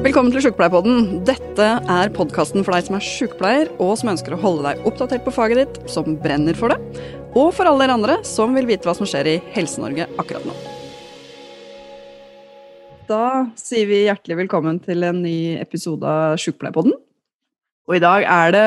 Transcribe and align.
Velkommen 0.00 0.32
til 0.32 0.40
Sjukepleierpodden. 0.40 1.18
Dette 1.28 1.64
er 1.92 2.10
podkasten 2.16 2.62
for 2.64 2.72
deg 2.72 2.86
som 2.86 2.94
er 2.96 3.02
sjukepleier, 3.04 3.68
og 3.84 3.98
som 4.00 4.08
ønsker 4.14 4.32
å 4.32 4.38
holde 4.40 4.62
deg 4.64 4.86
oppdatert 4.88 5.26
på 5.26 5.32
faget 5.36 5.58
ditt, 5.60 5.74
som 5.92 6.14
brenner 6.22 6.56
for 6.56 6.72
det, 6.72 7.02
og 7.36 7.50
for 7.52 7.68
alle 7.68 7.84
dere 7.84 7.96
andre 7.98 8.14
som 8.24 8.56
vil 8.56 8.64
vite 8.70 8.88
hva 8.88 8.94
som 8.96 9.04
skjer 9.04 9.28
i 9.28 9.34
Helse-Norge 9.52 10.06
akkurat 10.16 10.46
nå. 10.48 10.54
Da 13.12 13.26
sier 13.60 13.90
vi 13.90 14.06
hjertelig 14.06 14.38
velkommen 14.40 14.80
til 14.80 15.04
en 15.04 15.20
ny 15.20 15.36
episode 15.60 16.08
av 16.08 16.40
Sjukepleierpodden. 16.40 16.96
Og 17.90 17.98
i 17.98 18.00
dag 18.00 18.24
er 18.24 18.56
det 18.56 18.66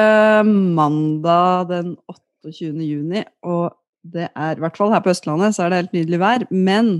mandag 0.51 1.71
den 1.73 1.95
28. 2.13 2.75
juni, 2.77 3.25
og 3.41 3.73
det 4.05 4.29
er, 4.29 4.53
i 4.53 4.61
hvert 4.61 4.77
fall 4.77 4.93
her 4.93 5.01
på 5.01 5.09
Østlandet, 5.15 5.57
så 5.57 5.65
er 5.65 5.73
det 5.73 5.81
helt 5.81 5.97
nydelig 5.97 6.21
vær. 6.21 6.45
Men 6.53 6.99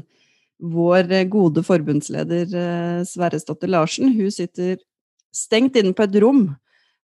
vår 0.64 1.12
gode 1.32 1.64
forbundsleder 1.66 2.54
eh, 2.56 3.00
Sverresdatter 3.08 3.72
Larsen, 3.72 4.14
hun 4.16 4.32
sitter 4.32 4.78
stengt 5.34 5.76
inne 5.80 5.96
på 5.98 6.06
et 6.06 6.18
rom 6.24 6.46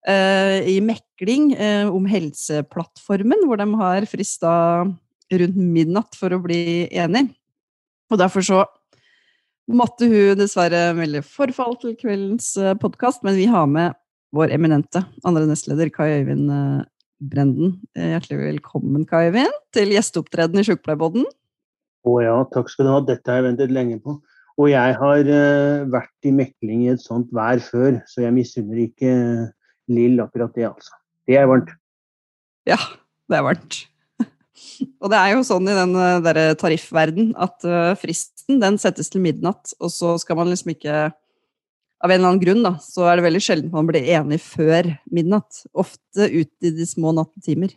eh, 0.08 0.64
i 0.70 0.78
mekling 0.86 1.52
eh, 1.58 1.90
om 1.90 2.08
Helseplattformen, 2.08 3.44
hvor 3.48 3.60
de 3.60 3.68
har 3.82 4.08
frista 4.10 4.54
rundt 5.30 5.60
midnatt 5.60 6.18
for 6.18 6.34
å 6.34 6.42
bli 6.42 6.88
enig. 6.90 7.28
Og 8.10 8.22
derfor 8.22 8.46
så 8.46 8.62
måtte 9.70 10.08
hun 10.10 10.38
dessverre 10.40 10.94
melde 10.98 11.22
forfall 11.26 11.76
til 11.82 11.98
kveldens 12.00 12.54
eh, 12.58 12.78
podkast, 12.80 13.26
men 13.26 13.38
vi 13.38 13.50
har 13.50 13.68
med 13.70 13.98
vår 14.36 14.54
eminente 14.54 15.04
andre 15.26 15.48
nestleder 15.50 15.92
Kai 15.94 16.22
Øyvind 16.22 16.54
eh, 16.54 16.88
Brenden. 17.20 17.76
Eh, 17.98 18.14
hjertelig 18.16 18.40
velkommen, 18.46 19.06
Kai 19.10 19.28
Øyvind, 19.30 19.60
til 19.76 19.94
gjesteopptreden 19.94 20.62
i 20.62 20.66
Sjukepleierbåten. 20.68 21.28
Å 22.08 22.16
ja, 22.24 22.36
takk 22.54 22.72
skal 22.72 22.88
du 22.88 22.94
ha. 22.94 23.00
Dette 23.04 23.32
har 23.32 23.42
jeg 23.42 23.50
ventet 23.50 23.74
lenge 23.76 24.00
på. 24.04 24.16
Og 24.60 24.68
jeg 24.72 24.96
har 25.00 25.30
uh, 25.32 25.86
vært 25.92 26.28
i 26.28 26.34
mekling 26.36 26.86
i 26.86 26.92
et 26.94 27.04
sånt 27.04 27.30
vær 27.36 27.62
før, 27.64 28.02
så 28.10 28.26
jeg 28.26 28.36
misunner 28.36 28.82
ikke 28.84 29.12
uh, 29.12 29.46
Lill 29.90 30.20
akkurat 30.22 30.52
det, 30.54 30.68
altså. 30.68 30.94
Det 31.26 31.38
er 31.40 31.48
varmt. 31.50 31.72
Ja, 32.68 32.78
det 33.30 33.40
er 33.40 33.46
varmt. 33.46 33.78
og 35.02 35.08
det 35.10 35.22
er 35.22 35.32
jo 35.34 35.46
sånn 35.48 35.70
i 35.72 35.78
den 35.78 35.96
der 36.26 36.42
tariffverden 36.60 37.32
at 37.40 37.66
uh, 37.66 37.96
fristen 37.98 38.60
den 38.62 38.78
settes 38.82 39.10
til 39.10 39.24
midnatt, 39.24 39.74
og 39.80 39.90
så 39.94 40.14
skal 40.22 40.38
man 40.38 40.52
liksom 40.52 40.76
ikke 40.76 41.08
av 42.00 42.12
en 42.12 42.20
eller 42.20 42.30
annen 42.30 42.44
grunn 42.44 42.62
da, 42.64 42.76
så 42.84 43.10
er 43.10 43.20
det 43.20 43.26
veldig 43.26 43.42
sjelden 43.44 43.74
man 43.74 43.88
blir 43.90 44.06
enig 44.16 44.40
før 44.44 44.88
midnatt. 45.12 45.64
Ofte 45.74 46.30
ut 46.32 46.52
i 46.64 46.72
de 46.76 46.88
små 46.88 47.12
nattetimer. 47.16 47.74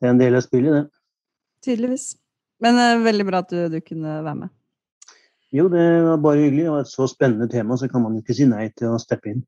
Det 0.00 0.08
er 0.08 0.14
en 0.14 0.22
del 0.22 0.38
av 0.38 0.46
spillet, 0.46 0.78
det. 0.78 0.86
Tydeligvis. 1.66 2.14
Men 2.64 2.80
uh, 2.80 3.04
veldig 3.04 3.28
bra 3.28 3.44
at 3.44 3.52
du, 3.52 3.60
du, 3.72 3.78
kunne 3.84 4.20
være 4.24 4.38
med. 4.44 4.52
Jo, 5.54 5.66
det 5.72 5.86
var 6.06 6.20
bare 6.22 6.44
hyggelig. 6.44 6.66
Det 6.66 6.74
var 6.74 6.84
et 6.84 6.92
så 6.92 7.08
spennende 7.10 7.48
tema, 7.50 7.78
så 7.78 7.88
kan 7.90 8.04
man 8.04 8.18
ikke 8.20 8.36
si 8.36 8.46
nei 8.48 8.68
til 8.76 8.92
å 8.92 9.00
steppe 9.02 9.32
inn. 9.32 9.40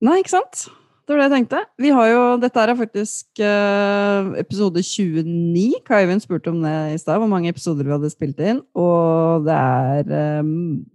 Nei, 0.00 0.20
ikke 0.22 0.32
sant? 0.32 0.70
Det 1.04 1.16
var 1.16 1.24
det 1.24 1.26
jeg 1.26 1.34
tenkte. 1.40 1.60
Vi 1.82 1.90
har 1.90 2.06
jo, 2.06 2.20
dette 2.38 2.62
er 2.62 2.70
faktisk 2.78 3.40
uh, 3.42 4.30
episode 4.38 4.78
29. 4.86 5.80
Kai 5.82 6.04
Øyvind 6.04 6.22
spurte 6.22 6.52
om 6.52 6.60
det 6.62 6.74
i 6.94 7.00
stad, 7.02 7.18
hvor 7.18 7.28
mange 7.28 7.50
episoder 7.50 7.82
vi 7.82 7.96
hadde 7.96 8.12
spilt 8.12 8.38
inn. 8.38 8.60
Og 8.78 9.42
det 9.48 9.56
er 9.56 10.40
um, 10.40 10.52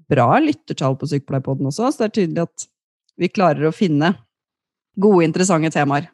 bra 0.10 0.30
lyttertall 0.40 0.96
på 0.98 1.10
Sykepleierpodden 1.12 1.68
også, 1.68 1.92
så 1.92 2.00
det 2.00 2.08
er 2.08 2.16
tydelig 2.22 2.46
at 2.48 2.68
vi 3.20 3.32
klarer 3.32 3.68
å 3.68 3.76
finne 3.76 4.14
gode, 4.96 5.26
interessante 5.28 5.74
temaer. 5.76 6.08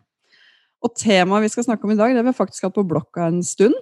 Og 0.82 0.96
temaet 0.98 1.46
vi 1.46 1.54
skal 1.54 1.68
snakke 1.70 1.86
om 1.86 1.94
i 1.94 2.00
dag, 2.00 2.16
det 2.16 2.24
har 2.24 2.30
vi 2.32 2.38
faktisk 2.42 2.66
hatt 2.66 2.78
på 2.80 2.88
blokka 2.90 3.30
en 3.30 3.44
stund. 3.46 3.78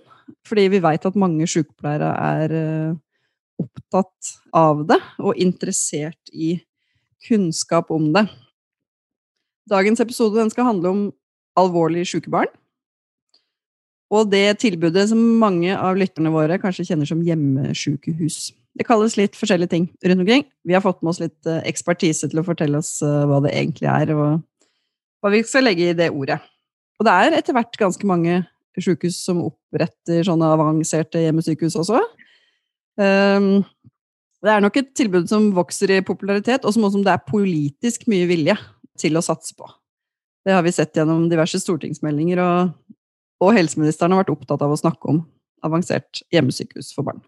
Fordi 0.47 0.67
vi 0.73 0.81
veit 0.83 1.05
at 1.05 1.19
mange 1.19 1.47
sykepleiere 1.49 2.09
er 2.25 2.55
uh, 2.55 2.97
opptatt 3.59 4.33
av 4.55 4.85
det 4.89 4.99
og 5.19 5.37
interessert 5.39 6.31
i 6.33 6.55
kunnskap 7.27 7.91
om 7.91 8.11
det. 8.15 8.25
Dagens 9.69 10.01
episode 10.01 10.47
skal 10.53 10.71
handle 10.71 10.93
om 10.93 11.01
alvorlig 11.59 12.07
syke 12.09 12.31
barn. 12.31 12.49
Og 14.09 14.29
det 14.31 14.61
tilbudet 14.63 15.05
som 15.11 15.19
mange 15.41 15.75
av 15.75 15.97
lytterne 15.99 16.31
våre 16.33 16.57
kanskje 16.61 16.87
kjenner 16.87 17.09
som 17.09 17.21
hjemmesykehus. 17.21 18.49
Det 18.79 18.85
kalles 18.87 19.17
litt 19.19 19.37
forskjellige 19.37 19.73
ting 19.73 19.85
rundt 20.05 20.23
omkring. 20.23 20.45
Vi 20.65 20.73
har 20.73 20.81
fått 20.81 21.03
med 21.03 21.11
oss 21.11 21.21
litt 21.21 21.49
eh, 21.49 21.61
ekspertise 21.69 22.29
til 22.31 22.41
å 22.41 22.45
fortelle 22.47 22.79
oss 22.81 23.03
eh, 23.05 23.25
hva 23.29 23.41
det 23.43 23.53
egentlig 23.53 23.89
er, 23.91 24.13
og 24.15 24.71
hva 25.19 25.33
vi 25.33 25.43
skal 25.45 25.67
legge 25.67 25.91
i 25.91 25.97
det 25.97 26.09
ordet. 26.09 26.39
Og 26.99 27.05
det 27.05 27.13
er 27.13 27.37
etter 27.37 27.55
hvert 27.57 27.77
ganske 27.79 28.09
mange 28.09 28.41
sykehus 28.77 29.17
som 29.25 29.41
oppretter 29.47 30.23
sånne 30.27 30.49
avanserte 30.53 31.21
hjemmesykehus 31.23 31.77
også. 31.81 32.01
Um, 32.99 33.63
det 34.43 34.53
er 34.53 34.63
nok 34.63 34.77
et 34.79 34.93
tilbud 34.95 35.27
som 35.31 35.49
vokser 35.55 35.97
i 35.97 36.03
popularitet, 36.05 36.63
og 36.63 36.75
som 36.75 36.85
også 36.87 37.01
det 37.03 37.15
er 37.15 37.25
politisk 37.27 38.05
mye 38.11 38.27
vilje 38.29 38.55
til 38.99 39.19
å 39.19 39.23
satse 39.25 39.55
på. 39.57 39.67
Det 40.47 40.55
har 40.55 40.63
vi 40.63 40.73
sett 40.75 40.95
gjennom 40.95 41.27
diverse 41.31 41.59
stortingsmeldinger, 41.59 42.39
og, 42.39 42.95
og 43.43 43.55
helseministeren 43.57 44.15
har 44.15 44.23
vært 44.23 44.33
opptatt 44.37 44.63
av 44.63 44.71
å 44.75 44.79
snakke 44.79 45.11
om 45.11 45.23
avansert 45.65 46.21
hjemmesykehus 46.31 46.93
for 46.95 47.07
barn. 47.09 47.19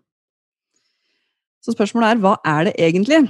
Så 1.61 1.75
spørsmålet 1.75 2.15
er 2.15 2.21
hva 2.23 2.35
er 2.47 2.69
det 2.69 2.77
egentlig? 2.81 3.25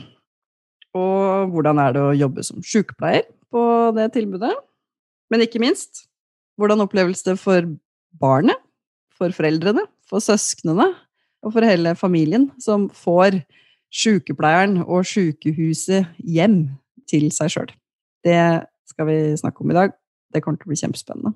Og 0.96 1.52
hvordan 1.52 1.80
er 1.82 1.96
det 1.96 2.04
å 2.04 2.16
jobbe 2.16 2.44
som 2.46 2.62
sykepleier 2.64 3.26
på 3.52 3.64
det 3.98 4.12
tilbudet? 4.16 4.54
Men 5.32 5.44
ikke 5.44 5.62
minst, 5.64 6.06
hvordan 6.60 6.84
oppleves 6.84 7.24
det 7.26 7.38
for 7.42 7.66
barnet, 8.20 8.60
for 9.16 9.34
foreldrene, 9.36 9.86
for 10.10 10.24
søsknene 10.24 10.88
og 11.46 11.54
for 11.54 11.66
hele 11.66 11.94
familien 11.98 12.50
som 12.62 12.88
får 12.94 13.42
sykepleieren 13.94 14.80
og 14.84 15.06
sykehuset 15.08 16.10
hjem 16.18 16.64
til 17.10 17.30
seg 17.36 17.54
sjøl? 17.54 17.72
Det 18.26 18.42
skal 18.90 19.08
vi 19.10 19.18
snakke 19.40 19.64
om 19.64 19.72
i 19.72 19.78
dag. 19.78 19.96
Det 20.32 20.42
kommer 20.44 20.62
til 20.62 20.70
å 20.70 20.74
bli 20.74 20.82
kjempespennende. 20.82 21.34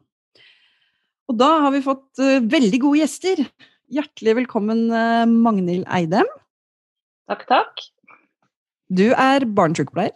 Og 1.29 1.37
da 1.39 1.49
har 1.65 1.73
vi 1.73 1.83
fått 1.85 2.21
uh, 2.21 2.37
veldig 2.43 2.79
gode 2.83 3.01
gjester. 3.01 3.41
Hjertelig 3.93 4.35
velkommen, 4.41 4.85
uh, 4.93 5.25
Magnhild 5.29 5.87
Eidem. 5.93 6.29
Takk, 7.29 7.47
takk. 7.49 7.85
Du 8.93 9.07
er 9.09 9.47
barnesykepleier? 9.57 10.13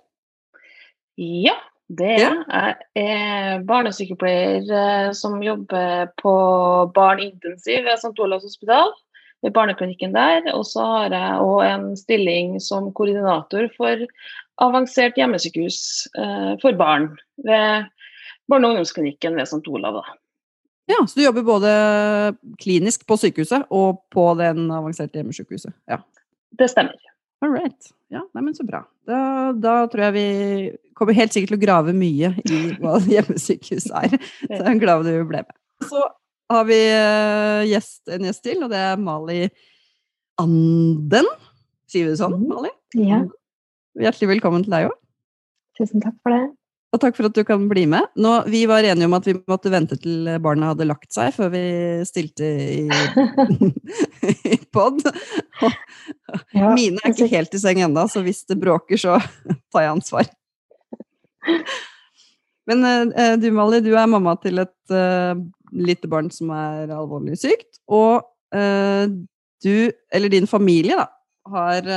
Ja, 1.20 1.56
det 1.90 2.10
er 2.20 2.20
jeg. 2.22 2.74
Er 3.02 3.62
barnesykepleier 3.66 4.66
uh, 4.70 5.12
som 5.18 5.40
jobber 5.42 6.12
på 6.22 6.34
barneintensiv 6.94 7.86
ved 7.88 7.98
St. 7.98 8.14
Olavs 8.22 8.46
hospital. 8.46 8.94
Ved 9.42 9.54
barneklinikken 9.56 10.14
der. 10.14 10.52
Og 10.54 10.68
så 10.68 10.84
har 10.84 11.16
jeg 11.16 11.42
òg 11.42 11.62
en 11.66 11.88
stilling 11.98 12.58
som 12.62 12.92
koordinator 12.94 13.70
for 13.78 14.04
avansert 14.60 15.16
hjemmesykehus 15.16 16.10
eh, 16.20 16.56
for 16.60 16.76
barn 16.76 17.14
ved 17.48 17.88
barne- 18.52 18.68
og 18.68 18.74
ungdomsklinikken 18.74 19.38
ved 19.40 19.48
St. 19.48 19.64
Olav. 19.68 20.02
Ja, 20.90 21.00
Så 21.08 21.20
du 21.20 21.24
jobber 21.24 21.46
både 21.48 21.72
klinisk 22.60 23.08
på 23.08 23.18
sykehuset 23.18 23.64
og 23.70 24.04
på 24.12 24.34
den 24.40 24.72
avanserte 24.74 25.22
hjemmesykehuset? 25.22 25.72
Ja. 25.88 26.02
Det 26.60 26.70
stemmer. 26.70 26.98
All 27.42 27.54
right. 27.54 27.94
Ja, 28.12 28.26
nei, 28.34 28.44
men 28.44 28.56
Så 28.56 28.66
bra. 28.68 28.84
Da, 29.10 29.22
da, 29.58 29.74
tror 29.90 30.10
jeg 30.10 30.16
vi 30.16 30.28
kommer 30.98 31.18
helt 31.18 31.34
sikkert 31.34 31.56
til 31.56 31.58
å 31.58 31.64
grave 31.64 31.96
mye 31.98 32.34
i 32.46 32.60
hva 32.78 33.00
hjemmesykehus 33.16 33.90
er. 34.04 34.16
Så 34.44 34.54
jeg 34.54 34.66
er 34.76 34.82
glad 34.82 35.08
du 35.08 35.14
ble 35.30 35.42
med. 35.42 35.56
Så 35.90 36.04
har 36.50 36.68
vi 36.68 36.78
uh, 36.78 37.66
gjest, 37.70 38.04
en 38.12 38.28
gjest 38.28 38.44
til, 38.46 38.62
og 38.66 38.74
det 38.74 38.82
er 38.92 39.02
Mali 39.02 39.42
Anden. 40.42 41.28
Sier 41.90 42.06
vi 42.06 42.14
det 42.14 42.22
sånn, 42.22 42.38
mm. 42.38 42.48
Mali? 42.52 42.72
Ja. 43.00 43.24
Hjertelig 44.00 44.36
velkommen 44.36 44.66
til 44.66 44.76
deg 44.76 44.90
òg. 44.92 44.98
Tusen 45.80 46.04
takk 46.04 46.18
for 46.22 46.36
det. 46.36 46.46
Og 46.90 47.02
takk 47.02 47.18
for 47.18 47.30
at 47.30 47.38
du 47.38 47.44
kan 47.46 47.68
bli 47.70 47.84
med. 47.90 48.10
Nå, 48.18 48.32
vi 48.50 48.64
var 48.70 48.86
enige 48.86 49.06
om 49.06 49.18
at 49.18 49.28
vi 49.30 49.36
måtte 49.50 49.72
vente 49.74 49.98
til 50.02 50.26
barna 50.42 50.72
hadde 50.72 50.88
lagt 50.90 51.14
seg 51.14 51.34
før 51.36 51.52
vi 51.54 51.64
stilte 52.10 52.46
i, 52.46 52.86
i 52.90 54.58
pod. 54.74 55.04
Ja, 56.54 56.72
Mine 56.76 57.02
er 57.02 57.12
ikke 57.12 57.28
helt 57.30 57.54
i 57.58 57.60
seng 57.62 57.80
ennå, 57.82 58.04
så 58.10 58.22
hvis 58.26 58.44
det 58.50 58.60
bråker, 58.62 59.00
så 59.02 59.16
tar 59.74 59.84
jeg 59.84 59.92
ansvar. 59.92 60.28
Men 62.70 62.86
uh, 62.86 63.34
du 63.42 63.48
Mali, 63.56 63.80
du 63.82 63.90
er 63.98 64.10
mamma 64.10 64.36
til 64.42 64.62
et 64.62 64.94
uh, 64.94 65.34
lite 65.74 66.10
barn 66.12 66.30
som 66.34 66.52
er 66.54 66.94
alvorlig 66.94 67.40
sykt. 67.42 67.82
Og 67.90 68.22
uh, 68.56 69.06
du, 69.66 69.74
eller 70.14 70.34
din 70.34 70.48
familie, 70.50 70.98
da, 70.98 71.10
har 71.50 71.90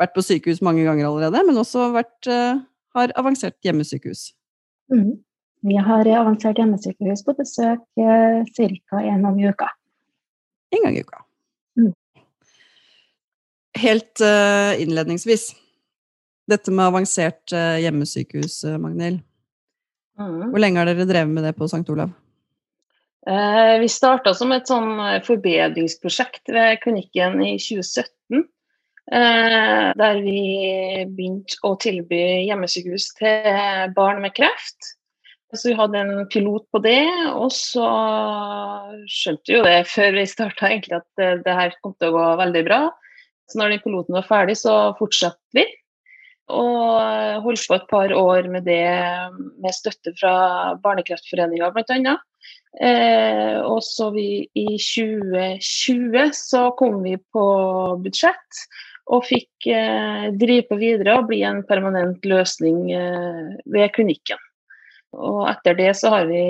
vært 0.00 0.14
på 0.16 0.24
sykehus 0.24 0.62
mange 0.64 0.84
ganger 0.86 1.08
allerede, 1.08 1.44
men 1.46 1.60
også 1.60 1.90
vært, 1.94 2.16
uh, 2.30 2.62
har 2.96 3.14
avansert 3.20 3.56
hjemmesykehus. 3.66 4.32
Mm. 4.92 5.14
Vi 5.64 5.76
har 5.80 6.08
avansert 6.18 6.58
hjemmesykehus 6.60 7.24
på 7.26 7.36
besøk 7.38 7.84
uh, 8.00 8.42
ca. 8.56 9.00
en 9.00 9.24
gang 9.24 9.40
i 9.40 9.48
uka. 9.48 9.70
En 10.74 10.84
gang 10.84 10.98
i 10.98 11.04
uka. 11.06 11.22
Helt 13.74 14.22
uh, 14.22 14.72
innledningsvis, 14.80 15.48
dette 16.50 16.74
med 16.74 16.86
avansert 16.92 17.54
uh, 17.54 17.76
hjemmesykehus, 17.82 18.62
Magnhild. 18.78 19.22
Mm. 20.20 20.52
Hvor 20.52 20.62
lenge 20.62 20.78
har 20.78 20.86
dere 20.86 21.08
drevet 21.08 21.34
med 21.34 21.42
det 21.46 21.56
på 21.58 21.66
St. 21.66 21.82
Olav? 21.90 22.12
Eh, 23.26 23.78
vi 23.80 23.88
starta 23.88 24.34
som 24.36 24.52
et 24.52 24.68
sånn 24.68 24.98
forbedringsprosjekt 25.24 26.50
ved 26.52 26.80
klinikken 26.82 27.40
i 27.40 27.54
2017. 27.56 28.44
Eh, 29.12 29.86
der 30.00 30.20
vi 30.24 30.42
begynte 31.08 31.56
å 31.64 31.74
tilby 31.80 32.20
hjemmesykehus 32.48 33.10
til 33.18 33.88
barn 33.96 34.20
med 34.24 34.36
kreft. 34.36 34.94
Så 35.54 35.70
vi 35.70 35.78
hadde 35.78 36.00
en 36.00 36.28
pilot 36.32 36.64
på 36.74 36.80
det, 36.82 37.04
og 37.30 37.52
så 37.54 37.86
skjønte 39.06 39.52
vi 39.52 39.54
jo 39.54 39.62
det 39.62 39.84
før 39.86 40.16
vi 40.18 40.24
starta 40.26 40.72
at 40.74 41.06
det, 41.20 41.28
det, 41.44 41.54
her 41.54 41.76
kom 41.78 41.94
til 41.94 42.10
å 42.10 42.16
gå 42.16 42.24
veldig 42.40 42.62
bra. 42.66 42.80
Så 43.50 43.60
når 43.60 43.74
den 43.74 43.82
piloten 43.84 44.16
var 44.16 44.28
ferdig, 44.28 44.56
så 44.60 44.94
fortsatte 44.98 45.56
vi. 45.56 45.66
Og 46.52 47.40
holdt 47.44 47.66
på 47.68 47.76
et 47.78 47.88
par 47.88 48.12
år 48.12 48.48
med 48.52 48.66
det 48.68 48.84
med 49.64 49.76
støtte 49.76 50.12
fra 50.18 50.34
Barnekreftforeninga 50.84 51.70
bl.a. 51.72 52.16
Eh, 52.84 53.60
og 53.62 53.80
så 53.86 54.10
i 54.18 54.66
2020 54.76 56.34
så 56.36 56.66
kom 56.76 56.98
vi 57.04 57.14
på 57.32 57.44
budsjett 58.02 58.64
og 59.14 59.26
fikk 59.28 59.68
eh, 59.70 60.26
drive 60.34 60.78
videre 60.80 61.18
og 61.20 61.28
bli 61.30 61.42
en 61.46 61.62
permanent 61.68 62.24
løsning 62.26 62.88
eh, 62.92 63.54
ved 63.70 63.92
klinikken. 63.94 64.40
Og 65.14 65.44
etter 65.52 65.78
det 65.78 65.92
så 65.96 66.10
har 66.16 66.26
vi 66.28 66.44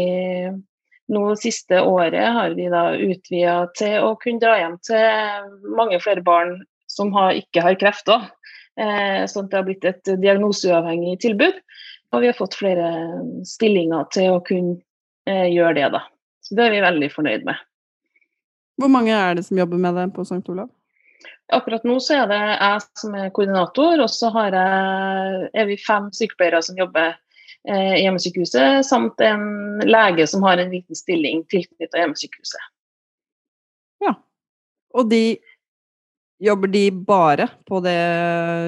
nå 1.13 1.25
siste 1.37 1.83
året 1.85 2.33
har 2.33 2.55
vi 2.57 2.71
da 2.73 2.87
utvida 2.97 3.57
til 3.77 4.07
å 4.07 4.15
kunne 4.21 4.41
dra 4.41 4.55
hjem 4.57 4.79
til 4.87 5.75
mange 5.77 6.01
flere 6.01 6.25
barn 6.25 6.63
som 6.95 7.13
har, 7.17 7.35
ikke 7.39 7.65
har 7.65 7.79
kreft 7.81 8.11
òg. 8.13 8.27
Eh, 8.81 9.23
sånn 9.31 9.47
at 9.47 9.53
det 9.53 9.59
har 9.59 9.67
blitt 9.69 9.87
et 9.87 10.15
diagnoseuavhengig 10.23 11.19
tilbud. 11.23 11.61
Og 12.15 12.23
vi 12.23 12.31
har 12.31 12.39
fått 12.39 12.57
flere 12.59 12.89
stillinger 13.47 14.07
til 14.15 14.37
å 14.37 14.43
kunne 14.47 14.79
eh, 15.29 15.51
gjøre 15.51 15.77
det, 15.79 15.91
da. 15.97 16.05
Så 16.45 16.57
det 16.59 16.67
er 16.67 16.75
vi 16.77 16.85
veldig 16.85 17.11
fornøyd 17.13 17.47
med. 17.47 17.61
Hvor 18.81 18.91
mange 18.91 19.15
er 19.15 19.37
det 19.39 19.47
som 19.47 19.59
jobber 19.59 19.81
med 19.81 19.97
det 19.99 20.09
på 20.17 20.25
St. 20.27 20.43
Olav? 20.51 20.71
Akkurat 21.53 21.85
nå 21.85 21.99
så 22.01 22.23
er 22.23 22.31
det 22.31 22.41
jeg 22.41 22.85
som 22.99 23.17
er 23.19 23.33
koordinator, 23.37 24.01
og 24.01 24.11
så 24.11 24.31
er 24.41 25.69
vi 25.69 25.77
fem 25.81 26.09
sykepleiere 26.15 26.63
som 26.65 26.79
jobber 26.81 27.13
eh, 27.69 27.99
i 27.99 28.05
hjemmesykehuset, 28.05 28.85
samt 28.89 29.21
en 29.25 29.45
lege 29.85 30.27
som 30.31 30.45
har 30.47 30.61
en 30.61 30.73
liten 30.73 30.99
stilling 30.99 31.45
tilknyttet 31.53 32.01
hjemmesykehuset. 32.01 32.71
Ja. 34.05 34.15
Og 34.97 35.11
de 35.13 35.37
Jobber 36.43 36.69
de 36.69 36.91
bare 36.91 37.47
på 37.69 37.79
det 37.85 37.95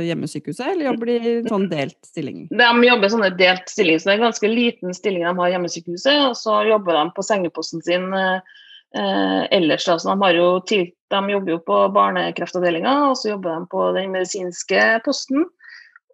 hjemmesykehuset, 0.06 0.68
eller 0.70 0.86
jobber 0.86 1.08
de 1.10 1.32
sånn 1.50 1.64
delt 1.70 1.98
stilling? 2.06 2.44
De 2.54 2.68
jobber 2.86 3.10
sånne 3.10 3.30
delt 3.34 3.72
stilling, 3.72 3.98
så 3.98 4.06
det 4.06 4.12
er 4.12 4.20
en 4.20 4.28
ganske 4.28 4.50
liten 4.50 4.94
stilling 4.94 5.24
de 5.26 5.32
har 5.40 5.50
hjemmesykehuset. 5.50 6.20
Og 6.28 6.36
så 6.38 6.60
jobber 6.68 6.94
de 6.94 7.02
på 7.16 7.24
sengeposten 7.26 7.82
sin 7.82 8.06
eh, 8.14 9.42
ellers. 9.50 9.86
Da. 9.88 9.96
Så 9.98 10.14
de, 10.14 10.30
jo 10.38 10.50
de, 10.70 11.20
jobber 11.32 11.56
jo 11.56 11.58
på 11.66 11.78
barnekreftavdelinga, 11.96 12.94
og 13.10 13.18
så 13.18 13.32
jobber 13.32 13.56
de 13.56 13.70
på 13.72 13.86
den 13.98 14.14
medisinske 14.14 14.84
posten. 15.04 15.48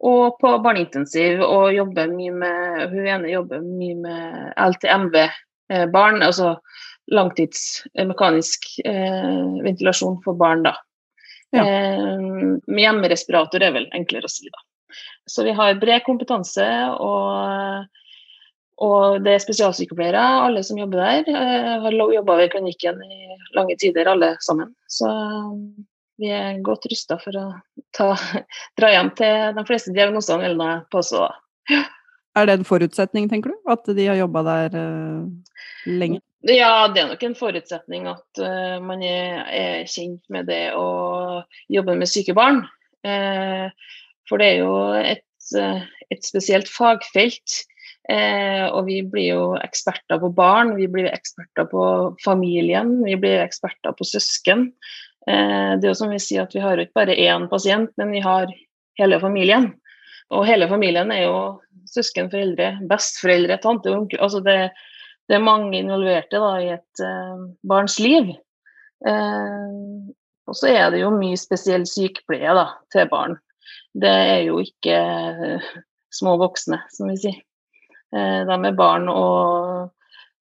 Og 0.03 0.41
på 0.41 0.55
barneintensiv, 0.65 1.45
og 1.47 1.77
jobber 1.77 2.09
mye 2.11 2.33
med 2.35 2.89
Hun 2.91 3.05
ene 3.07 3.29
jobber 3.31 3.61
mye 3.63 3.99
med 4.01 4.57
LTMV-barn, 4.57 6.23
eh, 6.23 6.27
altså 6.27 6.57
langtidsmekanisk 7.13 8.67
eh, 8.89 9.61
ventilasjon 9.69 10.17
for 10.25 10.41
barn. 10.41 10.65
da. 10.65 10.75
Ja. 11.53 11.65
Eh, 11.69 12.21
med 12.67 12.85
hjemmerespirator 12.85 13.63
er 13.65 13.75
vel 13.75 13.89
enklere 13.97 14.29
å 14.29 14.33
si, 14.33 14.49
da. 14.53 14.63
Så 15.29 15.45
vi 15.47 15.55
har 15.57 15.79
bred 15.81 16.05
kompetanse, 16.07 16.67
og, 17.01 17.87
og 18.83 19.23
det 19.25 19.37
er 19.37 19.45
spesialsykepleiere, 19.45 20.23
alle 20.49 20.65
som 20.67 20.81
jobber 20.81 21.03
der. 21.05 21.31
Eh, 21.31 21.73
har 21.85 21.99
jobba 22.17 22.39
ved 22.41 22.53
klinikken 22.55 23.01
i 23.05 23.39
lange 23.57 23.77
tider, 23.81 24.11
alle 24.11 24.35
sammen. 24.45 24.75
Så 24.91 25.09
vi 26.21 26.33
er 26.33 26.61
godt 26.65 26.89
rusta 26.91 27.19
for 27.23 27.39
å 27.39 27.47
ta, 27.97 28.13
dra 28.81 28.93
hjem 28.95 29.13
til 29.19 29.57
de 29.57 29.67
fleste 29.69 29.95
diagnosene, 29.97 30.49
vil 30.49 30.65
jeg 30.65 30.85
påstå. 30.93 31.27
Ja. 31.73 31.85
Er 32.33 32.49
det 32.49 32.55
en 32.57 32.65
forutsetning, 32.65 33.27
tenker 33.29 33.53
du? 33.53 33.59
At 33.69 33.85
de 33.85 34.07
har 34.09 34.17
jobba 34.17 34.41
der 34.47 34.77
uh, 34.81 35.27
lenge? 35.85 36.23
Ja, 36.43 36.89
det 36.91 36.99
er 36.99 37.11
nok 37.13 37.21
en 37.23 37.37
forutsetning 37.39 38.09
at 38.11 38.41
uh, 38.43 38.79
man 38.83 39.03
er, 39.07 39.43
er, 39.47 39.83
kjent 39.87 40.25
med 40.33 40.49
det 40.51 40.73
å 40.75 41.43
jobbe 41.71 41.95
med 42.01 42.11
syke 42.11 42.35
barn. 42.35 42.65
Uh, 43.07 43.71
for 44.27 44.43
det 44.43 44.49
er 44.49 44.65
jo 44.65 44.73
et, 44.99 45.29
uh, 45.55 45.85
et 46.11 46.27
spesielt 46.27 46.71
fagfelt. 46.71 47.63
og 48.03 48.81
vi 48.89 48.97
blir 49.07 49.29
jo 49.29 49.43
eksperter 49.63 50.19
på 50.19 50.33
barn, 50.35 50.73
vi 50.75 50.89
blir 50.91 51.07
eksperter 51.07 51.69
på 51.71 51.85
familien, 52.25 52.97
vi 53.07 53.15
blir 53.15 53.39
eksperter 53.45 53.95
på 53.95 54.05
søsken. 54.05 54.73
det 55.25 55.87
er 55.87 55.87
jo 55.87 55.95
som 55.95 56.11
vi 56.11 56.19
sier 56.19 56.43
at 56.43 56.55
vi 56.55 56.61
har 56.61 56.83
ikke 56.83 56.99
bare 56.99 57.15
én 57.15 57.47
pasient, 57.49 57.95
men 57.97 58.11
vi 58.11 58.21
har 58.21 58.51
hele 58.99 59.21
familien. 59.23 59.71
Og 60.35 60.45
hele 60.51 60.67
familien 60.69 61.15
er 61.15 61.29
jo 61.29 61.37
søsken, 61.87 62.29
foreldre, 62.33 62.73
besteforeldre, 62.91 63.61
tante 63.63 63.93
og 63.93 64.01
onkel. 64.01 64.19
Altså 64.19 64.43
det, 64.43 64.59
det 65.33 65.39
er 65.39 65.47
mange 65.47 65.79
involverte 65.81 66.37
da, 66.37 66.51
i 66.61 66.67
et 66.75 67.01
uh, 67.01 67.47
barns 67.65 67.97
liv. 68.03 68.35
Uh, 69.01 70.13
og 70.45 70.59
så 70.59 70.69
er 70.69 70.91
det 70.93 71.01
jo 71.01 71.15
mye 71.15 71.39
spesiell 71.41 71.87
sykepleie 71.89 72.53
da, 72.53 72.67
til 72.93 73.09
barn. 73.09 73.39
Det 73.97 74.13
er 74.13 74.43
jo 74.45 74.59
ikke 74.61 74.99
uh, 75.57 75.71
små 76.13 76.37
voksne, 76.43 76.83
som 76.93 77.09
vi 77.09 77.17
sier. 77.23 77.41
de 78.13 78.57
er 78.69 78.75
barn, 78.77 79.07
og 79.09 79.89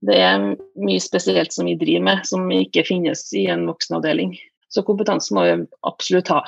det 0.04 0.18
er 0.20 0.42
mye 0.76 1.00
spesielt 1.00 1.56
som 1.56 1.70
vi 1.70 1.78
driver 1.80 2.04
med, 2.10 2.26
som 2.28 2.52
ikke 2.52 2.84
finnes 2.84 3.22
i 3.40 3.46
en 3.54 3.64
voksenavdeling. 3.70 4.34
Så 4.68 4.84
kompetanse 4.84 5.32
må 5.32 5.46
vi 5.48 5.54
absolutt 5.88 6.34
ha 6.34 6.42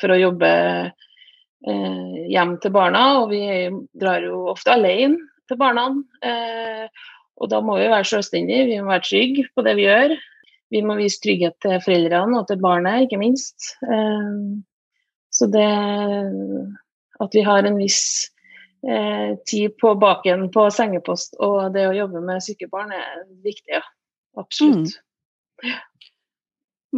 for 0.00 0.10
å 0.10 0.18
jobbe 0.18 0.50
hjem 1.62 2.56
til 2.58 2.74
barna. 2.74 3.04
Og 3.20 3.30
vi 3.30 3.44
drar 3.94 4.26
jo 4.26 4.48
ofte 4.50 4.74
alene 4.74 5.20
til 5.46 5.60
barna. 5.62 5.86
Og 7.38 7.50
da 7.52 7.60
må 7.62 7.78
vi 7.78 7.90
være 7.90 8.06
selvstendige, 8.08 8.66
vi 8.70 8.80
må 8.82 8.92
være 8.92 9.06
trygge 9.06 9.46
på 9.54 9.64
det 9.66 9.76
vi 9.78 9.86
gjør. 9.86 10.16
Vi 10.74 10.82
må 10.84 10.98
vise 10.98 11.20
trygghet 11.24 11.56
til 11.64 11.78
foreldrene 11.84 12.40
og 12.40 12.48
til 12.48 12.60
barnet, 12.60 13.06
ikke 13.06 13.20
minst. 13.20 13.72
Eh, 13.86 14.34
så 15.32 15.48
det 15.52 15.68
at 17.18 17.34
vi 17.34 17.42
har 17.46 17.66
en 17.66 17.78
viss 17.78 18.02
eh, 18.86 19.36
tid 19.46 19.76
på 19.80 19.94
baken 19.98 20.48
på 20.54 20.68
sengepost 20.74 21.36
og 21.42 21.72
det 21.74 21.88
å 21.88 21.96
jobbe 21.96 22.22
med 22.24 22.44
syke 22.44 22.68
barn 22.70 22.92
er 22.94 23.24
viktig, 23.44 23.78
ja. 23.78 23.84
Absolutt. 24.38 24.94
Mm. 25.64 25.72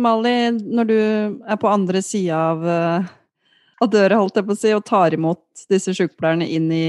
Mali, 0.05 0.35
når 0.53 0.87
du 0.87 0.99
er 1.01 1.59
på 1.59 1.71
andre 1.71 2.03
sida 2.05 2.37
av, 2.53 2.67
eh, 2.69 3.09
av 3.81 3.91
døra, 3.91 4.21
holdt 4.21 4.37
jeg 4.39 4.47
på 4.47 4.55
å 4.55 4.61
si, 4.61 4.73
og 4.77 4.85
tar 4.87 5.17
imot 5.17 5.65
disse 5.73 5.95
sykepleierne 5.97 6.47
inn 6.47 6.69
i 6.75 6.87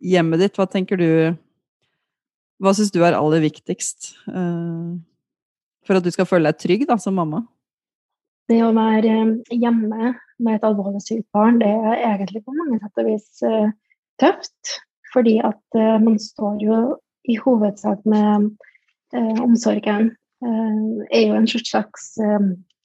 hjemmet 0.00 0.40
ditt, 0.44 0.56
hva 0.56 0.68
tenker 0.70 1.00
du 1.00 1.10
hva 2.60 2.74
syns 2.76 2.92
du 2.92 3.00
er 3.04 3.16
aller 3.16 3.42
viktigst 3.44 4.12
uh, 4.28 4.92
for 5.86 5.96
at 5.96 6.04
du 6.04 6.12
skal 6.12 6.28
føle 6.28 6.50
deg 6.50 6.60
trygg 6.60 6.86
da, 6.90 6.98
som 7.00 7.16
mamma? 7.16 7.42
Det 8.50 8.58
å 8.66 8.72
være 8.74 9.14
eh, 9.14 9.58
hjemme 9.62 10.12
med 10.42 10.56
et 10.56 10.66
alvorlig 10.66 11.00
sykt 11.04 11.28
barn, 11.34 11.60
det 11.62 11.70
er 11.70 12.02
egentlig 12.12 12.42
på 12.44 12.54
mange 12.56 12.80
sett 12.82 13.00
og 13.00 13.08
vis 13.08 13.44
uh, 13.46 13.70
tøft. 14.20 14.76
Fordi 15.10 15.40
at 15.42 15.74
man 15.74 16.20
står 16.22 16.60
jo 16.62 16.74
i 17.26 17.34
hovedsak 17.34 18.04
med 18.06 18.44
omsorgen. 19.42 20.12
er 20.46 21.24
jo 21.24 21.34
en 21.34 21.48
slags 21.50 22.12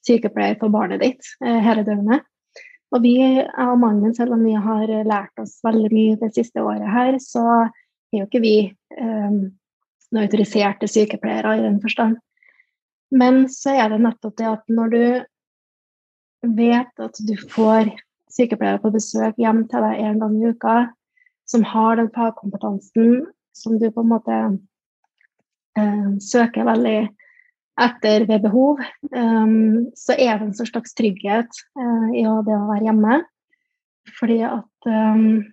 sykepleier 0.09 0.57
for 0.57 0.73
barnet 0.73 1.03
ditt 1.03 1.29
hele 1.45 1.83
døgnet. 1.85 2.25
Og 2.89 3.03
vi, 3.03 3.13
jeg 3.21 3.45
og 3.61 3.77
mannen 3.77 4.07
min, 4.07 4.15
selv 4.17 4.33
om 4.33 4.41
vi 4.41 4.55
har 4.57 4.89
lært 5.05 5.37
oss 5.37 5.59
veldig 5.61 5.91
mye 5.93 6.17
det 6.23 6.31
siste 6.33 6.65
året 6.65 6.89
her, 6.95 7.19
så 7.21 7.45
er 8.09 8.23
jo 8.23 8.25
ikke 8.25 8.41
vi 8.41 8.55
um, 8.97 9.53
noen 10.11 10.25
autoriserte 10.25 10.89
sykepleiere 10.89 11.57
i 11.57 11.63
den 11.65 11.79
forstand. 11.83 12.19
Men 13.15 13.45
så 13.51 13.75
er 13.75 13.91
det 13.91 14.01
nettopp 14.03 14.35
det 14.39 14.49
at 14.49 14.63
når 14.71 14.93
du 14.93 15.05
vet 16.57 17.01
at 17.01 17.19
du 17.25 17.35
får 17.51 17.91
sykepleiere 18.35 18.81
på 18.83 18.93
besøk 18.93 19.37
hjem 19.41 19.65
til 19.71 19.85
deg 19.85 20.01
en 20.03 20.21
gang 20.21 20.37
i 20.39 20.51
uka, 20.51 20.77
som 21.49 21.65
har 21.65 21.99
den 21.99 22.09
fagkompetansen 22.13 23.27
som 23.55 23.77
du 23.79 23.87
på 23.93 24.03
en 24.03 24.11
måte 24.11 24.39
eh, 25.79 26.09
søker 26.21 26.67
veldig 26.67 26.97
etter 27.81 28.23
ved 28.29 28.43
behov, 28.45 28.79
um, 29.11 29.87
så 29.99 30.15
er 30.15 30.39
det 30.39 30.47
en 30.47 30.55
slags 30.55 30.95
trygghet 30.95 31.57
uh, 31.75 32.09
i 32.15 32.23
det 32.23 32.55
å 32.55 32.67
være 32.69 32.87
hjemme. 32.87 33.17
Fordi 34.15 34.37
at 34.47 34.87
um, 34.87 35.43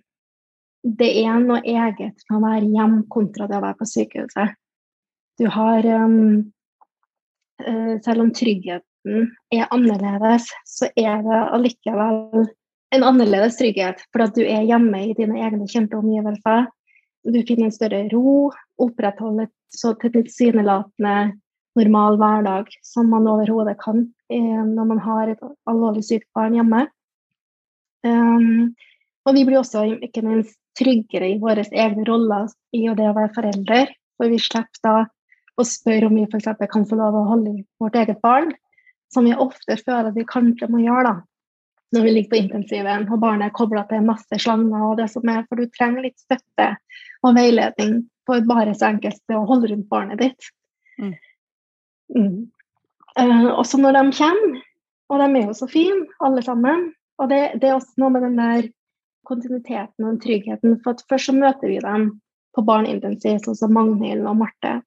det 0.83 1.11
er 1.23 1.39
noe 1.39 1.61
eget 1.63 2.25
med 2.29 2.37
å 2.37 2.41
være 2.43 2.71
hjemme 2.73 3.05
kontra 3.11 3.47
det 3.47 3.57
å 3.57 3.63
være 3.63 3.79
på 3.79 3.87
sykehuset. 3.87 4.57
Du 5.39 5.47
har 5.49 5.85
um, 5.87 6.51
Selv 8.03 8.25
om 8.25 8.31
tryggheten 8.35 9.29
er 9.53 9.69
annerledes, 9.71 10.49
så 10.67 10.89
er 10.99 11.21
det 11.23 11.39
allikevel 11.55 12.47
en 12.93 13.05
annerledes 13.07 13.57
trygghet. 13.59 14.01
For 14.11 14.25
at 14.25 14.35
du 14.35 14.43
er 14.43 14.65
hjemme 14.67 14.99
i 15.05 15.13
dine 15.17 15.39
egne 15.45 15.67
kjente 15.69 15.97
omgivelser. 15.99 16.67
Du 17.23 17.39
finner 17.47 17.69
en 17.69 17.75
større 17.75 18.01
ro, 18.11 18.51
opprettholder 18.83 19.47
så 19.73 19.93
tilsynelatende 20.01 21.37
normal 21.79 22.19
hverdag 22.21 22.73
som 22.85 23.09
man 23.09 23.29
overhodet 23.29 23.77
kan 23.81 24.03
eh, 24.29 24.61
når 24.67 24.89
man 24.91 24.99
har 25.01 25.31
et 25.31 25.45
alvorlig 25.69 26.03
sykt 26.05 26.27
barn 26.35 26.57
hjemme. 26.57 26.85
Um, 28.03 28.73
og 29.23 29.37
vi 29.37 29.45
blir 29.47 29.61
også 29.61 29.85
ikke 30.03 30.25
minst 30.25 30.57
tryggere 30.79 31.33
i 31.33 31.39
våre 31.41 31.65
egne 31.71 32.05
roller 32.07 32.47
i 32.75 32.85
det 32.87 33.09
å 33.09 33.15
være 33.17 33.33
forelder. 33.35 33.91
For 34.17 34.31
vi 34.31 34.39
slipper 34.41 34.81
da 34.85 34.95
å 35.59 35.65
spørre 35.67 36.09
om 36.09 36.17
vi 36.17 36.25
f.eks. 36.25 36.49
kan 36.71 36.87
få 36.89 36.97
lov 36.97 37.17
å 37.17 37.27
holde 37.29 37.53
i 37.53 37.65
vårt 37.81 37.97
eget 37.99 38.21
barn, 38.25 38.51
som 39.13 39.27
vi 39.27 39.35
ofte 39.37 39.77
føler 39.77 40.09
at 40.09 40.17
vi 40.17 40.25
kanskje 40.29 40.69
må 40.71 40.81
gjøre 40.81 41.11
da, 41.11 41.15
når 41.93 42.05
vi 42.07 42.13
ligger 42.15 42.31
på 42.31 42.39
intensiven 42.41 43.05
og 43.05 43.21
barnet 43.21 43.51
er 43.51 43.57
kobla 43.57 43.83
til 43.89 44.05
masse 44.05 44.39
slanger 44.41 44.87
og 44.87 44.97
det 44.97 45.11
som 45.13 45.29
er, 45.29 45.43
for 45.45 45.61
du 45.61 45.69
trenger 45.77 46.07
litt 46.07 46.17
støtte 46.21 46.71
og 47.23 47.37
veiledning 47.37 48.01
for 48.25 48.41
bare 48.49 48.73
så 48.77 48.89
enkelt 48.89 49.21
det 49.29 49.37
å 49.37 49.45
holde 49.49 49.69
rundt 49.69 49.89
barnet 49.91 50.21
ditt. 50.23 50.49
Mm. 50.97 51.13
Mm. 52.17 52.37
Uh, 53.19 53.49
også 53.53 53.77
når 53.81 53.99
de 53.99 54.03
kommer, 54.17 54.61
og 55.13 55.21
de 55.21 55.27
er 55.29 55.49
jo 55.51 55.57
så 55.57 55.67
fine 55.69 56.07
alle 56.23 56.41
sammen, 56.45 56.87
og 57.21 57.29
det, 57.29 57.43
det 57.61 57.69
er 57.69 57.77
også 57.77 58.01
noe 58.01 58.15
med 58.15 58.25
den 58.25 58.39
der 58.41 58.71
kontinuiteten 59.27 60.07
og 60.07 60.19
tryggheten. 60.23 60.79
For 60.83 60.99
først 61.09 61.29
så 61.29 61.35
møter 61.37 61.71
vi 61.71 61.79
dem 61.83 62.09
på 62.53 62.63
barneintensiv, 62.67 63.39
sånn 63.43 63.57
som 63.57 63.73
Magnhild 63.75 64.27
og 64.29 64.39
Marte. 64.43 64.79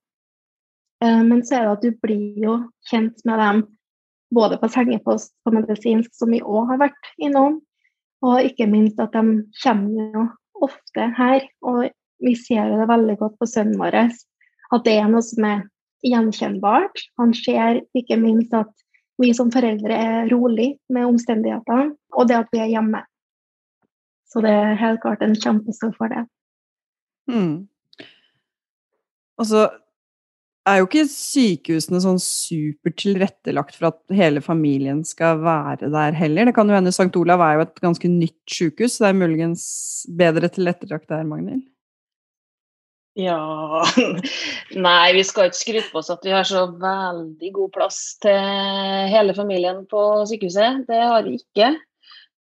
Uh, 1.04 1.22
men 1.26 1.42
så 1.44 1.58
er 1.58 1.66
det 1.66 1.74
at 1.74 1.84
du 1.84 2.00
blir 2.04 2.40
jo 2.40 2.58
kjent 2.90 3.20
med 3.28 3.42
dem 3.42 3.64
både 4.34 4.58
på 4.58 4.70
sengepost 4.72 5.34
på 5.44 5.52
medisinsk, 5.54 6.10
som 6.16 6.32
vi 6.34 6.42
òg 6.42 6.72
har 6.72 6.82
vært 6.86 7.12
innom. 7.22 7.60
Og 8.24 8.48
ikke 8.48 8.68
minst 8.70 9.00
at 9.02 9.14
de 9.14 9.42
kommer 9.62 10.16
jo 10.16 10.24
ofte 10.66 11.10
her. 11.18 11.44
Og 11.66 11.86
vi 12.24 12.34
ser 12.38 12.72
det 12.72 12.88
veldig 12.88 13.18
godt 13.20 13.36
på 13.40 13.48
sønnen 13.50 13.78
vår 13.80 14.00
at 14.74 14.82
det 14.86 14.96
er 14.98 15.10
noe 15.10 15.22
som 15.22 15.44
er 15.46 15.60
gjenkjennbart. 16.06 17.02
Han 17.20 17.34
ser 17.36 17.82
ikke 17.96 18.18
minst 18.18 18.54
at 18.56 18.72
vi 19.22 19.32
som 19.36 19.52
foreldre 19.52 19.96
er 19.96 20.30
rolig 20.32 20.74
med 20.92 21.06
omstendighetene, 21.06 21.94
og 22.16 22.28
det 22.28 22.40
at 22.40 22.50
vi 22.52 22.60
er 22.64 22.72
hjemme. 22.74 23.04
Så 24.26 24.42
det 24.44 24.52
er 24.52 24.78
helt 24.80 25.00
klart 25.04 25.22
en 25.22 25.36
kjempestor 25.38 25.92
fordel. 25.96 26.26
Mm. 27.30 27.66
Altså, 29.38 29.68
er 30.66 30.80
jo 30.80 30.88
ikke 30.88 31.04
sykehusene 31.10 32.00
sånn 32.02 32.18
supert 32.22 32.96
tilrettelagt 32.98 33.76
for 33.78 33.92
at 33.92 34.16
hele 34.18 34.42
familien 34.42 35.04
skal 35.06 35.38
være 35.44 35.90
der 35.92 36.16
heller. 36.18 36.48
Det 36.48 36.56
kan 36.56 36.68
jo 36.70 36.74
hende 36.74 36.94
St. 36.94 37.12
Olav 37.20 37.44
er 37.44 37.58
jo 37.58 37.64
et 37.68 37.80
ganske 37.84 38.10
nytt 38.10 38.42
sykehus, 38.50 38.96
så 38.96 39.06
det 39.06 39.12
er 39.12 39.20
muligens 39.22 39.64
bedre 40.18 40.50
tilrettelagt 40.50 41.08
der, 41.12 41.26
Magnhild? 41.28 41.64
Ja 43.16 43.38
Nei, 44.86 45.06
vi 45.16 45.22
skal 45.24 45.48
ikke 45.48 45.56
skryte 45.56 45.88
på 45.88 46.02
oss 46.02 46.10
at 46.12 46.26
vi 46.26 46.34
har 46.34 46.44
så 46.44 46.66
veldig 46.82 47.52
god 47.54 47.70
plass 47.72 48.00
til 48.20 48.36
hele 49.08 49.32
familien 49.38 49.86
på 49.88 50.02
sykehuset. 50.28 50.82
Det 50.90 51.00
har 51.00 51.24
vi 51.24 51.38
ikke. 51.38 51.70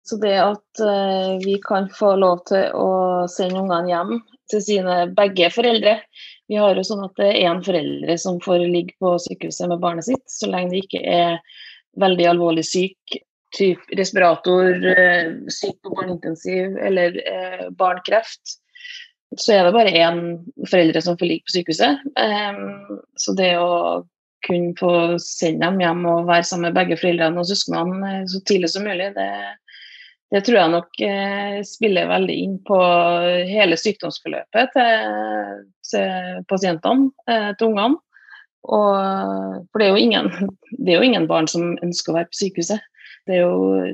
Så 0.05 0.19
det 0.21 0.35
at 0.37 0.81
uh, 0.85 1.35
vi 1.41 1.57
kan 1.65 1.89
få 1.89 2.13
lov 2.21 2.43
til 2.49 2.69
å 2.77 2.89
sende 3.31 3.63
ungene 3.63 3.89
hjem 3.89 4.17
til 4.51 4.61
sine 4.61 4.97
begge 5.17 5.49
foreldre, 5.53 5.97
vi 6.47 6.59
har 6.61 6.77
jo 6.77 6.83
sånn 6.85 7.05
at 7.07 7.15
det 7.17 7.31
er 7.31 7.47
én 7.49 7.63
foreldre 7.65 8.17
som 8.21 8.37
får 8.43 8.67
ligge 8.69 8.93
på 9.01 9.15
sykehuset 9.23 9.71
med 9.71 9.81
barnet 9.81 10.05
sitt, 10.05 10.25
så 10.29 10.49
lenge 10.51 10.75
det 10.75 10.83
ikke 10.85 11.01
er 11.01 11.39
veldig 12.01 12.27
alvorlig 12.35 12.65
syk, 12.67 13.17
typ 13.55 13.81
respirator, 13.97 14.69
eh, 14.91 15.31
syk 15.49 15.79
på 15.81 15.95
barneintensiv 15.95 16.77
eller 16.77 17.17
eh, 17.23 17.65
barnkreft. 17.79 18.59
Så 19.39 19.55
er 19.55 19.65
det 19.65 19.73
bare 19.75 19.95
én 19.95 20.19
foreldre 20.69 21.01
som 21.01 21.17
får 21.17 21.31
ligge 21.31 21.47
på 21.47 21.55
sykehuset. 21.57 22.03
Um, 22.13 22.99
så 23.19 23.33
det 23.35 23.55
å 23.57 24.05
kunne 24.45 24.75
få 24.77 24.91
sende 25.23 25.65
dem 25.65 25.81
hjem 25.81 26.05
og 26.11 26.27
være 26.29 26.45
sammen 26.45 26.69
med 26.69 26.77
begge 26.77 26.99
foreldrene 27.01 27.41
og 27.41 27.49
søsknene 27.49 28.11
eh, 28.11 28.25
så 28.29 28.43
tidlig 28.45 28.69
som 28.75 28.85
mulig, 28.85 29.09
det, 29.17 29.29
det 30.33 30.41
tror 30.45 30.57
jeg 30.57 30.73
nok 30.73 31.01
eh, 31.05 31.59
spiller 31.67 32.09
veldig 32.09 32.35
inn 32.41 32.55
på 32.65 32.77
hele 33.45 33.77
sykdomsforløpet 33.77 34.73
til, 34.73 35.61
til 35.85 36.41
pasientene, 36.49 37.11
eh, 37.29 37.51
til 37.59 37.69
ungene. 37.69 38.01
Og, 38.65 39.61
for 39.69 39.81
det 39.81 39.87
er, 39.91 39.99
ingen, 40.01 40.31
det 40.81 40.95
er, 40.95 40.97
jo 40.97 41.09
ingen, 41.11 41.29
barn 41.29 41.49
som 41.51 41.75
ønsker 41.85 42.13
å 42.13 42.17
være 42.19 42.31
på 42.31 42.39
sykehuset. 42.41 42.81
Det 43.29 43.37
er 43.37 43.45
jo, 43.45 43.93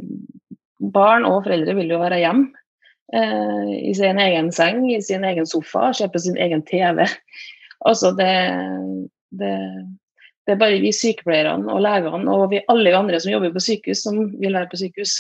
barn 0.96 1.28
og 1.28 1.44
foreldre 1.46 1.76
vil 1.78 1.92
jo 1.94 2.00
være 2.02 2.22
hjemme 2.24 2.48
eh, 3.16 3.74
i 3.92 3.94
sin 3.98 4.20
egen 4.22 4.52
seng, 4.56 4.86
i 4.92 5.02
sin 5.04 5.28
egen 5.28 5.48
sofa, 5.50 5.92
se 5.96 6.08
på 6.12 6.24
sin 6.24 6.40
egen 6.40 6.64
TV. 6.68 7.06
Altså 7.82 8.12
det, 8.14 8.30
det, 9.34 9.56
det, 10.46 10.54
er 10.54 10.58
bare 10.60 10.76
vi 10.84 10.92
sykepleierne 10.94 11.66
og 11.74 11.80
legene 11.82 12.30
og 12.30 12.52
vi, 12.52 12.60
alle 12.70 12.92
andre 12.94 13.18
som 13.18 13.32
jobber 13.32 13.56
på 13.56 13.64
sykehus, 13.66 14.04
som 14.06 14.20
vil 14.38 14.54
være 14.54 14.70
på 14.70 14.78
sykehus. 14.84 15.16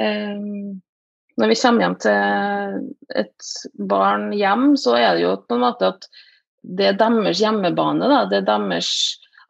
Ehm, 0.00 0.80
når 1.40 1.48
vi 1.48 1.56
kommer 1.62 1.86
hjem 1.86 1.96
til 2.04 3.18
et 3.22 3.52
barn 3.88 4.30
hjem, 4.36 4.72
så 4.80 4.96
er 4.98 5.16
det 5.16 5.24
jo 5.24 5.36
på 5.48 5.56
en 5.56 5.64
måte 5.64 5.92
at 5.94 6.08
det 6.62 6.92
er 6.92 6.98
deres 7.00 7.40
hjemmebane. 7.42 8.08
Da. 8.08 8.24
Det 8.30 8.42
er 8.42 8.48
deres 8.48 8.90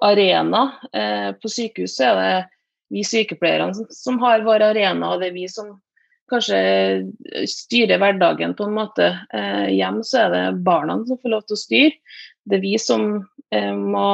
arena. 0.03 0.65
Eh, 0.93 1.31
på 1.39 1.51
sykehuset 1.51 2.07
er 2.07 2.21
det 2.21 2.35
vi 2.93 3.05
sykepleierne 3.09 3.87
som 3.95 4.19
har 4.21 4.45
vår 4.45 4.67
arena, 4.73 5.15
og 5.15 5.23
det 5.23 5.31
er 5.31 5.37
vi 5.37 5.47
som 5.49 5.79
kanskje 6.33 6.59
styrer 7.49 8.01
hverdagen 8.01 8.55
på 8.57 8.69
en 8.69 8.77
måte. 8.77 9.11
Eh, 9.35 9.69
hjem 9.75 10.03
så 10.07 10.27
er 10.27 10.35
det 10.35 10.65
barna 10.67 11.01
som 11.09 11.21
får 11.21 11.35
lov 11.35 11.47
til 11.47 11.57
å 11.57 11.63
styre. 11.63 12.19
Det 12.49 12.59
er 12.59 12.65
vi 12.65 12.75
som 12.81 13.07
eh, 13.55 13.73
må 13.77 14.09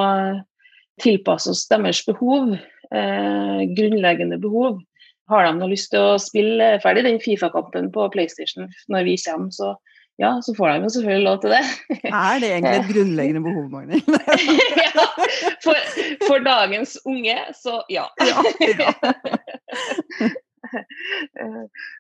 tilpasse 0.99 1.53
oss 1.53 1.69
deres 1.71 2.01
behov, 2.09 2.57
grunnleggende 2.91 4.39
behov. 4.43 4.81
Har 5.29 5.45
de 5.45 5.53
noe 5.59 5.73
lyst 5.73 5.91
til 5.93 6.01
å 6.01 6.21
spille 6.23 6.79
ferdig 6.85 7.05
den 7.05 7.21
Fifa-kampen 7.23 7.91
på 7.95 8.09
PlayStation 8.15 8.63
når 8.93 9.03
vi 9.09 9.15
kommer, 9.25 9.51
så 9.53 9.69
ja, 10.19 10.43
så 10.43 10.55
får 10.55 10.69
de 10.69 10.83
jo 10.83 10.89
selvfølgelig 10.97 11.27
lov 11.29 11.37
til 11.43 11.51
det. 11.55 11.65
Er 12.11 12.41
det 12.43 12.49
egentlig 12.51 12.79
et 12.81 12.91
grunnleggende 12.91 13.43
behov, 13.45 13.67
Magnhild? 13.71 14.03
ja, 14.83 15.05
for, 15.63 15.77
for, 16.25 16.39
dagens 16.43 16.99
unge, 17.07 17.37
så 17.55 17.79
ja. 17.93 18.09
ja, 18.27 18.43
ja. 18.83 18.91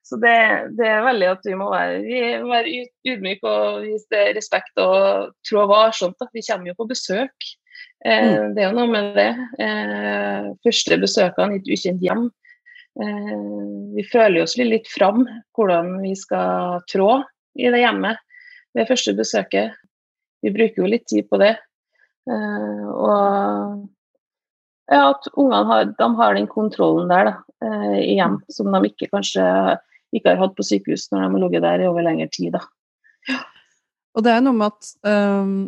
så 0.09 0.19
det, 0.25 0.35
det, 0.81 0.89
er 0.89 1.07
veldig 1.07 1.29
at 1.31 1.47
vi 1.47 1.55
må 1.61 1.67
være, 1.71 2.03
vi 2.09 2.19
må 2.43 2.51
være 2.51 2.69
ydmyke 3.07 3.55
og 3.55 3.87
vise 3.87 4.19
respekt 4.35 4.75
og 4.83 5.31
trå 5.47 5.69
varsomt. 5.71 6.19
Vi 6.35 6.43
kommer 6.51 6.73
jo 6.73 6.79
på 6.83 6.91
besøk. 6.91 7.39
Eh, 8.03 8.35
mm. 8.35 8.51
Det 8.57 8.61
er 8.65 8.69
jo 8.73 8.79
noe 8.81 8.91
med 8.91 9.15
det. 9.15 9.31
Eh, 9.63 10.51
første 10.67 10.99
besøkene 11.07 11.55
i 11.55 11.63
et 11.63 11.71
ukjent 11.77 12.03
hjem 12.03 12.27
vi 12.99 14.03
føler 14.11 14.43
oss 14.43 14.57
litt 14.59 14.89
fram 14.91 15.23
hvordan 15.55 16.01
vi 16.03 16.17
skal 16.19 16.81
trå 16.91 17.21
i 17.59 17.71
det 17.71 17.83
hjemmet 17.83 18.19
ved 18.75 18.89
første 18.91 19.15
besøket. 19.19 19.77
Vi 20.43 20.53
bruker 20.55 20.83
jo 20.83 20.91
litt 20.91 21.07
tid 21.11 21.29
på 21.31 21.39
det. 21.43 21.55
Eh, 22.29 22.85
og 22.89 23.87
ja, 24.89 25.03
at 25.11 25.29
ungene 25.35 25.65
har, 25.69 25.93
har, 26.21 26.37
den 26.37 26.49
kontrollen 26.51 27.11
der 27.11 27.31
da, 27.31 27.35
eh, 27.65 27.97
i 28.05 28.17
hjem, 28.19 28.39
som 28.53 28.71
de 28.73 28.83
ikke 28.91 29.11
kanskje 29.13 29.45
ikke 30.17 30.33
har 30.33 30.41
hatt 30.41 30.55
på 30.57 30.65
sykehus 30.65 31.09
når 31.11 31.21
de 31.21 31.27
har 31.27 31.43
ligget 31.43 31.67
der 31.67 31.83
i 31.85 31.89
over 31.89 32.07
lengre 32.07 32.29
tid. 32.33 32.57
Da. 32.57 32.63
Og 34.17 34.25
det 34.25 34.33
er 34.33 34.45
noe 34.45 34.57
med 34.57 34.73
at 34.73 34.95
um, 35.05 35.59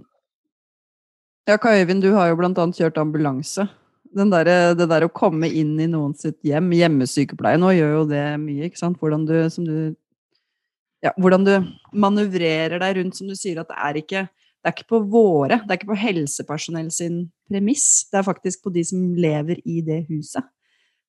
Ja, 1.48 1.58
Kai 1.60 1.80
Øyvind, 1.80 2.04
du 2.04 2.12
har 2.14 2.30
jo 2.30 2.38
bl.a. 2.38 2.52
kjørt 2.76 3.00
ambulanse 3.00 3.66
der, 4.10 4.50
det 4.74 4.88
der 4.90 5.06
å 5.06 5.12
komme 5.14 5.48
inn 5.48 5.76
i 5.80 5.88
noen 5.90 6.16
sitt 6.18 6.38
hjem, 6.46 6.72
hjemmesykepleie 6.74 7.60
nå 7.60 7.70
gjør 7.76 7.96
jo 8.00 8.04
det 8.10 8.24
mye, 8.42 8.68
ikke 8.68 8.80
sant? 8.80 8.98
Hvordan 9.00 9.26
du, 9.28 9.36
du, 9.66 9.76
ja, 11.06 11.14
hvordan 11.16 11.46
du 11.46 11.54
manøvrerer 11.92 12.82
deg 12.82 12.98
rundt, 12.98 13.18
som 13.18 13.30
du 13.30 13.36
sier, 13.38 13.62
at 13.62 13.70
det 13.70 13.78
er 13.78 14.02
ikke 14.02 14.28
det 14.60 14.68
er 14.68 14.76
ikke 14.76 14.90
på 14.92 14.98
våre, 15.08 15.56
det 15.64 15.72
er 15.72 15.78
ikke 15.78 15.94
på 15.94 16.02
helsepersonell 16.02 16.90
sin 16.92 17.22
premiss. 17.48 18.04
Det 18.12 18.18
er 18.20 18.26
faktisk 18.26 18.66
på 18.66 18.72
de 18.74 18.82
som 18.84 19.06
lever 19.16 19.62
i 19.64 19.80
det 19.84 20.02
huset 20.10 20.44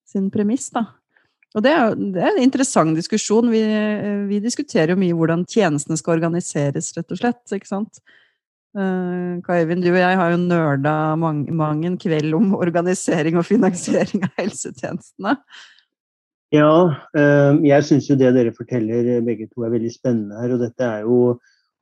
sin 0.08 0.29
premiss, 0.31 0.70
da. 0.72 0.86
Og 1.51 1.65
det 1.65 1.74
er, 1.75 1.98
det 2.00 2.22
er 2.24 2.31
en 2.31 2.46
interessant 2.46 2.96
diskusjon. 2.96 3.51
Vi, 3.51 3.60
vi 4.29 4.39
diskuterer 4.43 4.93
jo 4.93 5.01
mye 5.01 5.15
hvordan 5.20 5.43
tjenestene 5.51 6.00
skal 6.00 6.15
organiseres, 6.15 6.93
rett 6.96 7.12
og 7.12 7.20
slett. 7.20 7.41
ikke 7.51 7.67
sant? 7.67 8.00
Uh, 8.72 9.42
Kai 9.44 9.62
Eivind, 9.62 9.84
du 9.84 9.90
og 9.92 10.00
jeg 10.00 10.16
har 10.16 10.32
jo 10.32 10.40
nerda 10.40 10.96
mang, 11.20 11.44
mang 11.60 11.84
en 11.84 11.98
kveld 12.00 12.32
om 12.38 12.54
organisering 12.63 13.40
og 13.40 13.48
finansiering 13.48 14.24
av 14.28 14.38
helsetjenestene. 14.40 15.36
Ja, 16.56 16.72
uh, 17.16 17.54
jeg 17.63 17.88
syns 17.88 18.10
jo 18.10 18.18
det 18.20 18.34
dere 18.36 18.56
forteller 18.56 19.18
eh, 19.18 19.24
begge 19.24 19.48
to 19.51 19.63
er 19.63 19.74
veldig 19.75 19.92
spennende 19.92 20.40
her. 20.40 20.56
Og 20.56 20.63
dette 20.63 20.88
er 20.88 21.06
jo 21.08 21.20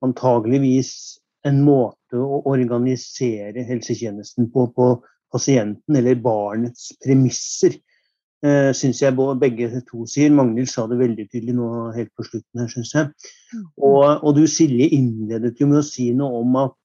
antageligvis 0.06 0.92
en 1.48 1.62
måte 1.66 2.20
å 2.20 2.42
organisere 2.50 3.64
helsetjenesten 3.66 4.50
på 4.54 4.68
på 4.76 4.92
pasienten 5.34 5.98
eller 5.98 6.18
barnets 6.22 6.90
premisser. 7.04 7.78
Uh, 8.40 8.70
syns 8.72 9.02
jeg 9.04 9.18
begge 9.42 9.82
to 9.90 10.06
sier. 10.08 10.32
Magnhild 10.32 10.70
sa 10.72 10.86
det 10.88 11.00
veldig 11.02 11.26
tydelig 11.28 11.58
nå 11.58 11.70
helt 11.92 12.12
på 12.16 12.24
slutten 12.24 12.62
her, 12.62 12.70
syns 12.72 12.94
jeg. 12.96 13.10
Mm. 13.52 13.66
Og, 13.76 14.04
og, 14.24 14.30
du 14.38 14.46
Silje 14.48 14.88
innledet 14.96 15.60
jo 15.60 15.68
med 15.68 15.82
å 15.82 15.88
si 15.88 16.10
noe 16.16 16.40
om 16.40 16.56
at 16.62 16.76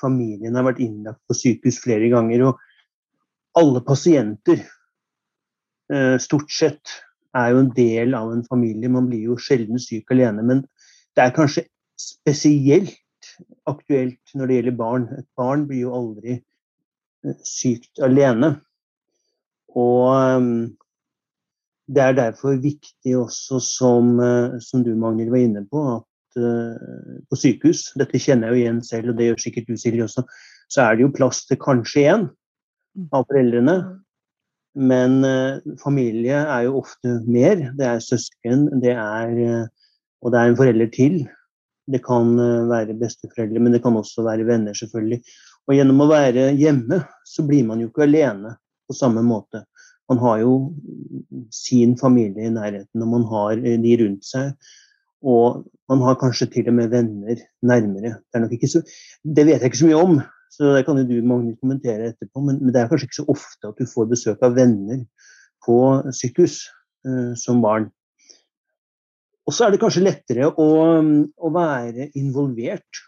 familien 0.00 0.56
har 0.56 0.64
vært 0.64 0.80
innlagt 0.80 1.20
på 1.28 1.36
sykehus 1.36 1.82
flere 1.84 2.08
ganger. 2.12 2.46
Og 2.48 3.60
alle 3.60 3.82
pasienter, 3.84 4.62
eh, 5.92 6.16
stort 6.22 6.52
sett, 6.54 6.96
er 7.36 7.52
jo 7.52 7.60
en 7.62 7.70
del 7.76 8.16
av 8.16 8.32
en 8.32 8.42
familie. 8.46 8.90
Man 8.90 9.10
blir 9.10 9.28
jo 9.28 9.36
sjelden 9.38 9.78
syk 9.78 10.10
alene. 10.14 10.42
Men 10.46 10.64
det 11.14 11.26
er 11.26 11.36
kanskje 11.36 11.66
spesielt 12.00 12.96
aktuelt 13.68 14.34
når 14.34 14.46
det 14.46 14.58
gjelder 14.58 14.78
barn. 14.80 15.06
Et 15.18 15.28
barn 15.38 15.66
blir 15.68 15.84
jo 15.84 15.94
aldri 15.94 16.38
eh, 16.40 17.38
sykt 17.46 18.00
alene. 18.02 18.56
Og 19.78 20.10
um, 20.10 20.52
det 21.90 22.02
er 22.02 22.18
derfor 22.18 22.58
viktig 22.62 23.16
også, 23.18 23.60
som, 23.62 24.18
uh, 24.18 24.58
som 24.62 24.84
du 24.86 24.94
Magnhild 24.98 25.32
var 25.32 25.44
inne 25.44 25.64
på, 25.70 25.82
at 25.98 26.40
uh, 26.42 27.22
på 27.30 27.38
sykehus, 27.38 27.90
dette 27.98 28.20
kjenner 28.22 28.50
jeg 28.50 28.54
jo 28.54 28.62
igjen 28.64 28.84
selv, 28.86 29.10
og 29.12 29.18
det 29.18 29.30
gjør 29.30 29.42
sikkert 29.46 29.70
du 29.70 29.80
Silje 29.80 30.06
også, 30.06 30.26
så 30.70 30.84
er 30.84 30.96
det 30.96 31.06
jo 31.06 31.16
plass 31.16 31.42
til 31.48 31.58
kanskje 31.62 32.06
én 32.12 32.28
mm. 32.28 33.10
av 33.10 33.26
foreldrene. 33.26 33.76
Men 34.78 35.18
uh, 35.26 35.74
familie 35.82 36.44
er 36.44 36.68
jo 36.68 36.78
ofte 36.82 37.18
mer. 37.26 37.68
Det 37.78 37.86
er 37.86 38.02
søsken, 38.06 38.68
det 38.82 38.94
er, 38.94 39.68
og 40.22 40.32
det 40.32 40.40
er 40.40 40.50
en 40.50 40.58
forelder 40.58 40.90
til. 40.94 41.22
Det 41.90 41.98
kan 42.04 42.36
være 42.70 42.94
besteforeldre, 42.94 43.58
men 43.58 43.74
det 43.74 43.80
kan 43.82 43.96
også 43.98 44.22
være 44.22 44.44
venner, 44.46 44.76
selvfølgelig. 44.78 45.24
Og 45.66 45.74
gjennom 45.74 46.04
å 46.04 46.10
være 46.12 46.52
hjemme, 46.54 47.00
så 47.26 47.42
blir 47.48 47.64
man 47.66 47.82
jo 47.82 47.88
ikke 47.90 48.04
alene 48.06 48.52
på 48.90 48.96
samme 48.98 49.22
måte. 49.26 49.62
Man 50.10 50.18
har 50.18 50.40
jo 50.42 50.54
sin 51.54 51.94
familie 51.98 52.48
i 52.48 52.54
nærheten, 52.54 53.04
og 53.04 53.12
man 53.14 53.26
har 53.30 53.62
de 53.62 53.96
rundt 54.02 54.26
seg. 54.26 54.56
Og 55.20 55.62
man 55.90 56.02
har 56.06 56.18
kanskje 56.18 56.48
til 56.50 56.70
og 56.72 56.76
med 56.78 56.90
venner 56.90 57.38
nærmere. 57.62 58.16
Det, 58.34 58.70
så, 58.72 58.82
det 59.22 59.46
vet 59.46 59.60
jeg 59.60 59.70
ikke 59.70 59.82
så 59.82 59.90
mye 59.90 60.02
om, 60.02 60.20
så 60.50 60.74
det 60.74 60.84
kan 60.86 60.98
jo 60.98 61.06
du 61.06 61.16
Magnus, 61.22 61.58
kommentere 61.60 62.10
etterpå. 62.10 62.42
Men, 62.42 62.58
men, 62.62 62.72
det 62.74 62.82
er 62.82 62.90
kanskje 62.90 63.10
ikke 63.10 63.20
så 63.20 63.28
ofte 63.30 63.70
at 63.70 63.78
du 63.78 63.86
får 63.90 64.10
besøk 64.10 64.44
av 64.46 64.56
venner 64.58 65.04
på 65.66 65.78
sykehus 66.16 66.62
uh, 67.06 67.36
som 67.38 67.62
barn. 67.62 67.90
Og 69.46 69.54
så 69.54 69.66
er 69.66 69.74
det 69.74 69.80
kanskje 69.82 70.04
lettere 70.04 70.50
å, 70.50 70.68
å, 71.00 71.52
være 71.54 72.10
involvert 72.18 73.04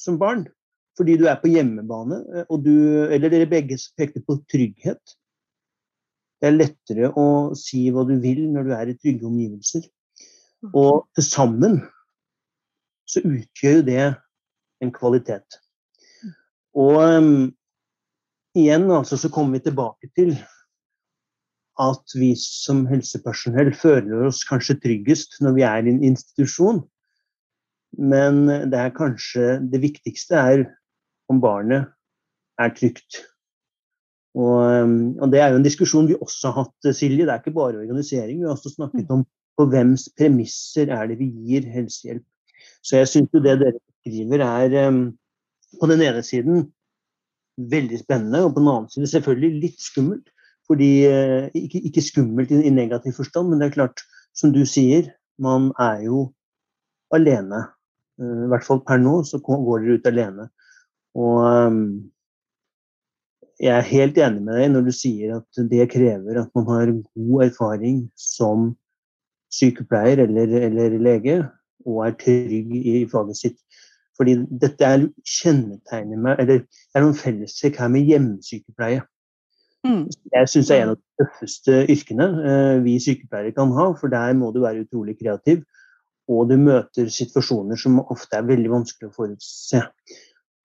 som 0.00 0.18
barn. 0.20 0.46
Fordi 0.98 1.14
du 1.20 1.28
er 1.30 1.38
på 1.38 1.50
hjemmebane, 1.52 2.18
eh, 2.34 2.46
og 2.50 2.64
du, 2.66 2.74
eller 3.06 3.30
dere 3.30 3.50
begge 3.50 3.78
pekte 3.98 4.22
på 4.26 4.40
trygghet. 4.50 5.14
Det 6.38 6.50
er 6.50 6.58
lettere 6.58 7.12
å 7.18 7.54
si 7.58 7.86
hva 7.94 8.04
du 8.06 8.16
vil 8.22 8.44
når 8.50 8.66
du 8.66 8.74
er 8.74 8.90
i 8.90 8.98
trygge 8.98 9.26
omgivelser. 9.26 9.86
Og 10.74 11.06
til 11.14 11.26
sammen 11.26 11.78
så 13.08 13.22
utgjør 13.24 13.78
jo 13.78 13.86
det 13.86 14.04
en 14.84 14.92
kvalitet. 14.94 15.58
Og 16.78 16.98
um, 16.98 17.48
igjen 18.58 18.86
altså, 18.92 19.18
så 19.18 19.30
kommer 19.32 19.58
vi 19.58 19.66
tilbake 19.66 20.10
til 20.18 20.34
at 21.78 22.14
vi 22.18 22.32
som 22.38 22.84
helsepersonell 22.90 23.70
føler 23.78 24.26
oss 24.28 24.42
kanskje 24.46 24.80
tryggest 24.82 25.38
når 25.42 25.54
vi 25.56 25.66
er 25.66 25.86
i 25.86 25.94
en 25.94 26.04
institusjon. 26.10 26.82
Men 27.98 28.46
det 28.70 28.78
er 28.78 28.94
kanskje 28.94 29.56
det 29.72 29.80
viktigste 29.82 30.38
er 30.38 30.64
om 31.28 31.40
barnet 31.42 31.88
er 32.60 32.72
trygt. 32.76 33.22
Og, 34.38 34.60
um, 34.84 35.18
og, 35.18 35.32
Det 35.32 35.40
er 35.40 35.52
jo 35.52 35.58
en 35.58 35.66
diskusjon 35.66 36.08
vi 36.08 36.16
også 36.20 36.52
har 36.52 36.64
hatt, 36.66 36.94
Silje. 36.94 37.26
Det 37.26 37.32
er 37.32 37.42
ikke 37.42 37.56
bare 37.56 37.80
organisering. 37.80 38.40
Vi 38.40 38.46
har 38.46 38.54
også 38.54 38.74
snakket 38.74 39.10
om 39.14 39.26
på 39.58 39.66
hvems 39.66 40.06
premisser 40.18 40.90
er 40.94 41.08
det 41.10 41.18
vi 41.18 41.28
gir 41.48 41.66
helsehjelp. 41.66 42.22
Så 42.86 43.00
jeg 43.00 43.10
syns 43.10 43.32
jo 43.34 43.42
det 43.42 43.56
dere 43.58 43.78
skriver 43.78 44.44
er 44.44 44.76
um, 44.88 45.00
på 45.80 45.88
den 45.90 46.02
ene 46.06 46.22
siden 46.22 46.68
veldig 47.58 47.98
spennende, 48.04 48.44
og 48.44 48.54
på 48.54 48.62
den 48.62 48.70
annen 48.70 48.90
side 48.92 49.10
selvfølgelig 49.10 49.62
litt 49.64 49.82
skummelt. 49.82 50.30
Fordi, 50.68 50.90
uh, 51.08 51.48
ikke, 51.56 51.80
ikke, 51.88 52.04
skummelt 52.04 52.52
i, 52.54 52.60
i, 52.68 52.70
negativ 52.70 53.16
forstand, 53.18 53.50
men 53.50 53.58
det 53.58 53.70
er 53.70 53.78
klart, 53.80 54.04
som 54.36 54.52
du 54.54 54.62
sier, 54.68 55.08
man 55.42 55.72
er 55.80 56.04
jo 56.06 56.28
alene. 57.14 57.64
Uh, 58.20 58.44
I 58.46 58.52
hvert 58.52 58.66
fall 58.68 58.84
per 58.86 59.02
nå 59.02 59.22
så 59.26 59.40
går 59.42 59.82
dere 59.82 59.98
ut 59.98 60.10
alene. 60.12 60.48
Og 61.16 61.38
um, 61.46 61.82
jeg 63.58 63.74
er 63.74 63.90
helt 63.90 64.18
enig 64.22 64.42
med 64.46 64.60
deg 64.60 64.72
når 64.74 64.84
du 64.86 64.92
sier 64.94 65.38
at 65.38 65.62
det 65.70 65.88
krever 65.90 66.42
at 66.42 66.50
man 66.54 66.68
har 66.68 66.92
god 66.94 67.46
erfaring 67.48 68.04
som 68.18 68.72
sykepleier 69.54 70.20
eller, 70.26 70.52
eller 70.68 70.98
lege, 71.02 71.38
og 71.88 72.04
er 72.06 72.18
trygg 72.20 72.74
i 72.78 73.00
faget 73.10 73.40
sitt. 73.40 73.58
Fordi 74.18 74.34
dette 74.62 74.84
er 74.84 75.06
kjennetegnet 75.26 76.18
med, 76.18 76.40
eller 76.42 76.60
det 76.60 76.98
er 76.98 77.04
noen 77.04 77.18
fellestrekk 77.18 77.78
her 77.80 77.90
med 77.94 78.06
hjemmesykepleie. 78.10 79.04
Mm. 79.86 80.08
Jeg 80.34 80.50
syns 80.50 80.70
det 80.70 80.76
er 80.76 80.84
en 80.84 80.92
av 80.92 80.98
de 80.98 81.22
tøffeste 81.22 81.76
yrkene 81.94 82.26
eh, 82.50 82.78
vi 82.82 82.96
sykepleiere 83.02 83.54
kan 83.54 83.70
ha, 83.76 83.92
for 83.98 84.10
der 84.12 84.34
må 84.38 84.50
du 84.54 84.64
være 84.64 84.84
utrolig 84.86 85.14
kreativ. 85.20 85.62
Og 86.28 86.50
du 86.50 86.58
møter 86.60 87.08
situasjoner 87.08 87.78
som 87.80 88.02
ofte 88.02 88.36
er 88.36 88.48
veldig 88.50 88.72
vanskelig 88.74 89.08
å 89.08 89.14
forutse. 89.14 89.86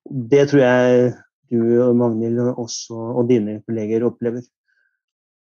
Det 0.10 0.48
tror 0.52 0.64
jeg 0.64 1.14
du 1.54 1.64
og 1.86 1.96
Magnhild 1.96 2.42
også, 2.58 2.98
og 2.98 3.30
dine 3.30 3.60
kolleger 3.68 4.06
opplever. 4.08 4.44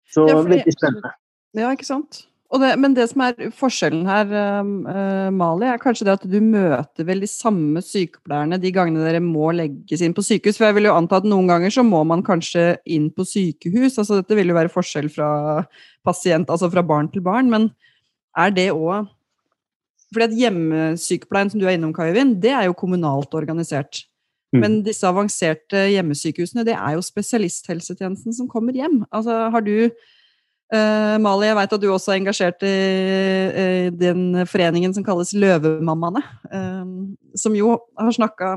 Så 0.07 0.27
ja, 0.29 0.39
veldig 0.39 0.73
spennende. 0.75 1.13
Ja, 1.57 1.71
ikke 1.73 1.87
sant. 1.87 2.27
Det, 2.47 2.69
men 2.79 2.93
det 2.95 3.09
som 3.11 3.21
er 3.25 3.49
forskjellen 3.51 4.05
her, 4.07 4.29
uh, 4.31 5.31
Mali, 5.35 5.67
er 5.67 5.81
kanskje 5.81 6.05
det 6.07 6.13
at 6.13 6.27
du 6.31 6.37
møter 6.39 7.03
vel 7.09 7.19
de 7.19 7.27
samme 7.27 7.81
sykepleierne 7.83 8.59
de 8.61 8.71
gangene 8.71 9.03
dere 9.03 9.19
må 9.23 9.49
legges 9.55 10.03
inn 10.05 10.15
på 10.15 10.23
sykehus. 10.23 10.55
For 10.55 10.69
jeg 10.69 10.77
vil 10.77 10.87
jo 10.87 10.95
anta 10.95 11.19
at 11.19 11.27
noen 11.27 11.49
ganger 11.51 11.73
så 11.75 11.83
må 11.83 12.05
man 12.07 12.23
kanskje 12.23 12.77
inn 12.87 13.09
på 13.11 13.27
sykehus. 13.27 13.97
altså 13.99 14.21
Dette 14.21 14.39
vil 14.39 14.53
jo 14.53 14.55
være 14.55 14.71
forskjell 14.71 15.11
fra 15.11 15.29
pasient, 16.07 16.47
altså 16.47 16.71
fra 16.71 16.85
barn 16.87 17.11
til 17.11 17.25
barn. 17.25 17.51
Men 17.51 17.67
er 18.39 18.55
det 18.55 18.71
òg 18.71 19.11
fordi 20.07 20.23
at 20.23 20.37
hjemmesykepleien 20.39 21.49
som 21.51 21.59
du 21.59 21.65
er 21.67 21.75
innom, 21.75 21.91
Kaivind, 21.91 22.37
det 22.39 22.53
er 22.55 22.69
jo 22.69 22.77
kommunalt 22.79 23.33
organisert. 23.35 24.05
Mm. 24.55 24.61
Men 24.63 24.77
disse 24.85 25.07
avanserte 25.07 25.87
hjemmesykehusene, 25.91 26.63
det 26.67 26.77
er 26.77 26.95
jo 26.95 27.03
spesialisthelsetjenesten 27.03 28.35
som 28.35 28.47
kommer 28.51 28.75
hjem. 28.77 29.01
Altså, 29.11 29.35
har 29.51 29.65
du 29.65 29.89
uh, 29.89 31.15
Mali, 31.23 31.49
jeg 31.49 31.59
vet 31.59 31.75
at 31.75 31.83
du 31.83 31.89
også 31.91 32.13
er 32.13 32.21
engasjert 32.21 32.63
i, 32.63 32.71
i 32.71 33.67
den 33.91 34.47
foreningen 34.47 34.95
som 34.95 35.05
kalles 35.07 35.35
Løvemammaene. 35.35 36.23
Uh, 36.47 37.11
som 37.35 37.59
jo 37.59 37.75
har 37.99 38.15
snakka 38.15 38.55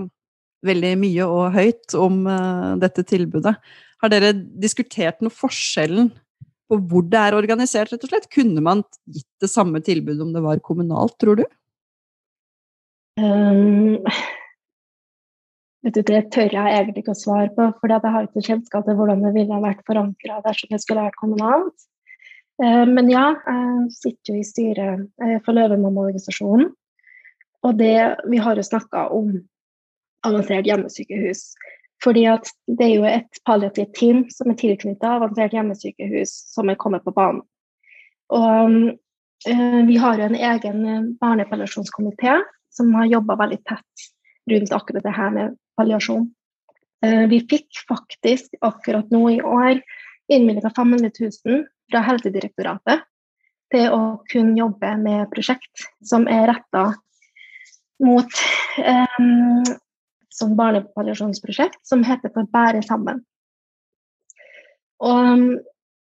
veldig 0.67 0.97
mye 1.01 1.27
og 1.27 1.55
høyt 1.57 1.99
om 1.99 2.23
uh, 2.29 2.79
dette 2.81 3.07
tilbudet. 3.11 3.57
Har 4.01 4.13
dere 4.13 4.33
diskutert 4.63 5.19
noe 5.25 5.35
forskjellen 5.35 6.13
på 6.71 6.79
hvor 6.87 7.03
det 7.11 7.19
er 7.19 7.35
organisert, 7.35 7.91
rett 7.91 8.05
og 8.07 8.13
slett? 8.13 8.31
Kunne 8.31 8.63
man 8.63 8.87
gitt 9.11 9.27
det 9.43 9.51
samme 9.51 9.83
tilbudet 9.83 10.23
om 10.23 10.31
det 10.37 10.45
var 10.45 10.63
kommunalt, 10.63 11.19
tror 11.19 11.43
du? 11.43 11.49
Um 13.19 14.07
det 15.81 16.05
tør 16.05 16.53
jeg 16.53 16.73
egentlig 16.77 17.01
ikke 17.01 17.15
å 17.15 17.21
svare 17.21 17.49
på, 17.57 17.71
for 17.81 17.93
jeg 17.93 18.13
har 18.13 18.27
ikke 18.27 18.45
kjennskap 18.45 18.85
til 18.85 18.99
hvordan 18.99 19.23
det 19.25 19.33
ville 19.33 19.63
vært 19.63 19.81
forankra 19.89 20.43
dersom 20.45 20.75
det 20.75 20.83
skulle 20.83 21.07
vært 21.07 21.17
kommunalt. 21.21 21.87
Eh, 22.61 22.85
men 22.85 23.09
ja, 23.09 23.31
jeg 23.47 23.87
sitter 23.97 24.35
jo 24.35 24.41
i 24.43 24.45
styret 24.45 25.07
eh, 25.25 25.39
for 25.47 25.57
Løvemammaorganisasjonen. 25.57 26.69
Og 27.65 27.81
det, 27.81 27.97
vi 28.29 28.41
har 28.41 28.57
jo 28.57 28.65
snakka 28.65 29.09
om 29.17 29.33
avansert 30.29 30.69
hjemmesykehus. 30.69 31.47
Fordi 32.05 32.27
at 32.29 32.49
det 32.69 32.87
er 32.87 32.95
jo 32.95 33.09
et 33.09 33.41
palliativt 33.49 33.93
team 33.97 34.23
som 34.33 34.53
er 34.53 34.61
tilknyttet 34.61 35.09
avansert 35.09 35.57
hjemmesykehus, 35.57 36.33
som 36.53 36.69
er 36.73 36.81
kommet 36.81 37.05
på 37.05 37.13
banen. 37.17 37.43
Og 38.33 38.77
uh, 39.51 39.81
vi 39.89 39.99
har 40.01 40.17
jo 40.17 40.29
en 40.31 40.39
egen 40.39 41.11
barnepalliasjonskomité 41.21 42.39
som 42.73 42.95
har 42.97 43.11
jobba 43.11 43.37
veldig 43.43 43.61
tett 43.69 44.09
rundt 44.51 44.73
akkurat 44.75 45.07
det 45.07 45.17
her 45.17 45.31
med 45.35 45.57
palliasjon. 45.79 46.29
Eh, 47.05 47.27
vi 47.31 47.41
fikk 47.51 47.85
faktisk 47.89 48.59
akkurat 48.61 49.11
nå 49.11 49.23
i 49.31 49.41
år 49.43 49.81
innvilga 50.31 50.71
500 50.77 51.11
000 51.47 51.65
fra 51.91 52.03
Helsedirektoratet 52.07 53.07
til 53.71 53.95
å 53.95 54.03
kunne 54.31 54.59
jobbe 54.59 54.91
med 55.03 55.31
prosjekt 55.33 55.87
som 56.07 56.27
er 56.31 56.49
retta 56.51 56.91
mot 58.03 58.39
um, 59.19 59.65
som 60.33 60.55
barnepalliasjonsprosjekt 60.59 61.83
som 61.87 62.05
heter 62.07 62.33
For 62.35 62.49
bære 62.51 62.83
sammen. 62.87 63.21
Og 65.05 65.35
um, 65.35 65.45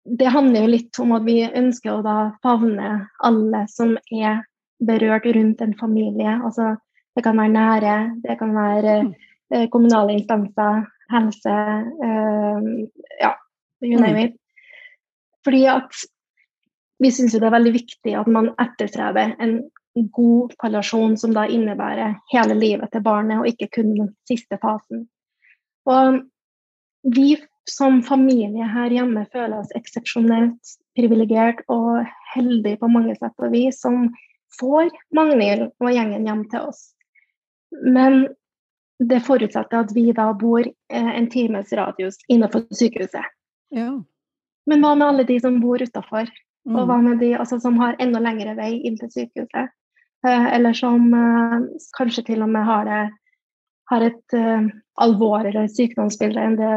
det 0.04 0.32
handler 0.32 0.64
jo 0.64 0.72
litt 0.74 1.00
om 1.00 1.14
at 1.16 1.24
vi 1.26 1.38
ønsker 1.46 1.96
å 1.96 2.16
favne 2.44 2.90
alle 3.24 3.62
som 3.72 3.94
er 4.12 4.42
berørt 4.84 5.26
rundt 5.32 5.62
en 5.64 5.76
familie. 5.80 6.34
Altså, 6.44 6.74
det 7.14 7.22
kan 7.24 7.38
være 7.38 7.54
nære, 7.54 7.96
det 8.24 8.38
kan 8.38 8.56
være 8.56 9.02
mm. 9.02 9.14
Eh, 9.52 9.68
kommunale 9.68 10.14
instanser, 10.16 10.86
helse 11.12 11.52
eh, 12.06 12.62
Ja, 13.20 13.34
you 13.82 14.00
name 14.00 14.12
mm. 14.12 14.24
it. 14.24 14.36
Fordi 15.44 15.64
at 15.68 16.04
vi 16.98 17.10
syns 17.12 17.36
det 17.36 17.44
er 17.44 17.52
veldig 17.52 17.72
viktig 17.74 18.14
at 18.16 18.30
man 18.32 18.48
etterstreber 18.58 19.34
en 19.44 19.58
god 20.16 20.54
palliasjon 20.58 21.18
som 21.20 21.34
da 21.36 21.44
innebærer 21.46 22.16
hele 22.32 22.56
livet 22.58 22.90
til 22.92 23.04
barnet, 23.04 23.38
og 23.38 23.46
ikke 23.46 23.68
kun 23.76 23.92
den 23.98 24.08
siste 24.28 24.58
fasen. 24.62 25.04
Og 25.84 26.22
vi 27.14 27.36
som 27.68 28.02
familie 28.02 28.66
her 28.68 28.92
hjemme 28.92 29.26
føler 29.32 29.58
oss 29.60 29.72
eksepsjonelt 29.76 30.76
privilegert 30.96 31.62
og 31.68 32.04
heldige 32.34 32.80
på 32.80 32.90
mange 32.92 33.16
sett 33.20 33.36
og 33.38 33.52
vis 33.52 33.80
som 33.84 34.08
får 34.58 34.90
Magnhild 35.16 35.70
og 35.82 35.92
gjengen 35.92 36.26
hjem 36.28 36.44
til 36.52 36.68
oss. 36.70 36.93
Men 37.82 38.26
det 39.02 39.20
forutsetter 39.26 39.82
at 39.82 39.92
vi 39.94 40.10
da 40.14 40.28
bor 40.38 40.62
eh, 40.66 41.12
en 41.18 41.28
times 41.30 41.72
radius 41.72 42.20
innenfor 42.28 42.66
sykehuset. 42.70 43.26
Ja. 43.74 43.90
Men 44.70 44.84
hva 44.84 44.94
med 44.94 45.06
alle 45.08 45.26
de 45.28 45.40
som 45.40 45.58
bor 45.60 45.82
utafor? 45.82 46.30
Mm. 46.64 46.76
Og 46.78 46.86
hva 46.88 47.00
med 47.02 47.18
de 47.20 47.34
altså, 47.36 47.58
som 47.60 47.76
har 47.82 47.98
enda 48.00 48.22
lengre 48.22 48.54
vei 48.56 48.78
inn 48.86 48.96
til 49.00 49.10
sykehuset? 49.12 49.74
Eh, 50.26 50.46
eller 50.56 50.76
som 50.78 51.10
eh, 51.14 51.58
kanskje 51.98 52.24
til 52.30 52.46
og 52.46 52.52
med 52.54 52.64
har, 52.64 52.88
det, 52.88 53.02
har 53.92 54.06
et 54.06 54.36
uh, 54.38 54.68
alvorligere 55.04 55.68
sykdomsbilde 55.68 56.40
enn 56.40 56.56
det 56.56 56.74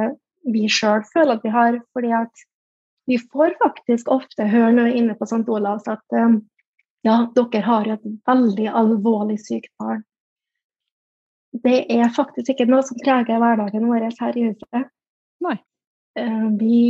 vi 0.52 0.66
sjøl 0.72 1.06
føler 1.14 1.38
at 1.38 1.46
vi 1.46 1.54
har. 1.54 1.80
fordi 1.96 2.12
at 2.12 2.44
vi 3.08 3.18
får 3.32 3.56
faktisk 3.62 4.10
ofte 4.12 4.44
høre 4.52 4.74
når 4.74 4.90
vi 4.90 4.92
er 4.92 5.00
inne 5.00 5.16
på 5.16 5.28
St. 5.30 5.46
Olavs 5.48 5.88
at 5.88 6.18
um, 6.20 6.42
ja, 7.08 7.22
dere 7.36 7.62
har 7.64 7.88
et 7.94 8.04
veldig 8.28 8.68
alvorlig 8.68 9.38
sykt 9.40 9.72
barn. 9.80 10.04
Det 11.52 11.86
er 11.94 12.12
faktisk 12.16 12.52
ikke 12.54 12.68
noe 12.70 12.84
som 12.86 13.00
preger 13.04 13.40
hverdagen 13.40 13.88
vår 13.88 14.10
her 14.20 14.38
i 14.38 14.50
huset. 14.50 14.92
Nei. 15.46 15.58
Uh, 16.18 16.50
vi 16.58 16.82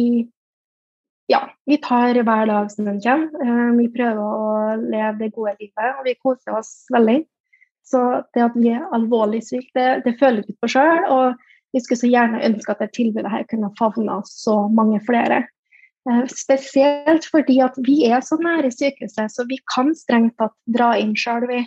ja, 1.27 1.41
vi 1.65 1.77
tar 1.83 2.15
hver 2.23 2.45
dag 2.47 2.71
som 2.71 2.87
den 2.87 3.01
kommer. 3.03 3.27
Uh, 3.43 3.75
vi 3.77 3.89
prøver 3.91 4.21
å 4.23 4.77
leve 4.79 5.17
det 5.19 5.33
gode 5.35 5.57
livet, 5.59 5.89
og 5.99 6.07
vi 6.07 6.15
koser 6.23 6.55
oss 6.55 6.71
veldig. 6.93 7.19
Så 7.87 8.01
det 8.35 8.43
at 8.43 8.55
vi 8.55 8.71
er 8.75 8.87
alvorlig 8.95 9.43
syke, 9.47 9.71
det, 9.75 9.87
det 10.07 10.17
føler 10.19 10.43
vi 10.47 10.55
på 10.59 10.71
sjøl. 10.71 11.03
Og 11.11 11.75
vi 11.75 11.83
skulle 11.83 11.99
så 11.99 12.11
gjerne 12.11 12.43
ønske 12.47 12.73
at 12.73 12.83
det 12.83 12.93
tilbudet 12.95 13.31
her 13.31 13.45
kunne 13.51 13.73
favna 13.79 14.21
så 14.27 14.55
mange 14.71 15.01
flere. 15.07 15.43
Uh, 16.07 16.23
spesielt 16.31 17.27
fordi 17.27 17.59
at 17.63 17.75
vi 17.83 18.05
er 18.07 18.23
så 18.23 18.39
nære 18.39 18.71
sykehuset, 18.71 19.31
så 19.31 19.47
vi 19.51 19.59
kan 19.75 19.91
strengt 19.99 20.37
tatt 20.39 20.55
dra 20.71 20.93
inn 20.99 21.15
sjøl, 21.19 21.47
vi. 21.51 21.65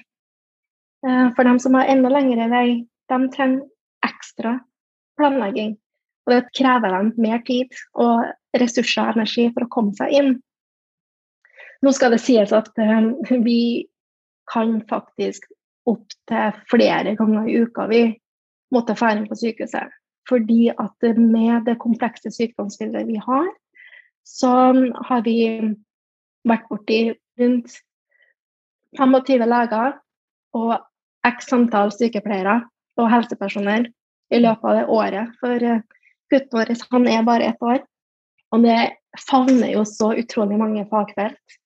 Uh, 1.07 1.31
for 1.37 1.49
dem 1.49 1.59
som 1.63 1.77
har 1.79 1.89
enda 1.89 2.11
lengre 2.13 2.49
vei, 2.53 2.67
de 3.09 3.19
trenger 3.35 3.65
ekstra 4.07 4.59
planlegging. 5.21 5.77
Og 6.27 6.35
det 6.35 6.53
krever 6.57 6.93
dem 6.95 7.13
mer 7.21 7.41
tid 7.47 7.73
og 7.99 8.27
ressurser 8.61 9.09
og 9.09 9.19
energi 9.19 9.49
for 9.55 9.67
å 9.67 9.73
komme 9.73 9.97
seg 9.97 10.13
inn. 10.19 10.35
Nå 11.81 11.93
skal 11.97 12.13
det 12.13 12.21
sies 12.23 12.53
at 12.53 12.69
um, 12.77 13.15
vi 13.45 13.89
kan 14.51 14.81
faktisk 14.91 15.47
opptil 15.89 16.59
flere 16.71 17.15
ganger 17.19 17.49
i 17.49 17.63
uka 17.65 17.87
vi 17.91 18.03
måtte 18.75 18.95
dra 18.99 19.15
på 19.27 19.39
sykehuset. 19.39 19.89
Fordi 20.29 20.69
at 20.71 21.07
med 21.17 21.65
det 21.67 21.81
komplekse 21.81 22.31
sykdomsbildet 22.31 23.09
vi 23.09 23.17
har, 23.19 23.49
så 24.27 24.53
har 25.09 25.25
vi 25.25 25.39
vært 26.47 26.69
borti 26.71 27.01
rundt 27.41 27.81
25 28.99 29.47
leger 29.49 29.97
og 30.59 30.77
x 31.27 31.53
antall 31.53 31.93
sykepleiere 31.95 32.61
og 33.01 33.11
helsepersonell 33.13 33.89
i 34.35 34.41
løpet 34.41 34.65
av 34.65 34.79
det 34.79 34.87
året. 34.87 35.37
For 35.41 35.67
uh, 35.67 35.83
gutten 36.31 36.57
vår 36.57 36.75
han 36.91 37.09
er 37.09 37.27
bare 37.27 37.53
ett 37.53 37.63
år. 37.63 37.81
Og 38.55 38.65
det 38.67 38.79
favner 39.29 39.73
jo 39.75 39.85
så 39.87 40.13
utrolig 40.19 40.59
mange 40.59 40.87
fagfelt. 40.91 41.59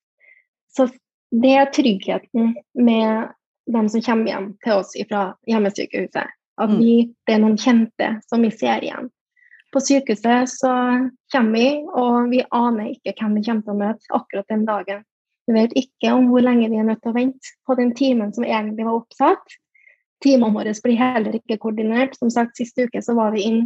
Så 0.76 0.88
det 1.32 1.54
er 1.56 1.72
tryggheten 1.72 2.54
med 2.74 3.34
dem 3.72 3.88
som 3.88 4.02
kommer 4.04 4.30
hjem 4.30 4.48
til 4.64 4.80
oss 4.80 4.92
fra 5.08 5.26
hjemmesykehuset. 5.48 6.32
At 6.60 6.70
Mm. 6.70 6.78
vi, 6.78 7.14
det 7.26 7.34
er 7.34 7.40
noen 7.42 7.58
kjente 7.58 8.20
som 8.28 8.42
vi 8.42 8.50
ser 8.50 8.84
igjen. 8.84 9.10
På 9.72 9.80
sykehuset 9.80 10.48
så 10.48 10.70
kommer 11.32 11.58
vi, 11.58 11.82
og 11.90 12.30
vi 12.30 12.44
aner 12.50 12.92
ikke 12.92 13.14
hvem 13.18 13.34
vi 13.34 13.42
kommer 13.42 13.62
til 13.62 13.72
å 13.72 13.80
møte 13.80 14.14
akkurat 14.14 14.48
den 14.48 14.64
dagen. 14.68 15.02
Vi 15.46 15.54
vet 15.56 15.74
ikke 15.76 16.12
om 16.16 16.30
hvor 16.30 16.44
lenge 16.44 16.70
vi 16.72 16.80
er 16.80 16.86
nødt 16.88 17.02
til 17.04 17.12
å 17.12 17.18
vente 17.18 17.52
på 17.68 17.76
den 17.78 17.92
timen 17.96 18.32
som 18.32 18.46
egentlig 18.46 18.86
var 18.86 19.00
oppsatt. 19.02 19.56
Timene 20.24 20.56
våre 20.56 20.72
blir 20.84 21.00
heller 21.00 21.36
ikke 21.36 21.58
koordinert. 21.60 22.16
Som 22.16 22.30
sagt, 22.32 22.56
Sist 22.56 22.78
uke 22.80 23.02
så 23.04 23.16
var 23.18 23.34
vi 23.34 23.44
inn 23.44 23.62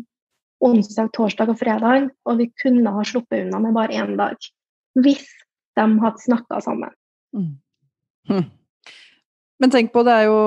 onsdag, 0.64 1.12
torsdag 1.14 1.52
og 1.52 1.60
fredag, 1.60 2.08
og 2.26 2.40
vi 2.40 2.48
kunne 2.58 2.90
ha 2.90 3.04
sluppet 3.06 3.46
unna 3.46 3.60
med 3.62 3.76
bare 3.76 3.94
én 3.94 4.16
dag. 4.18 4.36
Hvis 4.98 5.26
de 5.78 5.86
hadde 6.02 6.24
snakka 6.24 6.58
sammen. 6.64 6.94
Mm. 7.36 7.52
Hm. 8.28 8.46
Men 9.58 9.72
tenk 9.74 9.90
på, 9.92 10.04
det 10.06 10.14
er 10.14 10.28
jo 10.28 10.38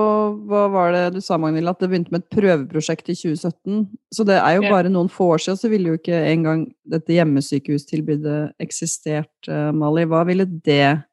Hva 0.48 0.66
var 0.72 0.94
det 0.96 1.04
du 1.18 1.20
sa, 1.24 1.38
Magnhild? 1.40 1.68
At 1.68 1.82
det 1.84 1.90
begynte 1.92 2.14
med 2.14 2.24
et 2.24 2.32
prøveprosjekt 2.32 3.12
i 3.12 3.16
2017. 3.18 3.86
Så 4.14 4.26
det 4.28 4.38
er 4.40 4.56
jo 4.56 4.64
Ja. 4.64 4.72
bare 4.72 4.90
noen 4.90 5.10
få 5.12 5.36
år 5.36 5.42
siden, 5.44 5.60
så 5.60 5.70
ville 5.70 5.92
jo 5.92 5.98
ikke 6.00 6.20
engang 6.32 6.74
dette 6.88 7.12
hjemmesykehustilbudet 7.12 8.54
eksistert, 8.60 9.48
eh, 9.48 9.72
Mali. 9.72 10.06
Hva 10.06 10.26
ville 10.26 10.46
det 10.46 11.04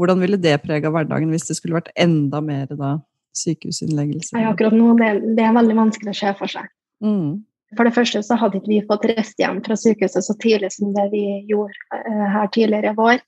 Hvordan 0.00 0.22
ville 0.22 0.40
det 0.40 0.56
prega 0.64 0.88
hverdagen 0.92 1.32
hvis 1.34 1.44
det 1.50 1.58
skulle 1.58 1.76
vært 1.76 1.92
enda 2.00 2.40
mer 2.40 2.70
da 2.72 2.94
sykehusinnleggelse? 3.36 4.32
Nei, 4.36 4.46
akkurat 4.48 4.72
nå, 4.76 4.94
det, 4.96 5.10
det 5.36 5.44
er 5.44 5.56
veldig 5.56 5.76
vanskelig 5.76 6.14
å 6.14 6.20
se 6.22 6.32
for 6.38 6.52
seg. 6.52 6.70
Mm. 7.04 7.42
For 7.76 7.86
det 7.86 7.94
første 7.94 8.22
så 8.26 8.38
hadde 8.40 8.58
ikke 8.58 8.72
vi 8.72 8.78
fått 8.88 9.04
reist 9.12 9.38
hjem 9.38 9.60
fra 9.66 9.76
sykehuset 9.78 10.26
så 10.26 10.34
tidlig 10.42 10.72
som 10.74 10.94
det 10.96 11.04
vi 11.12 11.24
gjorde 11.50 12.00
eh, 12.00 12.24
her 12.34 12.48
tidligere 12.54 12.94
i 12.94 12.98
vår. 12.98 13.20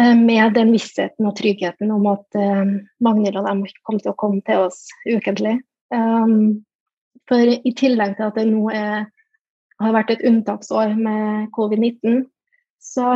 Eh, 0.00 0.16
med 0.18 0.58
den 0.58 0.74
vissheten 0.74 1.30
og 1.30 1.36
tryggheten 1.38 1.94
om 1.94 2.10
at 2.10 2.38
uh, 2.38 2.74
Magnhild 3.02 3.40
og 3.40 3.46
dem 3.48 3.62
kom 3.86 4.02
til 4.02 4.12
å 4.12 4.18
komme 4.20 4.42
til 4.46 4.66
oss 4.66 4.84
ukentlig. 5.08 5.60
For 7.30 7.50
i 7.50 7.72
tillegg 7.74 8.12
til 8.18 8.28
at 8.28 8.36
det 8.38 8.44
nå 8.46 8.68
er, 8.74 9.08
har 9.82 9.94
vært 9.96 10.12
et 10.14 10.22
unntaksår 10.28 10.92
med 10.98 11.48
covid-19, 11.56 12.20
så 12.78 13.06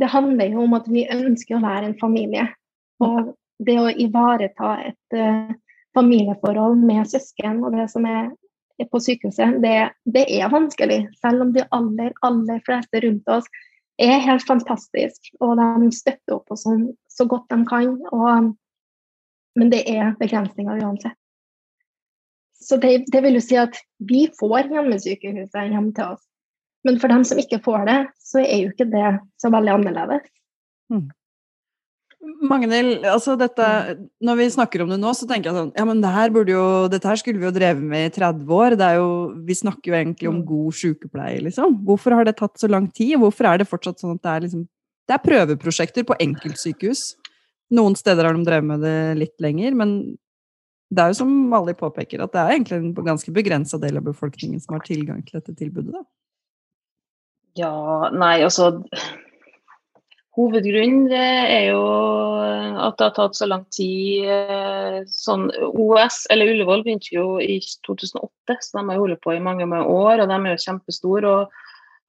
det 0.00 0.12
handler 0.12 0.52
jo 0.52 0.64
om 0.64 0.74
at 0.78 0.88
vi 0.90 1.06
ønsker 1.12 1.58
å 1.58 1.64
være 1.64 1.90
en 1.90 1.98
familie. 2.00 2.46
Og 3.04 3.34
det 3.66 3.76
å 3.80 3.92
ivareta 3.92 4.74
et 4.84 5.16
uh, 5.16 5.54
familieforhold 5.96 6.82
med 6.84 7.08
søsken 7.08 7.62
og 7.64 7.76
det 7.76 7.88
som 7.92 8.04
er 8.08 8.28
på 8.92 9.00
sykehuset, 9.00 9.56
det, 9.62 9.76
det 10.12 10.26
er 10.36 10.52
vanskelig. 10.52 11.06
Selv 11.22 11.46
om 11.46 11.54
de 11.54 11.64
aller, 11.72 12.12
aller 12.26 12.60
fleste 12.66 13.00
rundt 13.06 13.32
oss 13.32 13.48
er 14.02 14.20
helt 14.20 14.44
fantastisk, 14.44 15.30
og 15.40 15.56
de 15.56 15.90
støtter 15.96 16.36
opp 16.36 16.52
oss 16.52 16.66
sånn, 16.66 16.90
så 17.08 17.24
godt 17.28 17.48
de 17.52 17.62
kan. 17.68 17.94
Og, 18.12 18.50
men 19.56 19.72
det 19.72 19.86
er 19.88 20.12
begrensninger 20.20 20.84
uansett. 20.84 21.16
Så 22.66 22.76
det, 22.82 23.06
det, 23.12 23.20
vil 23.24 23.36
jo 23.38 23.44
si 23.44 23.56
at 23.60 23.76
vi 24.10 24.26
får 24.36 24.72
hjemmesykehuset 24.72 25.72
hjem 25.72 25.90
til 25.96 26.16
oss. 26.16 26.22
Men 26.86 26.98
for 27.02 27.10
dem 27.10 27.24
som 27.26 27.38
ikke 27.42 27.62
får 27.64 27.86
det, 27.88 28.00
så 28.22 28.42
er 28.44 28.60
jo 28.62 28.72
ikke 28.72 28.88
det 28.90 29.16
så 29.42 29.50
veldig 29.52 29.72
annerledes. 29.74 30.26
Mm. 30.92 31.08
Magnhild, 32.46 33.04
altså 33.06 33.36
dette, 33.38 33.66
når 34.24 34.38
vi 34.40 34.46
snakker 34.50 34.82
om 34.82 34.90
det 34.90 34.98
nå, 34.98 35.12
så 35.14 35.28
tenker 35.28 35.50
jeg 35.50 35.58
sånn 35.60 35.70
Ja, 35.78 35.84
men 35.86 36.00
det 36.02 36.10
her 36.10 36.32
burde 36.34 36.54
jo, 36.54 36.64
dette 36.90 37.06
her 37.06 37.18
skulle 37.20 37.38
vi 37.38 37.46
jo 37.46 37.54
drevet 37.54 37.84
med 37.86 38.08
i 38.08 38.14
30 38.16 38.50
år. 38.56 38.76
Det 38.78 38.86
er 38.86 38.98
jo, 38.98 39.10
vi 39.46 39.56
snakker 39.58 39.92
jo 39.92 39.98
egentlig 39.98 40.30
om 40.30 40.40
god 40.46 40.74
sykepleie, 40.78 41.42
liksom. 41.46 41.76
Hvorfor 41.86 42.16
har 42.16 42.26
det 42.26 42.36
tatt 42.40 42.58
så 42.58 42.70
lang 42.70 42.88
tid? 42.90 43.14
Hvorfor 43.22 43.50
er 43.50 43.62
det 43.62 43.68
fortsatt 43.70 44.02
sånn 44.02 44.16
at 44.16 44.24
det 44.24 44.32
er 44.32 44.46
liksom 44.46 44.66
Det 45.06 45.14
er 45.14 45.22
prøveprosjekter 45.22 46.02
på 46.02 46.16
enkeltsykehus. 46.18 47.12
Noen 47.78 47.94
steder 47.94 48.26
har 48.26 48.34
de 48.34 48.46
drevet 48.46 48.66
med 48.66 48.80
det 48.82 48.98
litt 49.20 49.36
lenger, 49.42 49.76
men 49.78 49.92
det 50.90 51.02
er 51.02 51.12
jo 51.12 51.18
som 51.20 51.30
Mali 51.50 51.74
påpeker, 51.78 52.24
at 52.24 52.32
det 52.34 52.40
er 52.42 52.54
egentlig 52.56 52.78
en 52.80 53.06
ganske 53.06 53.30
begrensa 53.34 53.78
del 53.78 54.00
av 54.00 54.06
befolkningen 54.06 54.58
som 54.62 54.74
har 54.74 54.82
tilgang 54.86 55.22
til 55.22 55.38
dette 55.38 55.54
tilbudet, 55.54 55.94
da. 55.94 56.02
Ja, 57.56 58.10
nei, 58.12 58.42
altså 58.44 58.74
Hovedgrunnen 60.36 61.08
er 61.16 61.70
jo 61.70 61.84
at 62.76 62.98
det 62.98 63.06
har 63.06 63.14
tatt 63.16 63.38
så 63.38 63.46
lang 63.48 63.62
tid. 63.72 64.28
Sånn, 65.08 65.46
OS, 65.72 66.26
eller 66.32 66.52
Ullevål, 66.52 66.82
begynte 66.84 67.14
jo 67.14 67.38
i 67.40 67.56
2008, 67.88 68.58
så 68.60 68.76
de 68.76 68.84
har 68.90 69.00
holdt 69.00 69.22
på 69.24 69.32
i 69.32 69.40
mange 69.40 69.64
mange 69.64 69.88
år. 69.88 70.20
Og 70.20 70.28
de 70.28 70.36
er 70.36 70.52
jo 70.52 70.64
kjempestore 70.66 71.32
og 71.32 71.56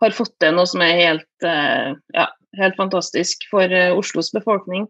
har 0.04 0.18
fått 0.18 0.36
til 0.44 0.58
noe 0.58 0.68
som 0.68 0.84
er 0.84 1.00
helt, 1.00 1.48
ja, 1.48 2.28
helt 2.60 2.76
fantastisk 2.76 3.48
for 3.48 3.72
Oslos 3.96 4.34
befolkning. 4.36 4.90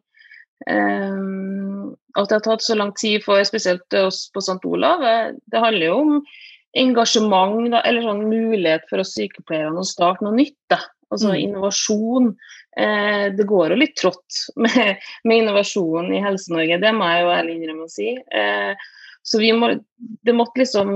At 0.66 2.26
det 2.26 2.40
har 2.40 2.46
tatt 2.50 2.66
så 2.66 2.74
lang 2.80 2.96
tid 2.98 3.22
for 3.22 3.46
spesielt 3.46 4.02
oss 4.02 4.26
på 4.34 4.42
St. 4.42 4.58
Olav, 4.66 5.06
det 5.46 5.62
handler 5.62 5.92
jo 5.92 6.02
om 6.02 6.18
engasjement, 6.78 7.72
da, 7.72 7.82
eller 7.88 8.06
sånn 8.06 8.28
mulighet 8.28 8.86
for 8.90 9.02
oss 9.04 9.16
sykepleierne 9.16 9.82
å 9.82 9.88
starte 9.88 10.26
noe 10.26 10.36
nytt. 10.36 10.60
Da. 10.72 10.82
Altså 11.14 11.32
mm. 11.32 11.40
innovasjon. 11.46 12.30
Eh, 12.78 13.26
det 13.38 13.48
går 13.48 13.74
jo 13.74 13.80
litt 13.80 13.96
trått 14.00 14.42
med, 14.64 15.00
med 15.24 15.44
innovasjon 15.44 16.12
i 16.14 16.22
Helse-Norge, 16.24 16.82
det 16.84 16.94
må 16.94 17.08
jeg 17.10 17.24
jo 17.24 17.34
ærlig 17.34 17.58
innrømme 17.58 17.88
å 17.88 17.92
si. 17.92 18.12
Eh, 18.14 18.88
så 19.28 19.42
vi 19.42 19.50
må, 19.52 19.74
det 20.24 20.36
måtte 20.36 20.62
liksom 20.62 20.92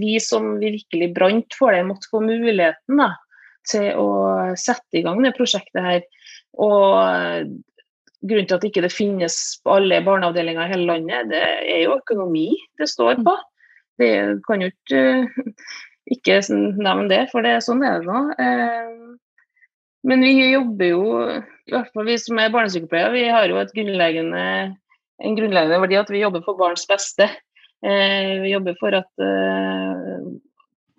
Vi 0.00 0.14
som 0.24 0.54
virkelig 0.60 1.10
brant 1.12 1.52
for 1.58 1.74
det, 1.74 1.82
måtte 1.84 2.08
få 2.10 2.22
muligheten 2.24 3.02
da, 3.02 3.10
til 3.68 3.90
å 4.00 4.06
sette 4.58 4.98
i 4.98 5.02
gang 5.04 5.20
det 5.22 5.34
prosjektet 5.36 5.84
her. 5.84 6.00
Og 6.58 7.52
grunnen 8.22 8.48
til 8.48 8.56
at 8.56 8.64
ikke 8.66 8.84
det 8.84 8.92
finnes 8.94 9.36
på 9.62 9.76
alle 9.76 10.00
barneavdelinger 10.06 10.64
i 10.64 10.72
hele 10.72 10.88
landet, 10.94 11.30
det 11.32 11.42
er 11.42 11.84
jo 11.84 11.98
økonomi 11.98 12.48
det 12.80 12.88
står 12.90 13.20
på. 13.26 13.36
Det 14.02 14.12
kan 14.48 14.64
jo 14.64 14.72
ikke 14.72 15.02
ikke 16.10 16.40
nevne 16.50 17.08
det, 17.10 17.22
for 17.32 17.46
det, 17.46 17.58
sånn 17.64 17.82
er 17.86 18.02
det 18.02 18.10
nå. 18.10 18.20
Eh, 18.42 19.18
men 20.08 20.24
vi 20.26 20.34
jobber 20.50 20.88
jo, 20.90 21.02
i 21.68 21.74
hvert 21.74 21.92
fall 21.94 22.08
vi 22.08 22.18
som 22.18 22.40
er 22.42 22.52
barnesykepleiere, 22.54 23.14
vi 23.14 23.26
har 23.30 23.46
jo 23.50 23.62
grunnleggende, 23.76 24.44
en 25.22 25.36
grunnleggende 25.38 25.82
verdi 25.84 26.00
at 26.00 26.10
vi 26.10 26.24
jobber 26.24 26.42
for 26.46 26.58
barns 26.58 26.88
beste. 26.90 27.28
Eh, 27.86 28.40
vi 28.42 28.54
jobber 28.54 28.74
for 28.80 28.98
at 28.98 29.26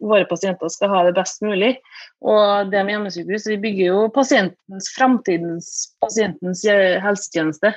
våre 0.04 0.26
pasienter 0.28 0.72
skal 0.72 0.92
ha 0.92 1.04
det 1.08 1.16
best 1.16 1.44
mulig. 1.44 1.78
Og 2.24 2.72
det 2.72 2.82
med 2.84 2.98
hjemmesykehus, 2.98 3.48
vi 3.52 3.62
bygger 3.64 3.86
jo 3.86 4.02
pasientens, 4.16 4.90
framtidens 4.96 5.70
pasientens 6.04 6.64
helsetjeneste. 7.04 7.72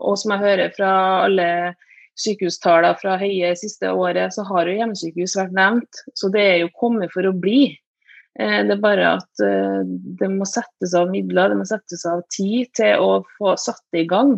Og 0.00 0.18
som 0.18 0.34
jeg 0.34 0.42
hører 0.42 0.74
fra 0.74 0.90
alle 1.26 1.46
sykehustallene 2.20 2.96
fra 3.00 3.16
Høie 3.20 3.52
siste 3.58 3.92
året, 3.92 4.34
så 4.36 4.44
har 4.48 4.68
jo 4.68 4.76
hjemmesykehus 4.78 5.36
vært 5.38 5.56
nevnt. 5.56 6.02
Så 6.14 6.30
det 6.34 6.44
er 6.46 6.58
jo 6.62 6.74
kommet 6.78 7.12
for 7.14 7.26
å 7.28 7.34
bli. 7.36 7.70
Eh, 8.38 8.60
det 8.66 8.76
er 8.76 8.82
bare 8.82 9.10
at 9.18 9.42
eh, 9.42 9.82
det 10.20 10.30
må 10.32 10.46
settes 10.48 10.94
av 10.96 11.10
midler, 11.10 11.50
det 11.50 11.58
må 11.60 11.66
settes 11.68 12.06
av 12.06 12.22
tid 12.32 12.70
til 12.78 13.02
å 13.02 13.20
få 13.38 13.56
satt 13.58 13.82
det 13.94 14.04
i 14.04 14.10
gang. 14.10 14.36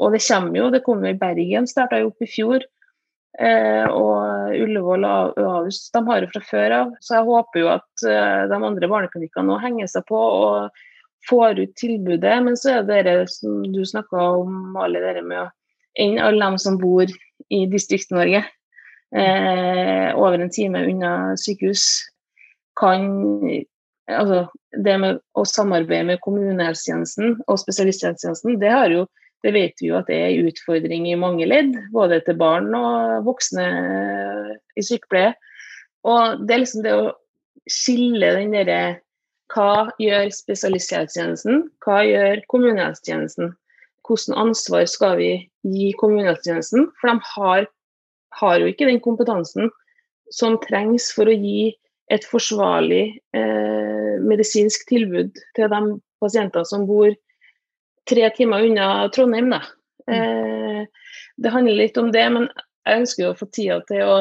Og 0.00 0.14
det 0.14 0.22
kommer 0.24 0.58
jo, 0.58 0.70
det 0.72 0.84
kommer 0.86 1.12
i 1.12 1.18
Bergen, 1.18 1.68
starta 1.68 2.00
jo 2.00 2.10
opp 2.10 2.24
i 2.24 2.30
fjor. 2.30 2.64
Eh, 3.40 3.86
og 3.88 4.56
Ullevål 4.58 5.06
og 5.08 5.38
Ahus 5.40 5.86
de 5.94 6.02
har 6.08 6.24
det 6.24 6.32
fra 6.32 6.42
før 6.48 6.76
av. 6.80 6.94
Så 7.04 7.16
jeg 7.16 7.28
håper 7.28 7.62
jo 7.62 7.70
at 7.72 8.06
de 8.50 8.58
andre 8.58 8.90
barneklinikkene 8.90 9.48
nå 9.48 9.60
henger 9.62 9.88
seg 9.88 10.04
på 10.08 10.18
og 10.18 10.82
får 11.28 11.60
ut 11.62 11.74
tilbudet. 11.78 12.36
Men 12.44 12.58
så 12.58 12.78
er 12.78 12.88
det 12.88 13.04
det 13.08 13.16
som 13.32 13.62
du 13.72 13.84
snakka 13.86 14.28
om, 14.42 14.72
Mali, 14.74 15.00
det 15.00 15.22
med 15.22 15.44
å 15.44 15.50
ende 16.00 16.24
alle 16.24 16.44
dem 16.44 16.58
som 16.58 16.78
bor 16.80 17.08
i 17.52 17.60
Distrikts-Norge 17.68 18.42
eh, 19.16 20.08
over 20.16 20.38
en 20.38 20.52
time 20.52 20.84
unna 20.88 21.36
sykehus, 21.40 21.84
kan 22.80 23.04
altså, 24.08 24.46
Det 24.84 24.94
med 24.96 25.18
å 25.36 25.42
samarbeide 25.44 26.06
med 26.08 26.20
kommunehelsetjenesten 26.24 27.34
og 27.44 27.58
spesialisthelsetjenesten, 27.60 28.56
det 28.60 28.70
har 28.72 28.88
jo 28.88 29.04
det 29.42 29.52
vet 29.52 29.80
vi 29.82 29.88
jo 29.90 29.96
at 29.98 30.06
det 30.06 30.16
er 30.16 30.28
en 30.30 30.48
utfordring 30.48 31.08
i 31.10 31.18
mange 31.18 31.46
ledd, 31.50 31.74
både 31.92 32.20
til 32.22 32.36
barn 32.38 32.70
og 32.78 33.24
voksne 33.26 33.64
i 34.78 34.84
sykepleie. 34.86 35.32
Og 36.06 36.44
det 36.46 36.54
er 36.54 36.62
liksom 36.62 36.84
det 36.84 36.92
å 36.94 37.10
skille 37.70 38.36
den 38.38 38.54
derre 38.54 38.82
Hva 39.52 39.90
gjør 40.00 40.30
spesialisthelsetjenesten? 40.32 41.66
Hva 41.84 41.98
gjør 42.06 42.40
kommunehelsetjenesten? 42.48 43.50
Hvilket 44.02 44.36
ansvar 44.36 44.86
skal 44.90 45.16
vi 45.20 45.30
gi 45.62 45.92
kommunehelsetjenesten? 46.00 46.88
For 47.00 47.12
de 47.12 47.32
har, 47.36 47.66
har, 48.40 48.56
jo 48.58 48.70
ikke 48.70 48.88
den 48.88 49.00
kompetansen 49.04 49.70
som 50.34 50.58
trengs 50.64 51.10
for 51.14 51.30
å 51.30 51.36
gi 51.36 51.70
et 52.12 52.24
forsvarlig 52.28 53.04
eh, 53.36 54.14
medisinsk 54.20 54.88
tilbud 54.90 55.38
til 55.56 55.70
de 55.70 55.80
pasienter 56.22 56.66
som 56.68 56.86
bor 56.88 57.12
tre 58.10 58.28
timer 58.36 58.66
unna 58.66 58.88
Trondheim. 59.14 59.54
Mm. 60.10 60.14
Eh, 60.16 61.12
det 61.38 61.54
handler 61.54 61.78
litt 61.78 61.98
om 62.00 62.10
det, 62.12 62.26
men 62.34 62.48
jeg 62.86 63.04
ønsker 63.04 63.30
å 63.30 63.38
få 63.38 63.48
tida 63.54 63.78
til 63.88 64.02
å 64.02 64.16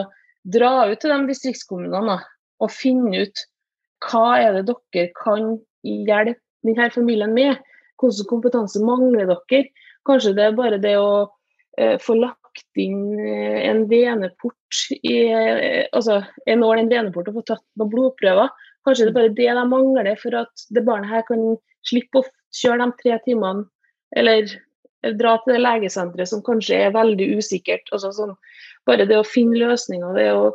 dra 0.54 0.88
ut 0.92 1.02
til 1.02 1.14
de 1.14 1.32
distriktskommunene 1.32 2.20
og 2.62 2.74
finne 2.74 3.26
ut 3.26 3.44
hva 4.06 4.38
er 4.42 4.58
det 4.58 4.64
dere 4.70 5.10
kan 5.18 5.56
hjelpe 5.86 6.40
denne 6.66 6.90
familien 6.94 7.34
med. 7.34 7.58
Hvilken 8.02 8.30
kompetanse 8.30 8.82
mangler 8.84 9.30
dere? 9.30 9.68
Kanskje 10.08 10.34
det 10.38 10.48
er 10.48 10.58
bare 10.58 10.80
det 10.82 10.96
å 10.98 11.30
eh, 11.78 11.98
få 12.02 12.18
lagt 12.18 12.82
inn 12.82 13.20
eh, 13.20 13.60
en 13.70 13.84
veneport 13.90 14.80
i 14.98 15.16
eh, 15.30 15.86
Altså 15.94 16.22
en 16.50 16.66
ål 16.66 16.80
i 16.80 16.86
en 16.86 16.92
veneport 16.92 17.30
og 17.30 17.38
få 17.38 17.46
tatt 17.54 17.64
noen 17.78 17.92
blodprøver. 17.94 18.50
Kanskje 18.88 19.08
det 19.08 19.14
er 19.14 19.20
bare 19.20 19.36
det 19.38 19.52
de 19.60 19.68
mangler 19.70 20.12
for 20.20 20.40
at 20.42 20.66
det 20.74 20.86
barnet 20.88 21.12
her 21.12 21.26
kan 21.28 21.46
slippe 21.88 22.22
å 22.22 22.28
kjøre 22.58 22.82
de 22.84 22.98
tre 23.00 23.18
timene, 23.26 23.68
eller 24.18 24.50
dra 25.18 25.38
til 25.42 25.56
det 25.56 25.62
legesenteret 25.62 26.30
som 26.30 26.44
kanskje 26.46 26.78
er 26.88 26.96
veldig 26.96 27.30
usikkert. 27.38 27.88
Altså 27.94 28.12
sånn, 28.16 28.34
bare 28.90 29.08
det 29.10 29.18
å 29.18 29.28
finne 29.28 29.62
løsninger, 29.62 30.18
det 30.18 30.28
å 30.34 30.52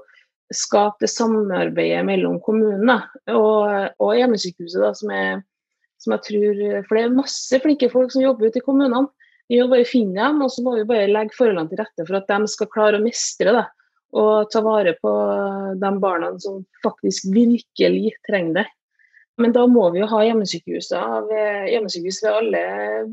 skape 0.54 1.02
det 1.02 1.10
samarbeidet 1.10 2.04
mellom 2.06 2.38
kommunene 2.44 3.00
og, 3.34 3.94
og 4.02 4.12
hjemmesykehuset, 4.14 4.82
da, 4.82 4.92
som, 4.94 5.10
er, 5.10 5.40
som 6.02 6.14
jeg 6.16 6.24
tror 6.28 6.60
For 6.88 6.98
det 6.98 7.04
er 7.04 7.14
masse 7.16 7.60
flinke 7.62 7.88
folk 7.92 8.12
som 8.14 8.24
jobber 8.24 8.50
ute 8.50 8.60
i 8.60 8.66
kommunene. 8.66 9.06
Vi 9.48 9.60
må 9.62 9.68
bare 9.70 9.86
finne 9.86 10.18
dem, 10.18 10.42
og 10.42 10.50
så 10.50 10.62
må 10.66 10.74
vi 10.76 10.86
bare 10.88 11.10
legge 11.10 11.36
forholdene 11.36 11.70
til 11.70 11.80
rette 11.80 12.06
for 12.06 12.18
at 12.18 12.30
de 12.30 12.50
skal 12.50 12.70
klare 12.72 12.98
å 12.98 13.04
mestre 13.04 13.54
det. 13.54 13.66
Og 14.16 14.48
ta 14.50 14.62
vare 14.64 14.94
på 15.02 15.12
de 15.80 15.90
barna 16.02 16.32
som 16.42 16.62
faktisk 16.84 17.28
virkelig 17.34 18.14
trenger 18.26 18.62
det. 18.62 18.66
Men 19.36 19.52
da 19.52 19.66
må 19.68 19.90
vi 19.92 20.00
jo 20.00 20.08
ha 20.08 20.22
hjemmesykehus 20.24 20.88
hjemmesykehus 20.94 22.22
ved 22.24 22.32
alle 22.32 22.62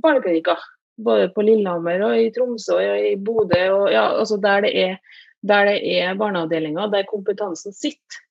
barneklinikker. 0.03 0.61
Både 1.03 1.29
på 1.33 1.43
Lillehammer 1.43 2.03
og 2.05 2.19
i 2.21 2.29
Tromsø 2.33 2.77
og 2.77 3.07
i 3.09 3.15
Bodø. 3.17 3.63
Og 3.75 3.87
ja, 3.91 4.05
altså 4.13 4.37
der 4.41 4.63
det 4.65 4.73
er, 4.79 4.99
der 5.43 5.73
er 5.73 6.19
barneavdelinger, 6.19 6.91
der 6.93 7.09
kompetansen 7.09 7.75
sitter. 7.75 8.21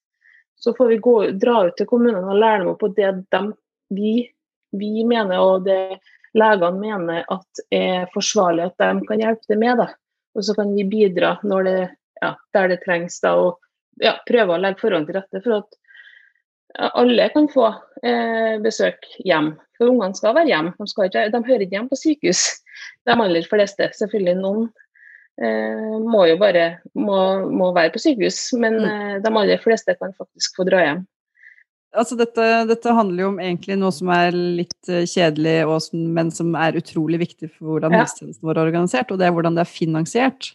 Så 0.63 0.73
får 0.79 0.93
vi 0.93 1.03
gå, 1.03 1.17
dra 1.43 1.67
ut 1.67 1.77
til 1.77 1.89
kommunene 1.91 2.23
og 2.23 2.39
lære 2.39 2.63
dem 2.63 2.71
opp 2.71 2.81
på 2.85 2.93
det 2.95 3.11
de, 3.35 3.41
vi, 3.93 4.13
vi, 4.73 5.05
mener 5.09 5.41
og 5.43 5.67
det 5.67 6.01
legene 6.39 6.81
mener 6.81 7.27
at 7.33 7.65
er 7.75 8.07
forsvarlig 8.15 8.71
at 8.71 8.81
de 8.81 9.07
kan 9.09 9.21
hjelpe 9.21 9.45
til 9.49 9.61
med. 9.61 9.83
Da. 9.83 9.89
Og 10.37 10.47
så 10.47 10.57
kan 10.57 10.73
vi 10.75 10.87
bidra 10.89 11.37
når 11.45 11.69
det, 11.69 11.79
ja, 12.23 12.35
der 12.57 12.73
det 12.73 12.81
trengs, 12.87 13.21
da, 13.21 13.35
og 13.37 13.61
ja, 14.01 14.17
prøve 14.29 14.57
å 14.57 14.61
legge 14.63 14.81
forholdene 14.81 15.11
til 15.11 15.21
rette 15.21 15.43
for 15.45 15.61
at 15.61 15.79
alle 16.97 17.29
kan 17.35 17.49
få 17.53 17.67
eh, 18.03 18.57
besøk 18.65 19.05
hjem. 19.25 19.53
For 19.77 19.91
ungene 19.93 20.17
skal 20.17 20.37
være 20.37 20.49
hjem. 20.49 20.71
De, 20.79 20.89
skal 20.89 21.11
ikke, 21.11 21.27
de 21.35 21.43
hører 21.49 21.65
ikke 21.67 21.77
hjem 21.77 21.91
på 21.91 21.99
sykehus, 22.01 22.45
de 23.09 23.17
aller 23.17 23.49
fleste. 23.49 23.91
Selvfølgelig 23.99 24.39
noen 24.41 24.67
eh, 25.43 25.99
må 26.01 26.25
jo 26.31 26.39
bare 26.41 26.67
må, 26.97 27.19
må, 27.51 27.73
være 27.77 27.93
på 27.95 28.03
sykehus, 28.03 28.41
men 28.57 28.81
mm. 28.81 28.89
eh, 28.89 29.17
de 29.25 29.35
aller 29.43 29.61
fleste 29.63 29.97
kan 30.01 30.17
faktisk 30.17 30.57
få 30.57 30.69
dra 30.69 30.85
hjem. 30.87 31.05
Altså 31.93 32.17
dette, 32.17 32.45
dette, 32.71 32.93
handler 32.97 33.27
jo 33.27 33.29
om 33.35 33.41
egentlig 33.43 33.77
noe 33.77 33.93
som 33.93 34.09
er 34.15 34.33
litt 34.33 34.89
eh, 34.89 35.05
kjedelig, 35.09 35.59
som, 35.85 36.05
men 36.17 36.31
som 36.33 36.55
er 36.57 36.79
utrolig 36.81 37.21
viktig 37.27 37.51
for 37.51 37.75
hvordan 37.75 37.93
ja. 37.93 38.03
helsetjenesten 38.03 38.49
vår 38.49 38.57
er 38.57 38.71
organisert, 38.71 39.13
og 39.13 39.21
det 39.21 39.29
er 39.29 39.35
hvordan 39.37 39.59
det 39.59 39.67
er 39.67 39.73
finansiert. 39.73 40.53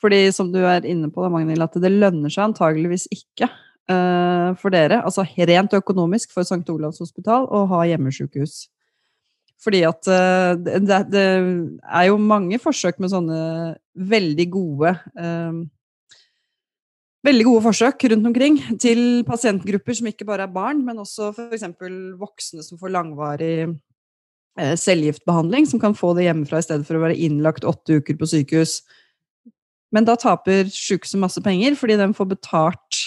Fordi 0.00 0.22
som 0.32 0.48
du 0.54 0.62
er 0.62 0.86
inne 0.88 1.10
på, 1.12 1.20
da, 1.24 1.30
Magnhild, 1.32 1.66
at 1.66 1.76
det 1.82 1.92
lønner 1.92 2.32
seg 2.32 2.46
antageligvis 2.46 3.08
ikke 3.12 3.50
uh, 3.50 4.54
for 4.60 4.72
dere, 4.72 5.02
altså 5.02 5.26
rent 5.26 5.74
økonomisk 5.76 6.32
for 6.34 6.46
St. 6.46 6.62
Olavs 6.72 7.02
hospital, 7.02 7.48
å 7.50 7.64
ha 7.72 7.84
hjemmesykehus. 7.90 8.68
Fordi 9.58 9.82
at 9.88 10.06
uh, 10.06 10.54
det, 10.54 11.02
det, 11.10 11.24
er 11.82 12.06
jo 12.08 12.20
mange 12.22 12.60
forsøk 12.62 13.00
med 13.02 13.10
sånne 13.12 13.40
veldig 14.08 14.46
gode 14.54 14.94
uh, 15.18 15.58
Veldig 17.28 17.44
gode 17.44 17.64
forsøk 17.66 18.06
rundt 18.08 18.28
omkring 18.30 18.56
til 18.80 19.22
pasientgrupper 19.28 19.98
som 19.98 20.06
ikke 20.08 20.24
bare 20.28 20.46
er 20.46 20.52
barn, 20.52 20.80
men 20.86 21.02
også 21.02 21.28
f.eks. 21.34 21.66
voksne 22.16 22.64
som 22.64 22.80
får 22.80 22.94
langvarig 22.94 23.68
cellegiftbehandling, 24.58 25.66
som 25.68 25.80
kan 25.82 25.94
få 25.94 26.14
det 26.16 26.24
hjemmefra 26.24 26.62
i 26.62 26.64
stedet 26.66 26.86
for 26.88 26.98
å 26.98 27.04
være 27.04 27.18
innlagt 27.20 27.66
åtte 27.68 28.00
uker 28.00 28.16
på 28.18 28.30
sykehus. 28.32 28.80
Men 29.94 30.08
da 30.08 30.16
taper 30.20 30.68
sykehuset 30.72 31.20
masse 31.20 31.42
penger, 31.44 31.76
fordi 31.78 31.98
de 32.00 32.08
får 32.16 32.32
betalt 32.32 33.04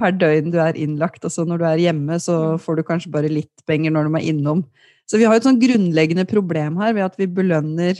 per 0.00 0.14
døgn 0.16 0.52
du 0.52 0.60
er 0.62 0.78
innlagt. 0.78 1.24
Altså 1.26 1.46
når 1.46 1.60
du 1.60 1.66
er 1.70 1.84
hjemme, 1.86 2.18
så 2.22 2.36
mm. 2.54 2.62
får 2.64 2.78
du 2.78 2.86
kanskje 2.86 3.12
bare 3.14 3.32
litt 3.32 3.66
penger 3.70 3.94
når 3.94 4.08
du 4.08 4.18
er 4.18 4.30
innom. 4.32 4.64
Så 5.08 5.18
vi 5.20 5.26
har 5.26 5.36
et 5.36 5.46
sånn 5.46 5.60
grunnleggende 5.60 6.26
problem 6.28 6.78
her 6.80 6.94
ved 6.96 7.06
at 7.06 7.18
vi 7.20 7.30
belønner 7.30 7.98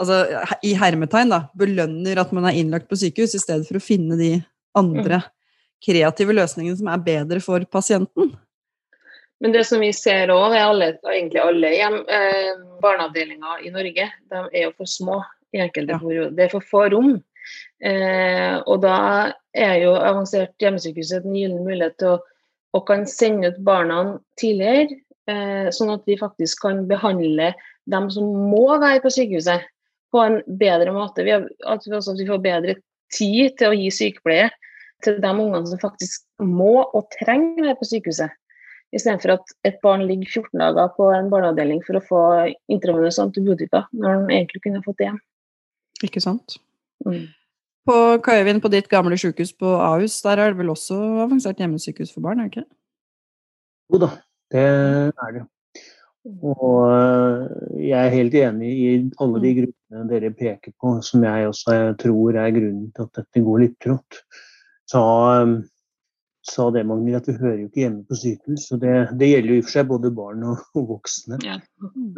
altså 0.00 0.22
i 0.64 0.72
hermetegn 0.78 1.32
da, 1.32 1.42
belønner 1.58 2.20
at 2.22 2.30
man 2.32 2.46
er 2.48 2.56
innlagt 2.56 2.88
på 2.88 2.96
sykehus, 2.96 3.34
i 3.36 3.42
stedet 3.42 3.66
for 3.68 3.76
å 3.76 3.84
finne 3.84 4.16
de 4.16 4.30
andre 4.78 5.22
mm. 5.22 5.28
kreative 5.86 6.36
løsningene 6.36 6.78
som 6.78 6.90
er 6.92 7.04
bedre 7.04 7.42
for 7.44 7.64
pasienten. 7.70 8.34
Men 9.40 9.54
det 9.56 9.64
som 9.64 9.80
vi 9.80 9.88
ser 9.96 10.28
òg 10.34 10.52
er 10.52 10.66
alle, 10.66 10.90
egentlig 11.08 11.40
alle 11.40 11.72
hjem, 11.72 12.00
eh, 12.12 12.50
barneavdelinger 12.82 13.62
i 13.64 13.72
Norge, 13.72 14.08
de 14.32 14.40
er 14.52 14.66
jo 14.66 14.72
for 14.76 14.90
små 14.90 15.20
i 15.56 15.62
enkelte 15.64 15.96
perioder. 16.02 16.34
Det 16.36 16.44
er 16.44 16.52
for 16.52 16.66
få 16.72 16.82
rom. 16.92 17.14
Eh, 17.80 18.56
og 18.68 18.82
da 18.84 18.96
er 19.56 19.78
jo 19.80 19.94
avansert 19.96 20.52
hjemmesykehus 20.60 21.14
en 21.16 21.32
gyllen 21.32 21.64
mulighet 21.64 21.96
til 22.02 22.18
å, 22.18 22.20
å 22.76 22.82
kan 22.84 23.06
sende 23.08 23.48
ut 23.54 23.62
barna 23.64 24.02
tidligere, 24.40 25.00
eh, 25.30 25.72
sånn 25.72 25.94
at 25.94 26.04
vi 26.04 26.20
faktisk 26.20 26.60
kan 26.66 26.84
behandle 26.90 27.54
dem 27.90 28.10
som 28.12 28.28
må 28.52 28.66
være 28.76 29.00
på 29.00 29.14
sykehuset, 29.16 29.64
på 30.10 30.20
en 30.20 30.40
bedre 30.60 30.92
måte. 30.92 31.24
Vi 31.24 31.32
har, 31.32 31.48
også 31.70 31.96
at 31.96 32.18
vi 32.18 32.28
får 32.28 32.44
bedre 32.44 32.76
tid 33.14 33.56
til 33.58 33.70
å 33.70 33.76
gi 33.76 33.90
sykepleie 33.94 34.50
til 35.04 35.18
de 35.22 35.30
ungene 35.30 35.66
som 35.68 35.80
faktisk 35.80 36.24
må 36.44 36.84
og 36.84 37.08
trenger 37.16 37.64
være 37.64 37.78
på 37.80 37.88
sykehuset. 37.88 38.36
Istedenfor 38.96 39.36
at 39.36 39.52
et 39.68 39.76
barn 39.84 40.02
ligger 40.08 40.26
14 40.42 40.58
dager 40.58 40.88
på 40.96 41.10
en 41.14 41.28
barneavdeling 41.30 41.82
for 41.86 41.98
å 41.98 42.04
få 42.04 42.22
intravenøs 42.72 43.20
antibiotika, 43.22 43.84
når 43.94 44.16
han 44.16 44.32
egentlig 44.34 44.64
kunne 44.64 44.82
fått 44.82 44.98
det 44.98 45.06
hjem. 45.10 45.20
Ikke 46.06 46.22
sant. 46.24 46.58
Mm. 47.06 47.28
På 47.86 47.96
Kaivind, 48.24 48.60
på 48.62 48.70
ditt 48.72 48.90
gamle 48.90 49.16
sykehus 49.20 49.54
på 49.56 49.76
Ahus, 49.78 50.18
der 50.24 50.42
er 50.42 50.52
det 50.52 50.60
vel 50.60 50.74
også 50.74 50.98
avansert 51.24 51.62
hjemmesykehus 51.62 52.12
for 52.12 52.26
barn? 52.26 52.42
er 52.42 52.50
det 52.50 52.52
ikke? 52.56 52.66
Jo 53.90 54.02
da, 54.02 54.10
det 54.52 54.66
er 54.66 55.36
det. 55.38 55.46
Og 56.28 56.82
eh, 56.90 57.44
jeg 57.86 57.98
er 58.00 58.16
helt 58.16 58.34
enig 58.42 58.70
i 58.74 58.90
alle 59.22 59.40
de 59.42 59.54
gruppene 59.60 59.79
dere 59.90 60.30
peker 60.36 60.72
på, 60.78 60.94
som 61.02 61.24
jeg 61.26 61.50
også 61.50 61.80
tror 61.98 62.38
er 62.38 62.54
grunnen 62.54 62.88
til 62.94 63.08
at 63.08 63.20
dette 63.20 63.44
går 63.46 63.62
litt 63.64 63.76
trått. 63.82 64.22
sa, 64.90 65.02
sa 66.50 66.66
det, 66.74 66.84
Magnhild, 66.88 67.18
at 67.18 67.28
vi 67.28 67.34
hører 67.38 67.58
jo 67.60 67.68
ikke 67.68 67.82
hjemme 67.82 68.04
på 68.08 68.18
sykehus. 68.18 68.68
og 68.74 68.82
Det, 68.82 68.94
det 69.20 69.30
gjelder 69.30 69.52
jo 69.52 69.56
i 69.56 69.62
og 69.62 69.66
for 69.66 69.74
seg 69.76 69.88
både 69.90 70.12
barn 70.14 70.46
og, 70.50 70.62
og 70.78 70.86
voksne. 70.94 71.40
Ja. 71.46 71.58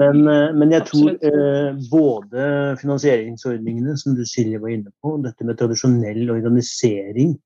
Men, 0.00 0.20
eh, 0.30 0.52
men, 0.56 0.74
jeg 0.76 0.86
tror 0.90 1.16
eh, 1.28 1.80
både 1.92 2.44
finansieringsordningene, 2.82 3.96
som 4.00 4.16
du 4.18 4.24
Silje 4.28 4.60
var 4.62 4.74
inne 4.74 4.92
på, 5.02 5.16
dette 5.24 5.48
med 5.48 5.58
tradisjonell 5.60 6.30
organisering 6.32 7.38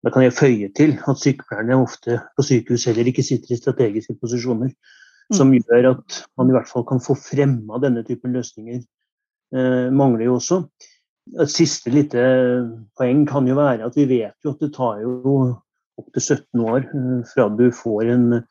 Da 0.00 0.08
kan 0.08 0.24
jeg 0.24 0.32
føye 0.32 0.68
til 0.72 0.94
at 1.10 1.18
sykepleierne 1.20 1.76
ofte 1.76 2.22
på 2.36 2.44
sykehus 2.46 2.86
heller 2.88 3.10
ikke 3.10 3.24
sitter 3.26 3.52
i 3.52 3.58
strategiske 3.58 4.14
posisjoner. 4.16 4.70
Mm. 4.72 5.36
Som 5.36 5.52
gjør 5.52 5.90
at 5.90 6.22
man 6.40 6.48
i 6.48 6.54
hvert 6.56 6.70
fall 6.70 6.86
kan 6.88 7.02
få 7.04 7.18
fremma 7.20 7.76
denne 7.82 8.00
typen 8.06 8.32
løsninger. 8.32 8.80
Eh, 9.50 9.90
mangler 9.90 10.28
jo 10.28 10.36
også. 10.38 10.62
Et 11.40 11.50
siste 11.50 11.90
lite 11.92 12.22
poeng 12.98 13.24
kan 13.28 13.46
jo 13.46 13.56
være 13.58 13.86
at 13.86 13.96
vi 13.98 14.06
vet 14.10 14.36
jo 14.44 14.54
at 14.54 14.62
det 14.62 14.72
tar 14.76 15.02
jo 15.02 15.34
opptil 16.00 16.22
17 16.22 16.64
år 16.64 16.86
eh, 16.86 17.16
fra 17.32 17.48
du 17.58 17.66
får, 17.74 18.12
en, 18.14 18.42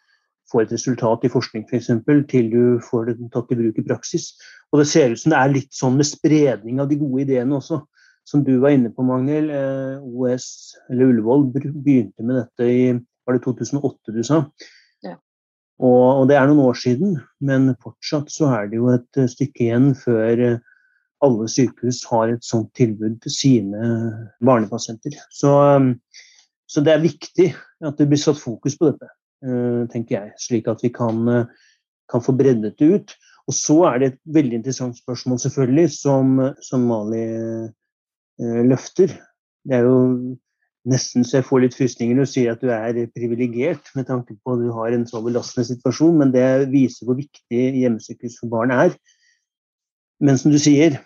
får 0.51 0.65
et 0.65 0.73
resultat 0.75 1.23
i 1.23 1.31
forskning 1.31 1.65
f.eks., 1.69 1.91
til 2.31 2.51
du 2.51 2.63
får 2.83 3.09
det 3.09 3.31
tatt 3.33 3.53
i 3.55 3.59
bruk 3.61 3.79
i 3.79 3.85
praksis. 3.87 4.33
Og 4.71 4.83
det 4.83 4.89
ser 4.91 5.13
ut 5.15 5.21
som 5.21 5.33
det 5.33 5.39
er 5.39 5.55
litt 5.55 5.71
sånn 5.75 5.95
med 5.99 6.09
spredning 6.09 6.83
av 6.83 6.91
de 6.91 6.99
gode 6.99 7.23
ideene 7.25 7.57
også. 7.61 7.81
Som 8.27 8.43
du 8.45 8.59
var 8.61 8.75
inne 8.75 8.91
på, 8.93 9.01
Magnhild. 9.07 9.49
Eh, 9.55 10.03
OS, 10.03 10.75
eller 10.91 11.13
Ullevål, 11.13 11.47
begynte 11.55 12.25
med 12.25 12.43
dette 12.43 12.67
i 12.67 12.83
var 13.25 13.37
det 13.37 13.45
2008 13.45 14.13
du 14.13 14.23
sa? 14.25 14.43
Ja. 15.05 15.15
Og, 15.79 16.03
og, 16.03 16.23
det 16.29 16.35
er 16.35 16.49
noen 16.49 16.65
år 16.67 16.77
siden, 16.77 17.15
men 17.45 17.71
fortsatt 17.81 18.31
så 18.33 18.49
er 18.57 18.69
det 18.69 18.81
jo 18.81 18.89
et 18.91 19.19
stykke 19.31 19.63
igjen 19.67 19.93
før 19.97 20.59
alle 21.25 21.47
sykehus 21.51 22.03
har 22.09 22.33
et 22.33 22.45
sånt 22.45 22.69
tilbud 22.77 23.19
til 23.23 23.33
sine 23.33 23.93
barnepasienter. 24.45 25.17
Så 25.33 25.51
så 26.69 26.83
det 26.85 26.93
er 26.93 27.01
viktig 27.01 27.47
at 27.85 27.97
det 27.97 28.07
blir 28.11 28.21
satt 28.21 28.37
fokus 28.37 28.77
på 28.77 28.91
dette, 28.91 29.09
eh, 29.45 29.87
tenker 29.89 30.15
jeg. 30.15 30.33
Slik 30.37 30.69
at 30.69 30.83
vi 30.85 30.91
kan, 30.93 31.27
eh, 31.27 31.45
kan 32.11 32.21
få 32.21 32.35
breddet 32.37 32.77
det 32.77 32.89
ut. 32.93 33.15
Og 33.49 33.53
så 33.57 33.77
er 33.89 33.97
det 33.97 34.07
et 34.11 34.19
veldig 34.29 34.59
interessant 34.59 34.97
spørsmål, 34.97 35.39
selvfølgelig, 35.41 35.89
som, 35.89 36.53
som 36.61 36.85
Mali 36.85 37.23
eh, 37.25 38.61
løfter. 38.69 39.17
Det 39.65 39.79
er 39.79 39.87
jo 39.89 40.37
nesten 40.89 41.25
så 41.25 41.39
jeg 41.39 41.47
får 41.49 41.63
litt 41.63 41.75
frysninger 41.75 42.15
når 42.15 42.27
du 42.27 42.31
sier 42.31 42.53
at 42.53 42.61
du 42.61 42.69
er 42.71 43.09
privilegert 43.11 43.89
med 43.97 44.07
tanke 44.07 44.37
på 44.37 44.53
at 44.53 44.61
du 44.61 44.69
har 44.71 44.93
en 44.93 45.05
så 45.09 45.21
belastende 45.25 45.67
situasjon, 45.67 46.21
men 46.21 46.31
det 46.31 46.69
viser 46.71 47.09
hvor 47.09 47.17
viktig 47.17 47.65
hjemmesykehus 47.81 48.37
for 48.39 48.53
barn 48.53 48.71
er. 48.71 48.93
Men 50.21 50.37
som 50.37 50.53
du 50.53 50.59
sier, 50.61 51.01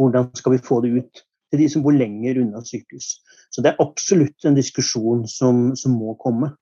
hvordan 0.00 0.30
skal 0.38 0.56
vi 0.56 0.64
få 0.64 0.80
det 0.84 0.94
ut 0.96 1.22
til 1.50 1.60
de 1.60 1.68
som 1.68 1.84
bor 1.84 1.96
lenger 1.96 2.40
unna 2.40 2.62
sykehus? 2.64 3.18
Så 3.52 3.62
det 3.62 3.72
er 3.72 3.82
absolutt 3.84 4.48
en 4.48 4.56
diskusjon 4.56 5.26
som, 5.28 5.70
som, 5.76 5.98
må 5.98 6.16
komme. 6.22 6.54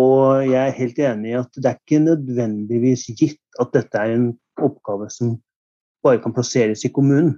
Og 0.00 0.42
jeg 0.48 0.58
er 0.58 0.78
helt 0.78 0.98
enig 0.98 1.30
i 1.30 1.38
at 1.38 1.60
det 1.60 1.70
er 1.70 1.78
ikke 1.78 2.02
nødvendigvis 2.02 3.06
gitt 3.14 3.62
at 3.62 3.70
dette 3.76 4.00
er 4.00 4.16
en 4.16 4.28
oppgave 4.58 5.06
som 5.12 5.36
bare 6.04 6.20
kan 6.22 6.34
plasseres 6.34 6.82
i 6.84 6.92
kommunen. 6.92 7.36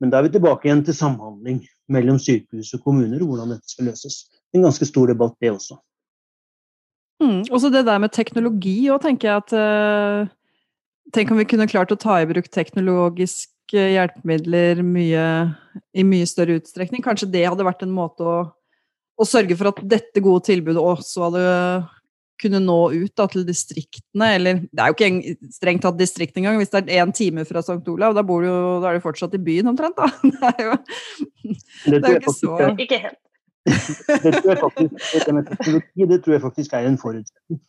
Men 0.00 0.10
da 0.10 0.18
er 0.18 0.26
vi 0.26 0.34
tilbake 0.34 0.66
igjen 0.66 0.82
til 0.86 0.96
samhandling 0.96 1.60
mellom 1.92 2.18
sykehus 2.18 2.72
og 2.74 2.82
kommuner, 2.86 3.20
og 3.20 3.34
hvordan 3.34 3.52
dette 3.54 3.70
skal 3.70 3.90
løses. 3.92 4.24
En 4.56 4.64
ganske 4.64 4.88
stor 4.88 5.12
debatt, 5.12 5.36
det 5.40 5.52
også. 5.52 5.76
Mm, 7.22 7.44
også 7.52 7.70
det 7.70 7.84
der 7.86 8.00
med 8.02 8.10
teknologi 8.10 8.88
òg, 8.90 9.02
tenker 9.04 9.28
jeg 9.28 9.42
at 9.44 9.52
uh, 9.54 10.38
Tenk 11.12 11.32
om 11.34 11.36
vi 11.36 11.44
kunne 11.44 11.68
klart 11.68 11.90
å 11.92 11.98
ta 11.98 12.20
i 12.22 12.26
bruk 12.30 12.46
teknologisk 12.54 13.50
hjelpemidler 13.70 14.82
mye, 14.84 15.24
i 15.94 16.04
mye 16.04 16.26
større 16.28 16.58
utstrekning. 16.60 17.02
Kanskje 17.04 17.30
det 17.30 17.46
hadde 17.46 17.66
vært 17.66 17.84
en 17.86 17.94
måte 17.94 18.26
å, 18.26 18.36
å 19.16 19.28
sørge 19.28 19.56
for 19.58 19.70
at 19.72 19.80
dette 19.86 20.22
gode 20.24 20.44
tilbudet 20.50 20.82
også 20.82 21.28
hadde 21.28 21.44
kunne 22.42 22.60
nå 22.62 22.78
ut 22.90 23.12
da, 23.18 23.26
til 23.30 23.44
distriktene, 23.46 24.28
eller 24.36 24.62
Det 24.66 24.82
er 24.82 24.90
jo 24.90 24.96
ikke 24.96 25.50
strengt 25.54 25.84
tatt 25.86 25.98
distrikt 25.98 26.38
engang, 26.40 26.58
hvis 26.60 26.72
det 26.72 26.82
er 26.82 27.04
én 27.04 27.12
time 27.14 27.44
fra 27.48 27.62
St. 27.62 27.82
Olav. 27.92 28.16
Da, 28.18 28.24
bor 28.26 28.42
du, 28.44 28.50
da 28.82 28.90
er 28.90 28.98
du 28.98 29.04
fortsatt 29.04 29.36
i 29.38 29.42
byen 29.42 29.70
omtrent, 29.72 29.98
da. 29.98 30.08
Det 30.32 30.48
er 30.48 30.64
jo, 30.66 30.78
det 31.86 32.00
er 32.00 32.16
jo 32.16 32.20
ikke 32.20 32.34
så 32.34 32.56
Ikke 32.82 32.98
helt. 33.04 33.20
det, 34.24 34.32
tror 34.42 34.50
jeg 34.50 34.58
faktisk, 34.58 35.12
det 35.22 35.34
med 35.36 35.46
teknologi 35.46 36.06
det 36.10 36.16
tror 36.24 36.34
jeg 36.34 36.42
faktisk 36.42 36.72
er 36.74 36.88
en 36.88 36.96
forutsetning 36.98 37.60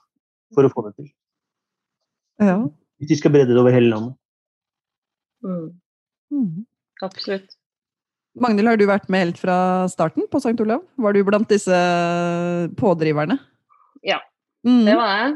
for 0.55 0.65
å 0.65 0.71
få 0.73 0.87
det 0.87 0.93
til. 0.97 1.11
Ja. 2.41 2.55
Hvis 2.97 3.11
de 3.11 3.17
skal 3.19 3.33
bredde 3.35 3.53
det 3.53 3.61
over 3.61 3.75
hele 3.75 3.91
landet. 3.91 4.15
Mm. 5.45 5.67
Mm. 6.33 6.63
Absolutt. 7.05 7.57
Magnhild, 8.33 8.71
har 8.71 8.79
du 8.79 8.87
vært 8.89 9.09
med 9.13 9.27
helt 9.27 9.39
fra 9.41 9.55
starten 9.91 10.25
på 10.31 10.41
St. 10.41 10.57
Olav? 10.63 10.81
Var 10.97 11.13
du 11.13 11.21
blant 11.27 11.49
disse 11.51 11.81
pådriverne? 12.79 13.37
Ja, 14.01 14.17
mm. 14.65 14.85
det 14.87 14.95
var 14.97 15.11
jeg. 15.19 15.35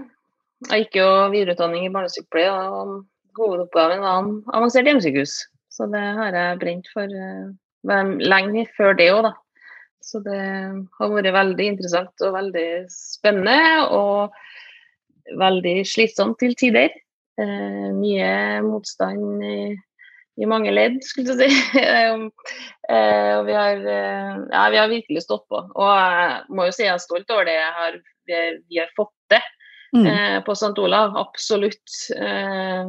Jeg 0.65 0.85
gikk 0.85 0.97
jo 0.97 1.09
videreutdanning 1.29 1.85
i 1.85 1.91
barnesykepleie, 1.93 2.49
og 2.49 3.03
hovedoppgaven 3.37 4.01
var 4.01 4.31
avansert 4.57 4.89
hjemmesykehus. 4.89 5.35
Så 5.69 5.85
det 5.91 6.01
har 6.17 6.33
jeg 6.33 6.61
brent 6.63 6.89
for 6.89 7.05
uh, 7.05 8.15
lenge 8.17 8.65
før 8.73 8.97
det 8.97 9.11
òg, 9.13 9.27
da. 9.29 9.35
Så 10.01 10.23
det 10.25 10.39
har 10.97 11.11
vært 11.13 11.35
veldig 11.35 11.67
interessant 11.75 12.25
og 12.25 12.33
veldig 12.33 12.67
spennende. 12.89 13.59
Og 13.93 15.37
veldig 15.37 15.81
slitsomt 15.85 16.39
til 16.41 16.57
tider. 16.57 16.89
Uh, 17.37 17.93
mye 17.93 18.31
motstand 18.65 19.45
i 19.45 19.59
i 20.37 20.47
mange 20.49 20.71
ledd, 20.73 20.99
skulle 21.05 21.33
du 21.33 21.45
si. 21.45 21.49
Eh, 22.87 23.33
og 23.35 23.41
vi 23.43 23.51
har, 23.51 23.81
eh, 23.83 24.35
ja, 24.47 24.61
vi 24.71 24.77
har 24.79 24.87
virkelig 24.87 25.25
stått 25.25 25.41
på. 25.51 25.59
Og 25.59 25.89
jeg 25.91 26.37
må 26.55 26.69
jo 26.69 26.71
si 26.71 26.85
jeg 26.85 26.93
er 26.93 27.01
stolt 27.03 27.33
over 27.35 27.43
det 27.43 27.57
har, 27.59 27.97
vi, 28.23 28.37
vi, 28.69 28.77
har 28.79 28.93
fått 28.95 29.11
til 29.27 29.43
mm. 29.97 30.05
eh, 30.07 30.37
på 30.47 30.55
St. 30.55 30.71
Olav. 30.79 31.17
Absolutt. 31.19 31.97
Eh, 32.15 32.87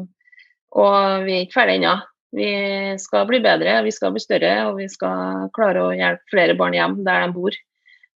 og 0.79 1.27
vi 1.27 1.35
er 1.35 1.43
ikke 1.49 1.57
ferdig 1.57 1.81
ennå. 1.81 1.97
Vi 2.39 2.53
skal 3.03 3.27
bli 3.27 3.41
bedre, 3.43 3.81
vi 3.83 3.97
skal 3.97 4.15
bli 4.15 4.23
større 4.23 4.53
og 4.69 4.79
vi 4.79 4.87
skal 4.93 5.49
klare 5.57 5.83
å 5.83 5.95
hjelpe 5.97 6.31
flere 6.31 6.55
barn 6.61 6.77
hjem 6.79 7.01
der 7.03 7.27
de 7.27 7.35
bor. 7.35 7.59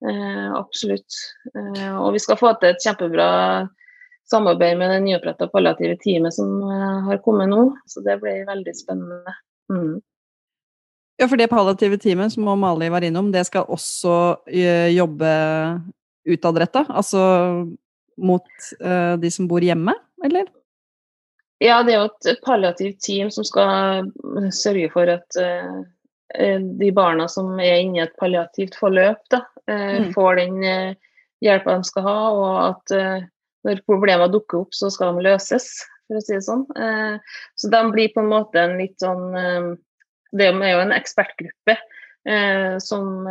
Eh, 0.06 0.48
absolutt. 0.58 1.18
Eh, 1.56 1.96
og 1.96 2.14
vi 2.14 2.22
skal 2.22 2.40
få 2.40 2.54
til 2.60 2.76
et 2.76 2.86
kjempebra 2.86 3.30
samarbeid 4.32 4.78
med 4.80 4.90
det 4.94 5.02
nyoppretta 5.04 5.48
palliative 5.52 5.98
teamet 6.00 6.34
som 6.34 6.62
eh, 6.64 7.02
har 7.10 7.20
kommet 7.26 7.52
nå. 7.52 7.66
Så 7.86 8.04
det 8.06 8.18
blir 8.24 8.46
veldig 8.48 8.76
spennende. 8.78 9.36
Mm. 9.72 10.00
Ja, 11.20 11.28
for 11.28 11.38
det 11.38 11.52
palliative 11.52 12.00
teamet 12.02 12.34
som 12.34 12.48
Mali 12.60 12.90
var 12.90 13.04
innom, 13.06 13.32
det 13.32 13.44
skal 13.50 13.70
også 13.70 14.16
eh, 14.48 14.90
jobbe 14.96 15.32
utadretta? 16.26 16.86
Altså 16.90 17.22
mot 18.22 18.48
uh, 18.84 19.18
de 19.18 19.32
som 19.32 19.48
bor 19.50 19.64
hjemme, 19.64 19.94
eller? 20.26 20.50
Ja, 21.62 21.82
det 21.86 21.94
er 21.94 22.02
jo 22.02 22.10
et 22.30 22.42
palliativt 22.46 23.00
team 23.06 23.30
som 23.34 23.46
skal 23.46 24.10
sørge 24.54 24.90
for 24.94 25.10
at 25.10 25.38
uh, 25.42 25.82
de 26.82 26.90
barna 26.94 27.28
som 27.30 27.54
er 27.62 27.82
inne 27.82 28.02
i 28.02 28.04
et 28.04 28.18
palliativt 28.20 28.78
forløp, 28.78 29.24
da, 29.34 29.44
uh, 29.70 30.02
mm. 30.06 30.12
får 30.18 30.42
den 30.42 30.60
hjelpa 31.42 31.78
de 31.78 31.90
skal 31.90 32.06
ha, 32.06 32.18
og 32.38 32.52
at 32.66 32.96
når 33.68 33.84
problemer 33.90 34.32
dukker 34.32 34.64
opp, 34.64 34.76
så 34.76 34.90
skal 34.94 35.16
de 35.16 35.26
løses, 35.28 35.70
for 36.08 36.20
å 36.20 36.24
si 36.24 36.36
det 36.36 36.46
sånn. 36.46 36.66
Eh, 36.76 37.38
så 37.60 37.72
de 37.72 37.82
blir 37.94 38.14
på 38.14 38.24
en 38.24 38.32
måte 38.32 38.62
en 38.62 38.78
litt 38.80 38.98
sånn 39.02 39.38
eh, 39.38 39.72
Det 40.32 40.48
er 40.48 40.72
jo 40.72 40.82
en 40.86 40.96
ekspertgruppe 40.96 41.76
eh, 41.76 42.78
som 42.80 43.28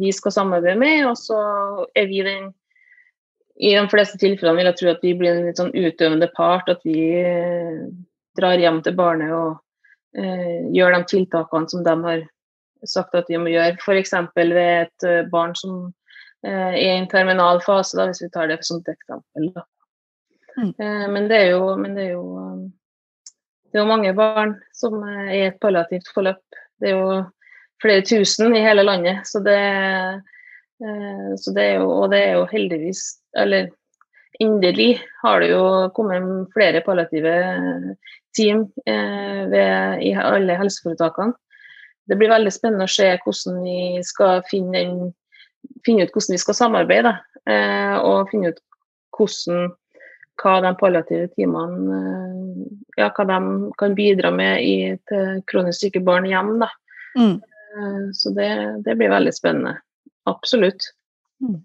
vi 0.00 0.10
skal 0.12 0.34
samarbeide 0.34 0.80
med, 0.80 1.06
og 1.06 1.18
så 1.18 1.40
er 1.94 2.08
vi 2.10 2.24
den 2.26 2.52
i 3.54 3.70
de 3.76 3.84
fleste 3.86 4.18
tilfellene 4.18 4.58
vil 4.58 4.66
jeg 4.66 4.78
tro 4.80 4.88
at 4.90 5.04
vi 5.06 5.12
blir 5.14 5.30
en 5.30 5.44
litt 5.46 5.60
sånn 5.60 5.70
utøvende 5.70 6.26
part. 6.34 6.66
At 6.66 6.80
vi 6.82 7.22
drar 8.34 8.58
hjem 8.58 8.80
til 8.82 8.96
barnet 8.98 9.30
og 9.30 9.60
gjør 10.74 10.96
de 10.96 10.98
tiltakene 11.12 11.70
som 11.70 11.84
de 11.86 11.94
har 12.02 12.24
sagt 12.82 13.14
at 13.14 13.30
vi 13.30 13.38
må 13.38 13.52
gjøre. 13.52 13.78
F.eks. 13.78 14.16
ved 14.34 14.58
et 14.58 15.06
barn 15.30 15.54
som 15.54 15.94
i 16.44 16.88
en 16.90 17.06
terminal 17.08 17.62
fase, 17.64 17.96
da, 17.96 18.08
hvis 18.10 18.20
vi 18.20 18.28
tar 18.34 18.50
det 18.50 18.58
som 18.66 18.82
et 18.82 18.90
eksempel. 18.92 19.48
Mm. 20.56 20.74
Eh, 20.78 21.08
men, 21.08 21.28
det 21.28 21.46
jo, 21.50 21.76
men, 21.76 21.94
det 21.94 22.08
er 22.08 22.12
jo, 22.12 22.26
um, 22.38 22.72
det 23.70 23.78
er 23.78 23.82
jo 23.82 23.90
mange 23.90 24.12
barn 24.16 24.56
som 24.76 25.00
er 25.02 25.30
i 25.34 25.40
et 25.48 25.60
palliativt 25.62 26.10
forløp. 26.14 26.42
Det 26.80 26.90
er 26.90 26.98
jo 26.98 27.22
flere 27.82 28.04
tusen 28.06 28.54
i 28.54 28.62
hele 28.62 28.84
landet. 28.86 29.24
Så 29.26 29.42
det, 29.44 29.58
eh, 30.84 31.32
så 31.40 31.54
det 31.56 31.64
er 31.70 31.80
jo, 31.82 31.88
og 31.90 32.12
det 32.14 32.22
er 32.22 32.38
jo 32.38 32.46
heldigvis 32.50 33.20
Eller 33.36 33.72
endelig 34.38 35.00
har 35.22 35.40
det 35.40 35.48
jo 35.50 35.90
kommet 35.94 36.52
flere 36.54 36.80
palliative 36.86 37.32
team 38.36 38.64
ved, 38.86 40.02
i 40.02 40.12
alle 40.14 40.54
helseforetakene. 40.58 41.34
det 42.06 42.16
blir 42.18 42.30
veldig 42.30 42.52
spennende 42.52 42.86
å 42.86 42.94
se 42.94 43.08
hvordan 43.24 43.60
vi 43.62 44.02
skal 44.06 44.42
finne, 44.50 45.12
finne 45.86 46.06
ut 46.06 46.12
hvordan 46.14 46.34
vi 46.34 46.42
skal 46.42 46.58
samarbeide. 46.58 47.14
Eh, 47.50 47.96
og 48.00 48.30
finne 48.32 48.52
ut 48.52 48.60
hvordan 49.14 49.72
hva 50.42 50.54
de 50.64 50.72
palliative 50.80 51.28
teamene 51.36 51.98
eh, 51.98 52.62
ja, 52.98 53.10
hva 53.14 53.26
de 53.28 53.38
kan 53.78 53.94
bidra 53.94 54.32
med 54.34 54.64
i, 54.64 54.76
til 55.08 55.42
kronisk 55.50 55.86
syke 55.86 56.02
barn 56.04 56.26
hjem. 56.30 56.56
Da. 56.62 56.70
Mm. 57.18 57.36
Eh, 57.38 58.02
så 58.16 58.34
det, 58.34 58.50
det, 58.86 58.96
blir 58.98 59.12
veldig 59.12 59.34
spennende. 59.34 59.76
Absolutt. 60.30 60.90
Mm. 61.42 61.62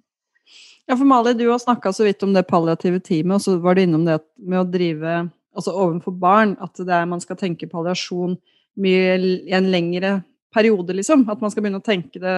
Ja, 0.89 0.97
for 0.97 1.05
Mali, 1.05 1.35
du 1.37 1.45
har 1.51 1.59
snakka 1.61 1.93
så 1.93 2.07
vidt 2.07 2.23
om 2.25 2.33
det 2.33 2.47
palliative 2.49 2.99
teamet, 2.99 3.37
og 3.37 3.41
så 3.45 3.59
var 3.61 3.77
du 3.77 3.83
innom 3.83 4.07
det 4.07 4.17
med 4.41 4.63
å 4.63 4.69
drive 4.69 5.19
altså 5.59 5.73
overfor 5.75 6.15
barn, 6.17 6.55
at 6.63 6.77
det 6.77 6.93
er, 6.93 7.09
man 7.09 7.21
skal 7.21 7.37
tenke 7.37 7.69
palliasjon 7.69 8.37
mye 8.79 9.15
i 9.19 9.53
en 9.53 9.69
lengre 9.73 10.19
periode, 10.55 10.95
liksom. 10.97 11.27
At 11.29 11.41
man 11.43 11.51
skal 11.53 11.65
begynne 11.65 11.81
å 11.81 11.85
tenke 11.85 12.21
det 12.21 12.35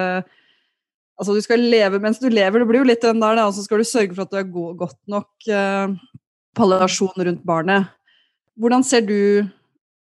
Altså, 1.21 1.35
du 1.37 1.43
skal 1.45 1.61
leve 1.61 1.99
mens 2.01 2.17
du 2.17 2.31
lever, 2.33 2.63
det 2.63 2.65
blir 2.65 2.81
jo 2.81 2.89
litt 2.89 3.03
den 3.05 3.21
der, 3.21 3.37
og 3.45 3.53
så 3.53 3.61
skal 3.61 3.77
du 3.77 3.85
sørge 3.85 4.15
for 4.17 4.25
at 4.25 4.31
du 4.33 4.39
er 4.39 4.47
god, 4.49 4.71
godt 4.79 4.97
nok 5.11 5.49
eh, 5.53 5.91
palliasjon 6.57 7.25
rundt 7.27 7.43
barnet. 7.45 7.91
Hvordan 8.57 8.81
ser 8.81 9.05
du 9.05 9.45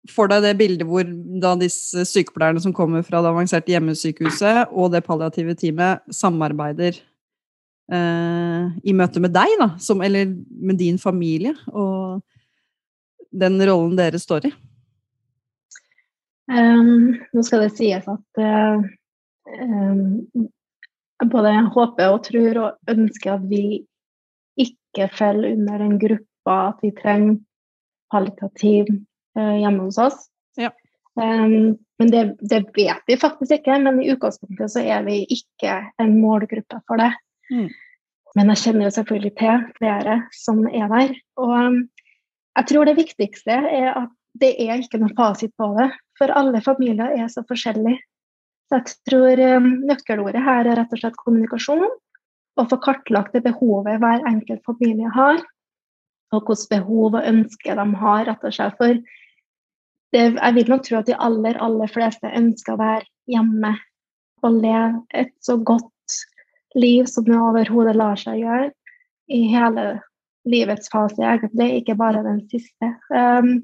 for 0.10 0.30
deg 0.30 0.41
det 0.45 0.56
bildet 0.58 0.89
hvor 0.89 1.06
da 1.41 1.53
disse 1.62 2.08
sykepleierne 2.10 2.62
som 2.62 2.74
kommer 2.74 3.06
fra 3.06 3.22
det 3.22 3.30
avanserte 3.30 3.74
hjemmesykehuset 3.74 4.74
og 4.74 4.91
det 4.93 5.03
palliative 5.06 5.53
teamet 5.62 6.01
samarbeider 6.14 6.97
eh, 7.93 8.74
i 8.82 8.97
møte 8.97 9.22
med 9.22 9.34
deg, 9.38 9.53
da, 9.62 9.70
som, 9.82 10.01
eller 10.06 10.34
med 10.34 10.82
din 10.82 10.97
familie, 11.01 11.53
og 11.70 12.22
den 13.30 13.62
rollen 13.62 13.93
dere 14.01 14.22
står 14.22 14.49
i? 14.49 14.56
Um, 16.49 17.16
nå 17.34 17.45
skal 17.45 17.66
det 17.66 17.72
sies 17.78 18.06
at 18.10 18.41
uh, 18.41 18.82
um, 19.62 20.49
både 21.24 21.51
håper 21.76 22.11
og 22.11 22.24
tror 22.28 22.61
og 22.61 22.91
ønsker 22.91 23.38
at 23.38 23.45
vi 23.49 23.84
ikke 24.59 25.09
faller 25.16 25.55
under 25.55 25.84
den 25.84 25.99
gruppa 25.99 26.55
at 26.70 26.82
vi 26.84 26.91
trenger 26.95 27.38
kvalitativ 28.13 28.91
uh, 29.39 29.55
hjemme 29.59 29.88
hos 29.88 29.99
oss. 30.01 30.28
Ja. 30.59 30.72
Um, 31.16 31.76
men 31.99 32.11
det, 32.11 32.24
det, 32.43 32.66
vet 32.76 33.03
vi 33.07 33.18
faktisk 33.20 33.57
ikke, 33.59 33.80
men 33.80 34.01
i 34.03 34.11
utgangspunktet 34.11 34.74
så 34.74 34.84
er 34.84 35.05
vi 35.07 35.22
ikke 35.32 35.78
en 36.01 36.18
målgruppe 36.20 36.82
for 36.88 36.99
det. 36.99 37.11
Mm. 37.51 37.70
Men 38.36 38.51
jeg 38.51 38.63
kjenner 38.66 38.89
jo 38.89 38.95
selvfølgelig 38.97 39.34
til 39.39 39.63
flere 39.78 40.18
som 40.36 40.66
er 40.68 40.89
der. 40.91 41.13
Og 41.39 41.53
um, 41.55 41.80
jeg 42.55 42.72
tror 42.72 42.88
det 42.88 42.99
viktigste 42.99 43.55
er 43.55 43.93
at 43.95 44.11
det 44.39 44.51
er 44.59 44.82
ikke 44.82 44.99
noen 44.99 45.16
fasit 45.16 45.53
på 45.59 45.72
det. 45.80 45.89
For 46.20 46.32
alle 46.36 46.61
familier 46.63 47.16
er 47.16 47.32
så 47.32 47.43
forskjellige. 47.47 47.99
Så 48.66 48.80
jeg 48.80 48.95
tror 49.09 49.41
um, 49.57 49.68
nøkkelordet 49.86 50.41
her 50.45 50.66
er 50.66 50.80
rett 50.80 50.93
og 50.95 51.01
slett 51.01 51.20
kommunikasjon. 51.22 51.86
Og 52.55 52.70
få 52.72 52.80
kartlagt 52.82 53.36
det 53.36 53.43
behovet 53.45 53.99
hver 54.01 54.24
enkelt 54.30 54.63
familie 54.68 55.11
har. 55.13 55.41
Og 56.34 56.47
hvilke 56.47 56.72
behov 56.78 57.18
og 57.20 57.28
ønsker 57.28 57.78
de 57.78 57.86
har, 58.01 58.24
rett 58.30 58.47
og 58.47 58.55
slett. 58.55 58.78
For 58.80 58.95
det, 60.16 60.24
jeg 60.32 60.55
vil 60.57 60.72
nok 60.72 60.86
tro 60.88 61.01
at 61.01 61.09
de 61.09 61.20
aller, 61.28 61.59
aller 61.61 61.91
fleste 61.91 62.32
ønsker 62.32 62.76
å 62.76 62.82
være 62.82 63.05
hjemme 63.32 63.76
og 64.45 64.57
leve 64.61 65.03
et 65.18 65.34
så 65.43 65.57
godt 65.57 66.20
liv 66.76 67.07
som 67.09 67.26
det 67.28 67.38
overhodet 67.39 67.95
lar 67.97 68.20
seg 68.20 68.43
gjøre 68.43 68.70
i 69.32 69.45
hele 69.49 69.86
livets 70.45 70.91
fase, 70.93 71.18
egentlig, 71.18 71.80
ikke 71.80 71.95
bare 71.97 72.22
den 72.22 72.43
siste. 72.51 72.91
Um, 73.09 73.63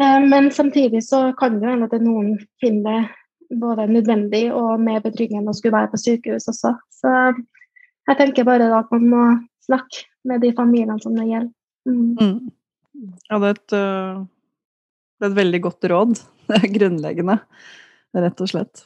Eh, 0.00 0.28
men 0.28 0.50
samtidig 0.50 1.04
så 1.04 1.32
kan 1.32 1.60
det 1.60 1.68
hende 1.68 1.88
at 1.90 2.02
noen 2.02 2.36
finner 2.60 2.92
det 2.92 3.00
både 3.58 3.88
nødvendig 3.90 4.44
og 4.54 4.80
mer 4.82 5.02
betryggende 5.04 5.50
å 5.50 5.56
skulle 5.56 5.78
være 5.78 5.92
på 5.92 6.00
sykehus 6.00 6.48
også. 6.50 6.74
Så 6.94 7.14
jeg 8.10 8.18
tenker 8.18 8.46
bare 8.48 8.68
at 8.76 8.90
man 8.94 9.08
må 9.10 9.24
snakke 9.66 10.06
med 10.26 10.42
de 10.44 10.52
familiene 10.56 11.00
som 11.02 11.16
det 11.16 11.28
gjelder. 11.28 11.54
Mm. 11.88 12.16
Mm. 12.20 13.14
Ja, 13.30 13.38
det 13.40 13.48
er, 13.48 13.56
et, 13.56 13.74
eh, 13.76 14.22
det 15.18 15.26
er 15.26 15.32
et 15.32 15.40
veldig 15.40 15.62
godt 15.68 15.90
råd. 15.92 16.20
Det 16.50 16.56
er 16.58 16.72
grunnleggende, 16.74 17.36
rett 18.18 18.40
og 18.42 18.48
slett. 18.50 18.80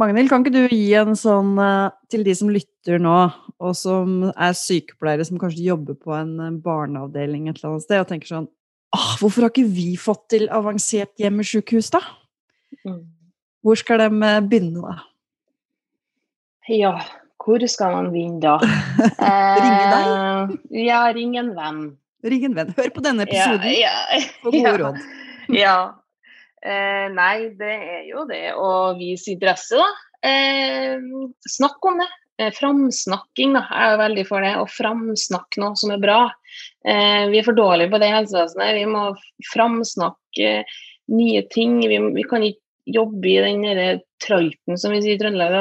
Magnhild, 0.00 0.30
kan 0.32 0.40
ikke 0.40 0.54
du 0.54 0.72
gi 0.72 0.94
en 0.96 1.12
sånn 1.12 1.58
eh, 1.60 1.90
til 2.08 2.22
de 2.24 2.32
som 2.38 2.48
lytter 2.48 3.02
nå, 3.04 3.18
og 3.60 3.74
som 3.76 4.30
er 4.32 4.56
sykepleiere 4.56 5.26
som 5.28 5.36
kanskje 5.42 5.66
jobber 5.66 5.98
på 6.00 6.14
en 6.16 6.56
barneavdeling 6.64 7.50
et 7.50 7.60
eller 7.60 7.74
annet 7.74 7.84
sted, 7.84 8.00
og 8.00 8.08
tenker 8.08 8.32
sånn 8.32 8.48
Åh, 8.94 9.10
hvorfor 9.18 9.44
har 9.44 9.52
ikke 9.52 9.74
vi 9.74 9.90
fått 9.98 10.24
til 10.30 10.44
avansert 10.54 11.18
hjemmesykehus, 11.18 11.90
da? 11.92 12.00
Mm. 12.86 13.02
Hvor 13.64 13.80
skal 13.80 14.02
de 14.02 14.08
eh, 14.28 14.40
begynne, 14.44 14.84
da? 14.84 14.94
Ja, 16.68 16.94
hvor 17.40 17.64
skal 17.68 17.94
man 17.96 18.10
begynne, 18.12 18.40
da? 18.44 18.58
ringe 19.64 19.84
deg? 19.90 20.08
Eh, 20.70 20.80
ja, 20.84 21.02
ring 21.16 21.36
en 21.40 21.52
venn. 21.56 21.84
Ring 22.24 22.48
en 22.50 22.56
venn. 22.58 22.72
Hør 22.76 22.90
på 22.92 23.04
denne 23.04 23.24
episoden 23.24 23.68
ja, 23.72 23.92
ja, 24.12 24.24
for 24.42 24.52
gode 24.52 24.64
ja. 24.68 24.74
råd. 24.82 25.04
ja. 25.52 25.76
Eh, 26.64 27.06
nei, 27.12 27.50
det 27.56 27.72
er 27.72 28.04
jo 28.08 28.24
det 28.28 28.46
å 28.56 28.68
vise 28.96 29.34
interesse, 29.34 29.80
da. 29.80 29.88
Eh, 30.24 31.00
snakk 31.56 31.84
om 31.88 32.00
det. 32.00 32.08
Eh, 32.40 32.50
framsnakking 32.56 33.52
da, 33.56 33.64
er 33.68 34.00
veldig 34.00 34.24
for 34.28 34.44
det. 34.44 34.54
Å 34.60 34.64
framsnakke 34.68 35.60
noe 35.62 35.76
som 35.80 35.92
er 35.94 36.00
bra. 36.02 36.18
Eh, 36.84 37.30
vi 37.32 37.40
er 37.40 37.46
for 37.46 37.56
dårlige 37.56 37.92
på 37.92 38.00
det 38.00 38.08
i 38.08 38.16
helsevesenet. 38.16 38.76
Vi 38.80 38.84
må 38.90 39.06
framsnakke 39.52 40.52
nye 41.12 41.44
ting. 41.52 41.78
Vi, 41.84 42.00
vi 42.16 42.26
kan 42.28 42.44
ikke 42.44 42.63
jobbe 42.86 43.30
i 43.30 43.38
den 43.42 44.02
trøyten, 44.22 44.78
som 44.80 44.92
vi 44.94 45.02
sier 45.04 45.16
i 45.16 45.20
Trøndelag. 45.20 45.54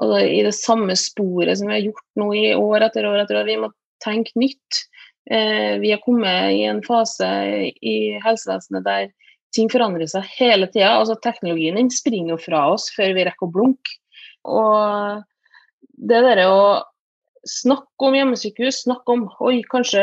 Altså, 0.00 0.20
I 0.24 0.42
det 0.46 0.56
samme 0.56 0.96
sporet 0.96 1.60
som 1.60 1.68
vi 1.68 1.76
har 1.76 1.86
gjort 1.88 2.06
nå 2.20 2.30
i 2.36 2.46
år 2.56 2.86
etter 2.88 3.08
år 3.08 3.22
etter 3.22 3.40
år. 3.40 3.48
Vi 3.48 3.60
må 3.60 3.70
tenke 4.04 4.32
nytt. 4.40 4.84
Eh, 5.30 5.76
vi 5.82 5.92
har 5.92 6.02
kommet 6.04 6.54
i 6.56 6.62
en 6.68 6.80
fase 6.84 7.28
i 7.70 7.96
helsevesenet 8.24 8.86
der 8.86 9.10
ting 9.54 9.70
forandrer 9.72 10.08
seg 10.08 10.28
hele 10.38 10.68
tida. 10.70 10.94
Altså, 10.96 11.18
teknologien 11.20 11.78
den 11.78 11.90
springer 11.92 12.36
jo 12.36 12.44
fra 12.46 12.64
oss 12.74 12.88
før 12.96 13.14
vi 13.16 13.26
rekker 13.28 13.48
å 13.48 13.54
blunke. 13.54 13.98
Og 14.48 15.26
det 16.00 16.22
derre 16.24 16.48
å 16.48 16.62
snakke 17.48 18.08
om 18.08 18.16
hjemmesykehus, 18.16 18.82
snakke 18.84 19.14
om 19.14 19.26
oi, 19.44 19.60
kanskje 19.72 20.02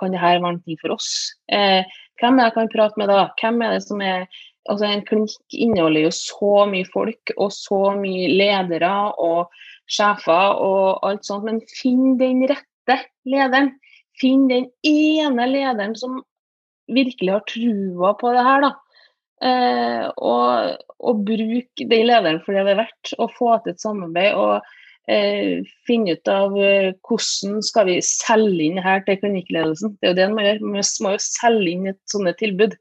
kan 0.00 0.14
det 0.14 0.22
her 0.22 0.40
være 0.42 0.62
ting 0.64 0.78
for 0.80 0.94
oss. 0.96 1.10
Eh, 1.50 1.82
hvem 2.20 2.38
er 2.38 2.44
det 2.44 2.50
jeg 2.50 2.56
kan 2.58 2.72
prate 2.72 3.00
med 3.00 3.10
da? 3.10 3.28
Hvem 3.40 3.62
er 3.62 3.74
det 3.74 3.84
som 3.86 4.02
er 4.04 4.26
altså 4.70 4.88
En 4.88 5.04
klinikk 5.06 5.56
inneholder 5.56 6.06
jo 6.06 6.12
så 6.16 6.52
mye 6.70 6.88
folk 6.92 7.32
og 7.36 7.52
så 7.54 7.80
mye 7.98 8.30
ledere 8.32 8.92
og 9.20 9.52
sjefer 9.90 10.60
og 10.64 11.04
alt 11.06 11.26
sånt, 11.26 11.44
men 11.48 11.60
finn 11.68 12.16
den 12.20 12.44
rette 12.48 13.00
lederen. 13.28 13.74
Finn 14.20 14.46
den 14.48 14.70
ene 14.86 15.48
lederen 15.50 15.96
som 15.98 16.22
virkelig 16.92 17.32
har 17.32 17.44
trua 17.50 18.14
på 18.20 18.32
det 18.32 18.46
her, 18.46 18.64
da. 18.64 18.72
Eh, 19.44 20.06
og, 20.22 20.78
og 21.04 21.24
bruk 21.26 21.82
den 21.82 22.08
lederen 22.08 22.40
for 22.44 22.56
det 22.56 22.64
det 22.68 22.74
er 22.76 22.82
verdt, 22.84 23.12
og 23.18 23.36
få 23.36 23.58
til 23.64 23.74
et 23.74 23.84
samarbeid. 23.84 24.32
og 24.38 24.62
eh, 25.10 25.64
finne 25.88 26.16
ut 26.16 26.30
av 26.30 26.56
eh, 26.60 26.92
hvordan 27.04 27.60
skal 27.64 27.88
vi 27.90 27.98
selge 28.04 28.68
inn 28.68 28.80
her 28.82 29.04
til 29.06 29.18
klinikkledelsen. 29.20 29.96
Det 30.00 30.08
er 30.08 30.14
jo 30.14 30.20
det 30.20 30.28
man 30.32 30.48
gjør. 30.48 30.64
Man 30.64 30.88
må 31.04 31.14
jo 31.14 31.22
selge 31.22 31.74
inn 31.74 31.90
et 31.92 32.00
sånt 32.10 32.32
tilbud. 32.40 32.76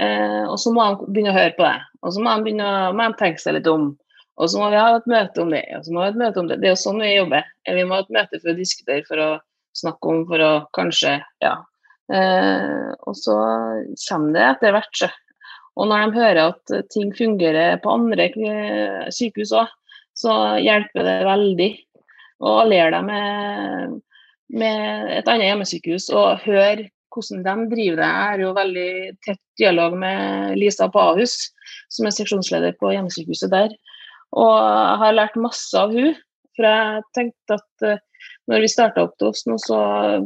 Eh, 0.00 0.44
og 0.48 0.56
så 0.58 0.72
må 0.74 0.86
de 0.90 1.10
begynne 1.10 1.32
å 1.32 1.36
høre 1.36 1.54
på 1.58 1.66
det. 1.66 1.76
Og 2.02 2.14
så 2.14 2.22
må 2.22 2.34
de 2.34 2.46
begynne 2.46 2.70
å 2.70 2.94
må 2.96 3.08
de 3.10 3.18
tenke 3.20 3.42
seg 3.42 3.58
litt 3.58 3.70
om. 3.70 3.92
Og 4.34 4.50
så 4.50 4.58
må 4.58 4.70
vi 4.72 4.80
ha 4.80 4.96
et 4.96 5.10
møte 5.10 5.42
om 5.44 5.52
det. 5.54 5.62
og 5.76 5.84
så 5.86 5.94
må 5.94 6.00
vi 6.00 6.06
ha 6.08 6.12
et 6.12 6.22
møte 6.24 6.40
om 6.40 6.48
Det 6.48 6.60
Det 6.60 6.68
er 6.68 6.74
jo 6.74 6.82
sånn 6.82 7.02
vi 7.02 7.12
jobber. 7.14 7.44
Vi 7.68 7.84
må 7.84 7.94
ha 7.94 8.02
et 8.02 8.16
møte 8.16 8.40
for 8.40 8.50
å 8.50 8.58
diskutere, 8.58 9.04
for 9.06 9.22
å 9.22 9.30
snakke 9.78 10.10
om, 10.10 10.24
for 10.26 10.42
å 10.42 10.52
kanskje 10.74 11.20
Ja. 11.42 11.58
Eh, 12.12 12.90
og 13.08 13.14
så 13.16 13.34
kommer 14.08 14.34
det 14.34 14.42
etter 14.48 14.74
hvert. 14.74 15.04
Og 15.76 15.88
når 15.88 16.04
de 16.04 16.20
hører 16.20 16.42
at 16.50 16.90
ting 16.92 17.14
fungerer 17.14 17.78
på 17.82 17.94
andre 17.94 18.28
sykehus 19.10 19.54
òg, 19.56 19.70
så 20.14 20.34
hjelper 20.62 21.06
det 21.06 21.16
veldig 21.26 21.70
å 22.44 22.58
alliere 22.62 22.92
deg 22.94 23.06
med, 23.08 23.96
med, 24.54 25.08
et 25.18 25.30
annet 25.30 25.48
hjemmesykehus 25.48 26.10
og 26.14 26.44
høre 26.44 26.88
hvordan 27.14 27.44
de 27.44 27.68
driver 27.72 28.00
det. 28.00 28.10
Jeg 28.10 28.28
har 28.28 28.42
jo 28.42 28.52
veldig 28.56 28.90
tett 29.26 29.42
dialog 29.60 29.96
med 29.98 30.58
Lisa 30.60 30.88
på 30.92 31.02
Ahus, 31.02 31.36
som 31.92 32.08
er 32.08 32.16
seksjonsleder 32.16 32.76
på 32.80 32.92
hjemmesykehuset 32.94 33.52
der. 33.54 33.74
Og 34.34 34.54
jeg 34.54 34.98
har 35.04 35.16
lært 35.18 35.38
masse 35.40 35.78
av 35.78 35.94
hun, 35.94 36.16
for 36.54 36.68
jeg 36.68 37.06
tenkte 37.16 37.58
at 37.58 37.86
uh, 37.86 38.02
når 38.50 38.64
vi 38.64 38.68
starta 38.70 39.04
opp 39.06 39.14
til 39.18 39.30
oss 39.30 39.42
nå, 39.48 39.56
så 39.62 39.78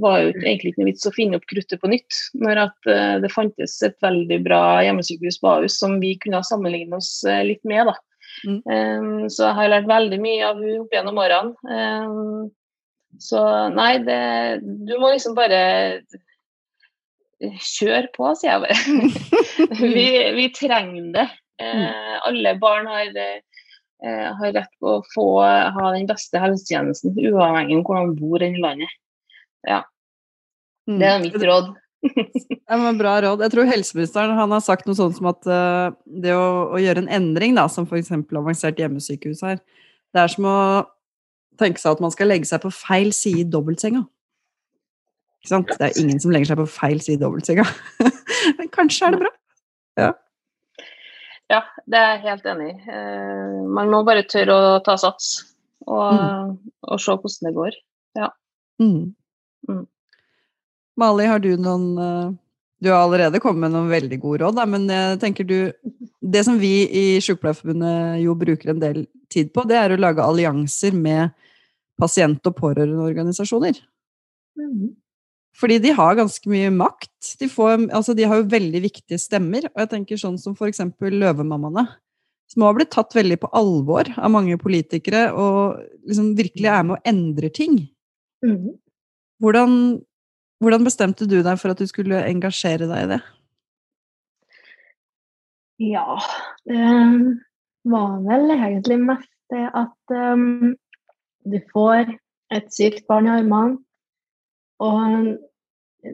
var 0.02 0.24
det 0.24 0.42
egentlig 0.42 0.72
ikke 0.72 0.82
noe 0.82 0.90
vits 0.90 1.06
å 1.08 1.14
finne 1.14 1.38
opp 1.38 1.46
kruttet 1.50 1.80
på 1.82 1.90
nytt. 1.92 2.18
Når 2.40 2.62
at 2.64 2.90
uh, 2.90 3.16
det 3.22 3.32
fantes 3.32 3.78
et 3.86 3.96
veldig 4.04 4.40
bra 4.46 4.62
hjemmesykehus 4.86 5.40
på 5.42 5.52
Ahus 5.52 5.78
som 5.80 5.98
vi 6.02 6.16
kunne 6.22 6.42
sammenligne 6.46 6.98
oss 6.98 7.12
uh, 7.28 7.40
litt 7.46 7.62
med. 7.68 7.90
da. 7.92 7.96
Mm. 8.46 8.60
Um, 8.66 9.26
så 9.32 9.48
jeg 9.48 9.58
har 9.58 9.72
lært 9.72 9.90
veldig 9.90 10.20
mye 10.22 10.46
av 10.46 10.62
henne 10.62 10.80
opp 10.82 10.94
gjennom 10.94 11.20
årene. 11.22 11.54
Um, 11.68 12.48
så 13.22 13.40
nei, 13.74 13.92
det, 14.04 14.20
du 14.62 14.94
må 15.00 15.10
liksom 15.14 15.34
bare 15.38 15.60
kjøre 17.40 18.08
på, 18.14 18.30
sier 18.38 18.54
jeg 18.54 18.62
bare. 18.64 19.76
vi, 19.96 20.06
vi, 20.36 20.46
trenger 20.54 21.10
det. 21.14 21.26
Eh, 21.62 22.14
alle 22.26 22.54
barn 22.60 22.88
har, 22.90 23.10
eh, 23.14 24.30
har, 24.38 24.54
rett 24.54 24.72
på 24.82 24.98
å 24.98 25.04
få 25.14 25.28
ha 25.42 25.92
den 25.94 26.08
beste 26.10 26.40
helsetjenesten, 26.42 27.14
uavhengig 27.18 27.80
av 27.82 27.84
hvor 27.86 28.02
de 28.02 28.18
bor 28.18 28.46
i 28.46 28.50
landet. 28.58 28.98
Ja. 29.66 29.82
Mm. 30.88 30.98
Det 30.98 31.08
er 31.08 31.22
mitt 31.22 31.38
råd. 31.42 31.72
det 32.06 32.78
var 32.82 32.98
bra 32.98 33.16
råd. 33.22 33.42
Jeg 33.44 33.54
tror 33.54 33.70
helseministeren 33.70 34.36
han 34.38 34.54
har 34.54 34.62
sagt 34.64 34.86
noe 34.86 34.98
sånt 34.98 35.18
som 35.18 35.30
at 35.32 35.48
uh, 35.50 35.90
det 36.06 36.34
å, 36.34 36.70
å, 36.74 36.78
gjøre 36.82 37.04
en 37.04 37.10
endring, 37.20 37.58
da, 37.58 37.66
som 37.70 37.88
f.eks. 37.88 38.12
avansert 38.14 38.78
hjemmesykehus 38.80 39.42
her, 39.46 39.58
det 40.14 40.22
er 40.22 40.32
som 40.32 40.46
å 40.48 40.58
tenke 41.58 41.82
seg 41.82 41.96
at 41.96 42.02
man 42.02 42.14
skal 42.14 42.30
legge 42.30 42.48
seg 42.48 42.62
på 42.62 42.70
feil 42.72 43.10
side 43.16 43.42
i 43.42 43.50
dobbeltsenga. 43.50 44.04
Ikke 45.38 45.52
sant? 45.52 45.74
Det 45.78 45.86
er 45.86 46.00
ingen 46.00 46.18
som 46.22 46.32
legger 46.34 46.50
seg 46.50 46.60
på 46.60 46.70
feil 46.70 47.02
side 47.02 47.18
i 47.18 47.22
dobbeltsenga. 47.22 47.66
Men 48.58 48.72
kanskje 48.74 49.06
er 49.06 49.14
det 49.14 49.20
bra. 49.22 49.30
Ja. 49.98 50.08
Ja, 51.48 51.62
det 51.88 52.00
er 52.00 52.10
jeg 52.10 52.24
helt 52.26 52.48
enig 52.50 52.72
i. 52.74 52.74
Uh, 52.90 53.68
man 53.72 53.92
må 53.92 54.02
bare 54.04 54.26
tørre 54.28 54.56
å 54.56 54.74
ta 54.84 54.98
sats 55.00 55.30
og, 55.86 56.18
mm. 56.18 56.50
og 56.90 57.00
se 57.00 57.14
hvordan 57.14 57.48
det 57.48 57.54
går. 57.56 57.78
Ja. 58.18 58.28
Mm. 58.82 59.14
Mm. 59.68 59.86
Mali, 60.98 61.30
har 61.30 61.40
du 61.42 61.50
noen 61.58 61.88
uh, 61.98 62.28
Du 62.82 62.90
har 62.92 63.00
allerede 63.02 63.40
kommet 63.42 63.64
med 63.64 63.74
noen 63.74 63.90
veldig 63.90 64.18
gode 64.22 64.42
råd, 64.44 64.60
men 64.70 64.86
jeg 64.90 65.18
tenker 65.22 65.46
du 65.46 65.56
Det 66.20 66.44
som 66.46 66.60
vi 66.60 66.72
i 66.86 67.04
Sykepleierforbundet 67.24 68.20
jo 68.22 68.36
bruker 68.38 68.74
en 68.74 68.82
del 68.82 69.02
tid 69.32 69.50
på, 69.54 69.64
det 69.68 69.78
er 69.78 69.94
å 69.94 70.00
lage 70.00 70.24
allianser 70.24 70.94
med 70.96 71.32
pasient- 71.98 72.46
og 72.46 72.54
pårørendeorganisasjoner. 72.60 73.80
Mm. 74.58 74.92
Fordi 75.56 75.78
de 75.82 75.92
har 75.96 76.18
ganske 76.18 76.50
mye 76.50 76.70
makt. 76.74 77.36
De, 77.40 77.48
får, 77.50 77.88
altså 77.94 78.14
de, 78.14 78.26
har 78.28 78.40
jo 78.40 78.50
veldig 78.50 78.82
viktige 78.84 79.18
stemmer. 79.20 79.66
Og 79.72 79.80
jeg 79.82 79.90
tenker 79.94 80.20
sånn 80.20 80.36
som 80.40 80.56
eksempel 80.66 81.16
Løvemammaene, 81.18 81.86
som 82.48 82.64
har 82.64 82.76
blitt 82.76 82.92
tatt 82.94 83.16
veldig 83.16 83.40
på 83.42 83.50
alvor 83.56 84.08
av 84.16 84.32
mange 84.32 84.58
politikere, 84.60 85.28
og 85.34 85.80
liksom 86.08 86.34
virkelig 86.38 86.70
er 86.72 86.84
med 86.86 86.98
å 86.98 87.02
endre 87.10 87.50
ting. 87.54 87.80
Mm. 88.44 88.76
Hvordan, 89.42 89.72
hvordan, 90.62 90.86
bestemte 90.86 91.26
du 91.28 91.40
deg 91.42 91.58
for 91.60 91.74
at 91.74 91.82
du 91.82 91.90
skulle 91.90 92.22
engasjere 92.28 92.88
deg 92.90 93.04
i 93.04 93.10
det? 93.16 93.20
Ja, 95.88 96.18
det 96.66 96.86
var 97.88 98.16
vel 98.26 98.54
egentlig 98.56 98.98
mest 99.06 99.30
det 99.52 99.64
at 99.78 100.12
um, 100.12 100.74
du 101.46 101.58
får 101.72 102.10
et 102.54 102.72
sykt 102.74 103.06
barn 103.08 103.28
i 103.28 103.36
armene, 103.36 103.78
og 104.82 105.36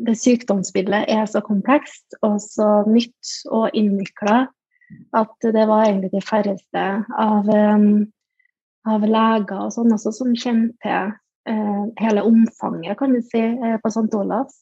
det 0.05 0.17
sykdomsbildet 0.17 1.09
er 1.13 1.27
så 1.29 1.43
komplekst 1.45 2.17
og 2.25 2.39
så 2.43 2.83
nytt 2.89 3.33
og 3.53 3.75
innvikla 3.77 4.47
at 5.17 5.47
det 5.55 5.65
var 5.69 5.87
egentlig 5.87 6.13
de 6.13 6.23
færreste 6.25 6.85
av, 7.21 7.49
um, 7.49 8.05
av 8.89 9.05
leger 9.05 9.67
og 9.67 9.73
sånn 9.75 9.95
også 9.95 10.13
som 10.15 10.35
kjente 10.39 10.99
uh, 11.49 11.85
hele 12.01 12.25
omfanget, 12.25 12.97
kan 13.01 13.15
du 13.15 13.21
si, 13.25 13.43
uh, 13.43 13.77
på 13.83 13.93
St. 13.93 14.09
Olavs. 14.17 14.61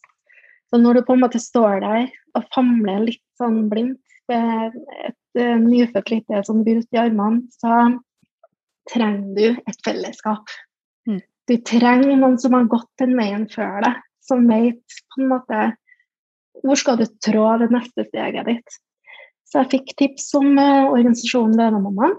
Så 0.70 0.80
når 0.80 0.98
du 0.98 1.06
på 1.06 1.16
en 1.16 1.24
måte 1.24 1.42
står 1.42 1.82
der 1.84 2.06
og 2.38 2.48
famler 2.54 3.08
litt 3.10 3.24
sånn 3.40 3.66
blindt 3.72 4.00
med 4.30 4.78
et 5.04 5.42
uh, 5.42 5.58
nyfødt 5.60 6.14
lite 6.14 6.44
sånn 6.48 6.64
brut 6.66 6.96
i 6.96 7.02
armene, 7.02 7.44
så 7.60 7.84
trenger 8.90 9.34
du 9.36 9.46
et 9.68 9.84
fellesskap. 9.86 10.48
Du 11.52 11.58
trenger 11.68 12.16
noen 12.16 12.38
som 12.40 12.54
har 12.56 12.64
gått 12.64 12.88
den 12.96 13.10
veien 13.18 13.42
før 13.52 13.82
deg 13.84 13.96
som 14.24 14.46
vet 14.48 14.94
på 15.12 15.20
en 15.20 15.28
måte 15.34 15.64
hvor 16.62 16.78
skal 16.80 16.96
du 16.96 17.04
trå 17.20 17.42
det 17.60 17.66
neste 17.74 18.06
steget 18.06 18.46
ditt. 18.48 18.76
Så 19.44 19.60
jeg 19.60 19.70
fikk 19.74 19.90
tips 19.98 20.30
om 20.38 20.54
uh, 20.56 20.88
organisasjonen 20.94 21.58
Løvemammaen. 21.58 22.14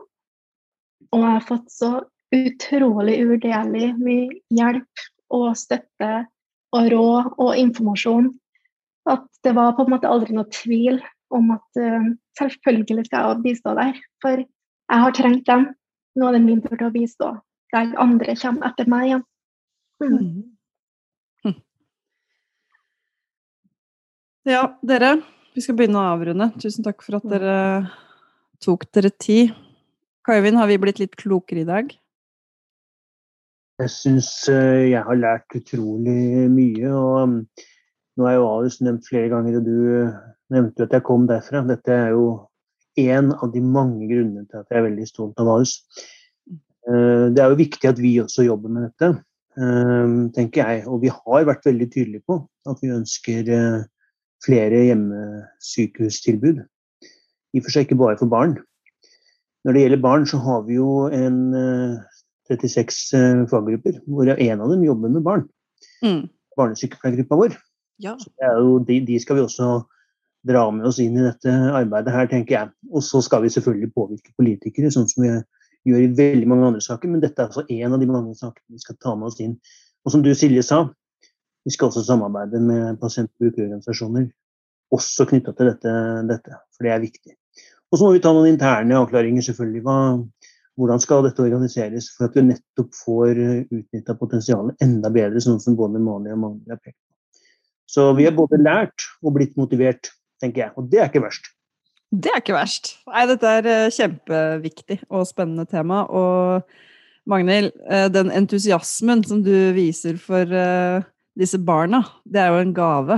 Og 1.10 1.24
jeg 1.24 1.32
har 1.32 1.48
fått 1.48 1.72
så 1.74 1.90
utrolig 2.34 3.16
uvurderlig 3.24 3.88
mye 3.98 4.28
hjelp 4.54 5.06
og 5.34 5.48
støtte 5.58 6.12
og 6.78 6.90
råd 6.94 7.32
og 7.32 7.58
informasjon 7.64 8.28
at 9.10 9.26
det 9.46 9.56
var 9.58 9.74
på 9.74 9.88
en 9.88 9.96
måte 9.96 10.12
aldri 10.14 10.38
noe 10.38 10.50
tvil 10.54 11.00
om 11.34 11.56
at 11.56 11.82
uh, 11.82 12.12
selvfølgelig 12.38 13.08
skal 13.10 13.32
jeg 13.32 13.42
bistå 13.48 13.74
der. 13.82 13.98
For 14.22 14.46
jeg 14.46 15.08
har 15.08 15.18
trengt 15.18 15.50
dem. 15.50 15.72
Nå 16.22 16.30
er 16.30 16.38
det 16.38 16.44
min 16.46 16.62
tur 16.62 16.78
til 16.78 16.92
å 16.92 16.94
bistå. 16.94 17.32
Der 17.74 17.94
andre 18.02 18.36
kommer 18.38 18.70
etter 18.70 18.90
meg 18.90 19.08
igjen. 19.08 19.24
Mm. 20.04 20.14
mm. 21.48 21.60
Ja, 24.50 24.64
dere, 24.86 25.16
vi 25.56 25.64
skal 25.64 25.78
begynne 25.80 26.02
å 26.02 26.14
avrunde. 26.14 26.52
Tusen 26.62 26.86
takk 26.86 27.02
for 27.06 27.18
at 27.18 27.28
dere 27.32 27.58
tok 28.64 28.86
dere 28.94 29.10
tid. 29.16 29.54
Kaivind, 30.28 30.60
har 30.60 30.70
vi 30.70 30.80
blitt 30.80 31.02
litt 31.02 31.18
klokere 31.20 31.64
i 31.64 31.68
dag? 31.68 31.92
Jeg 33.82 33.90
syns 33.90 34.30
eh, 34.52 34.92
jeg 34.94 35.02
har 35.04 35.18
lært 35.18 35.58
utrolig 35.58 36.48
mye. 36.54 36.90
og 36.94 37.16
um, 37.24 37.38
Nå 38.20 38.28
er 38.30 38.38
jo 38.38 38.50
Ahus 38.52 38.78
nevnt 38.86 39.08
flere 39.10 39.32
ganger, 39.32 39.58
og 39.58 39.66
du 39.66 40.54
nevnte 40.54 40.86
at 40.86 40.94
jeg 40.94 41.06
kom 41.08 41.26
derfra. 41.28 41.64
Dette 41.66 41.96
er 41.96 42.14
jo 42.14 42.28
en 43.02 43.32
av 43.34 43.50
de 43.52 43.64
mange 43.66 44.06
grunnene 44.12 44.46
til 44.46 44.62
at 44.62 44.70
jeg 44.70 44.80
er 44.80 44.86
veldig 44.92 45.08
stolt 45.10 45.42
av 45.42 45.50
Ahus. 45.56 45.80
Eh, 46.90 47.30
det 47.34 47.44
er 47.44 47.54
jo 47.54 47.62
viktig 47.62 47.90
at 47.90 48.02
vi 48.02 48.18
også 48.24 48.48
jobber 48.48 48.74
med 48.74 48.90
dette, 48.90 49.12
eh, 49.58 50.18
tenker 50.36 50.64
jeg. 50.64 50.84
Og 50.88 51.02
vi 51.04 51.14
har 51.14 51.50
vært 51.50 51.66
veldig 51.70 51.90
tydelige 51.92 52.26
på 52.28 52.42
at 52.70 52.84
vi 52.84 52.94
ønsker 52.96 53.50
flere 54.44 54.86
hjemmesykehustilbud. 54.90 56.64
I 57.54 57.62
og 57.62 57.66
for 57.66 57.74
seg 57.74 57.86
ikke 57.86 58.00
bare 58.00 58.20
for 58.20 58.32
barn. 58.32 58.58
Når 59.64 59.76
det 59.76 59.84
gjelder 59.84 60.04
barn, 60.04 60.26
så 60.28 60.40
har 60.44 60.64
vi 60.68 60.76
jo 60.76 61.06
en 61.14 61.40
36 62.50 63.14
eh, 63.14 63.22
eh, 63.22 63.44
faggrupper, 63.48 64.00
hvor 64.08 64.28
en 64.34 64.62
av 64.62 64.72
dem 64.72 64.84
jobber 64.84 65.14
med 65.14 65.24
barn. 65.24 65.48
Mm. 66.04 66.28
Barnesykepleiergruppa 66.60 67.40
vår. 67.40 67.58
Ja. 68.04 68.18
Jo, 68.42 68.80
de, 68.84 69.00
de, 69.08 69.20
skal 69.22 69.40
vi 69.40 69.46
også 69.46 69.70
dra 70.48 70.66
med 70.76 70.90
oss 70.90 71.00
inn 71.00 71.16
i 71.16 71.24
dette 71.24 71.52
arbeidet 71.72 72.14
her, 72.14 72.28
tenker 72.32 72.58
jeg. 72.58 72.72
Og 72.92 73.06
så 73.06 73.22
skal 73.24 73.46
vi 73.46 73.54
selvfølgelig 73.54 73.94
påvirke 73.96 74.36
politikere, 74.40 74.92
sånn 74.92 75.08
som 75.08 75.24
vi 75.24 75.32
gjør 75.88 76.04
i 76.04 76.12
veldig 76.18 76.50
mange 76.50 76.70
andre 76.72 76.84
saker. 76.84 77.12
Men 77.12 77.24
dette 77.24 77.42
er 77.42 77.50
altså 77.50 77.66
en 77.68 77.96
av 77.96 78.02
de 78.02 78.10
mange 78.10 78.36
sakene 78.40 78.76
vi 78.78 78.84
skal 78.84 79.00
ta 79.04 79.16
med 79.18 79.30
oss 79.32 79.42
inn. 79.44 79.58
Og 80.04 80.14
som 80.14 80.24
du 80.24 80.32
Silje 80.36 80.64
sa, 80.66 80.84
vi 81.64 81.72
skal 81.72 81.90
også 81.90 82.04
samarbeide 82.08 82.60
med 82.64 83.00
pasient- 83.02 83.32
og 83.32 83.46
brukerorganisasjoner, 83.46 84.28
også 84.94 85.26
knytta 85.30 85.54
til 85.58 85.72
dette, 85.72 85.94
dette, 86.30 86.58
for 86.76 86.86
det 86.86 86.92
er 86.94 87.04
viktig. 87.04 87.38
Og 87.94 88.00
så 88.00 88.08
må 88.08 88.16
vi 88.16 88.24
ta 88.24 88.34
noen 88.34 88.52
interne 88.52 88.98
avklaringer, 89.00 89.46
selvfølgelig. 89.46 89.84
Hva, 89.86 89.98
hvordan 90.82 91.02
skal 91.02 91.24
dette 91.28 91.44
organiseres 91.44 92.10
for 92.16 92.28
at 92.28 92.38
vi 92.38 92.46
nettopp 92.48 92.92
får 92.98 93.42
utnytta 93.70 94.16
potensialet 94.20 94.82
enda 94.84 95.12
bedre, 95.14 95.42
sånn 95.44 95.62
som 95.62 95.78
både 95.80 96.02
Mani 96.02 96.34
og 96.34 96.42
Magnhild 96.42 96.74
har 96.74 96.82
pekt 96.82 96.98
på. 96.98 97.12
Så 97.94 98.08
vi 98.18 98.26
har 98.26 98.34
både 98.34 98.58
lært 98.62 99.06
og 99.22 99.36
blitt 99.38 99.54
motivert, 99.60 100.10
tenker 100.42 100.66
jeg. 100.66 100.76
Og 100.80 100.90
det 100.90 101.02
er 101.02 101.12
ikke 101.12 101.24
verst. 101.24 101.53
Det 102.14 102.30
er 102.30 102.42
ikke 102.44 102.54
verst. 102.54 102.92
Nei, 103.10 103.26
dette 103.26 103.52
er 103.58 103.68
eh, 103.70 103.92
kjempeviktig 103.94 105.00
og 105.10 105.26
spennende 105.26 105.66
tema. 105.66 106.04
Og 106.14 106.62
Magnhild, 107.30 107.72
eh, 107.90 108.06
den 108.14 108.30
entusiasmen 108.36 109.24
som 109.26 109.42
du 109.46 109.54
viser 109.74 110.20
for 110.22 110.46
eh, 110.46 111.06
disse 111.40 111.58
barna, 111.58 112.04
det 112.30 112.44
er 112.44 112.52
jo 112.54 112.60
en 112.62 112.76
gave. 112.78 113.18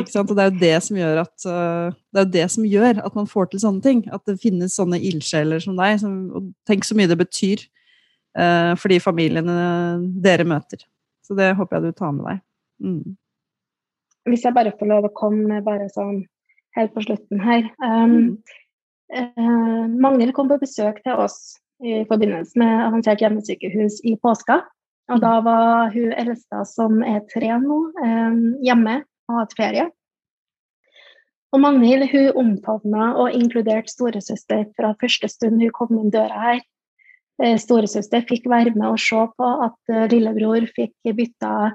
Ikke 0.00 0.14
sant? 0.14 0.32
Og 0.32 0.38
det 0.38 0.46
er 0.46 0.48
jo 0.48 0.62
det 0.62 0.78
som 0.86 1.00
gjør 1.00 1.20
at 1.22 1.44
det 1.44 2.20
er 2.20 2.32
det 2.32 2.46
som 2.52 2.64
gjør 2.68 2.98
at 3.00 3.14
man 3.16 3.28
får 3.28 3.46
til 3.48 3.62
sånne 3.62 3.84
ting. 3.84 4.02
At 4.12 4.24
det 4.28 4.36
finnes 4.42 4.76
sånne 4.76 5.00
ildsjeler 5.00 5.62
som 5.64 5.76
deg. 5.78 5.96
Som, 6.02 6.18
og 6.36 6.50
tenk 6.68 6.84
så 6.84 6.96
mye 6.98 7.08
det 7.08 7.16
betyr 7.16 7.62
for 8.76 8.92
de 8.92 8.98
familiene 9.00 9.54
dere 10.20 10.44
møter. 10.44 10.84
Så 11.24 11.32
det 11.38 11.54
håper 11.56 11.78
jeg 11.78 11.88
du 11.88 11.96
tar 11.96 12.12
med 12.12 12.28
deg. 12.28 12.42
Mm. 12.84 13.16
Hvis 14.28 14.44
jeg 14.44 14.56
bare 14.58 14.76
får 14.76 14.92
lov 14.92 15.08
å 15.08 15.14
komme 15.16 15.48
med 15.48 15.64
bare 15.64 15.88
sånn 15.96 16.26
helt 16.76 16.94
på 16.94 17.04
slutten 17.06 17.42
her. 17.42 17.68
Um, 17.82 18.14
mm. 18.14 18.30
uh, 19.16 19.84
Magnhild 19.92 20.34
kom 20.36 20.48
på 20.52 20.60
besøk 20.62 21.02
til 21.04 21.18
oss 21.26 21.56
i 21.84 22.04
forbindelse 22.08 22.56
med 22.60 22.86
avansert 22.86 23.20
hjemmesykehus 23.20 24.00
i 24.08 24.16
påska. 24.22 24.62
Og 25.12 25.20
da 25.22 25.36
var 25.44 25.92
hun 25.94 26.14
eldste, 26.18 26.62
som 26.66 27.02
er 27.06 27.20
tre 27.30 27.52
nå, 27.62 27.76
hjemme 28.64 28.96
og 29.30 29.36
hatt 29.38 29.52
ferie. 29.58 29.84
Og 31.54 31.62
Magnhild 31.62 32.08
hun 32.10 32.40
omfavna 32.42 33.12
og 33.20 33.34
inkluderte 33.36 33.92
storesøster 33.92 34.66
fra 34.76 34.94
første 35.00 35.30
stund 35.30 35.62
hun 35.62 35.74
kom 35.76 35.94
inn 35.96 36.10
døra 36.12 36.40
her. 36.42 36.64
Eh, 37.42 37.56
storesøster 37.60 38.24
fikk 38.28 38.48
være 38.48 38.72
med 38.74 38.88
og 38.88 39.00
se 39.00 39.22
på 39.36 39.48
at 39.66 39.92
eh, 39.92 40.06
lillebror 40.12 40.64
fikk 40.72 40.94
bytta 41.16 41.72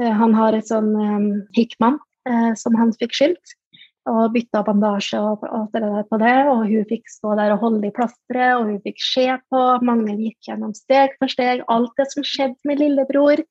Han 0.00 0.32
har 0.32 0.56
et 0.56 0.64
sånn 0.64 0.88
um, 0.96 1.26
Hickman 1.52 1.98
som 2.56 2.78
han 2.80 2.94
fikk 2.96 3.12
skilt 3.12 3.52
og 4.10 4.32
bytta 4.34 4.64
bandasje 4.66 5.20
og 5.22 5.44
alt 5.46 5.74
det 5.76 5.82
der 5.84 6.06
på 6.10 6.18
det. 6.22 6.36
Og 6.50 6.66
hun 6.66 6.86
fikk 6.90 7.10
stå 7.10 7.36
der 7.38 7.54
og 7.54 7.62
holde 7.62 7.88
i 7.88 7.94
plasteret, 7.94 8.58
og 8.58 8.68
hun 8.70 8.80
fikk 8.84 9.02
se 9.04 9.26
på. 9.52 9.64
Mange 9.86 10.16
gikk 10.18 10.48
gjennom 10.48 10.74
steg 10.76 11.16
for 11.18 11.30
steg 11.30 11.64
alt 11.72 11.92
det 12.00 12.08
som 12.10 12.26
skjedde 12.26 12.68
med 12.68 12.82
lillebror. 12.82 13.44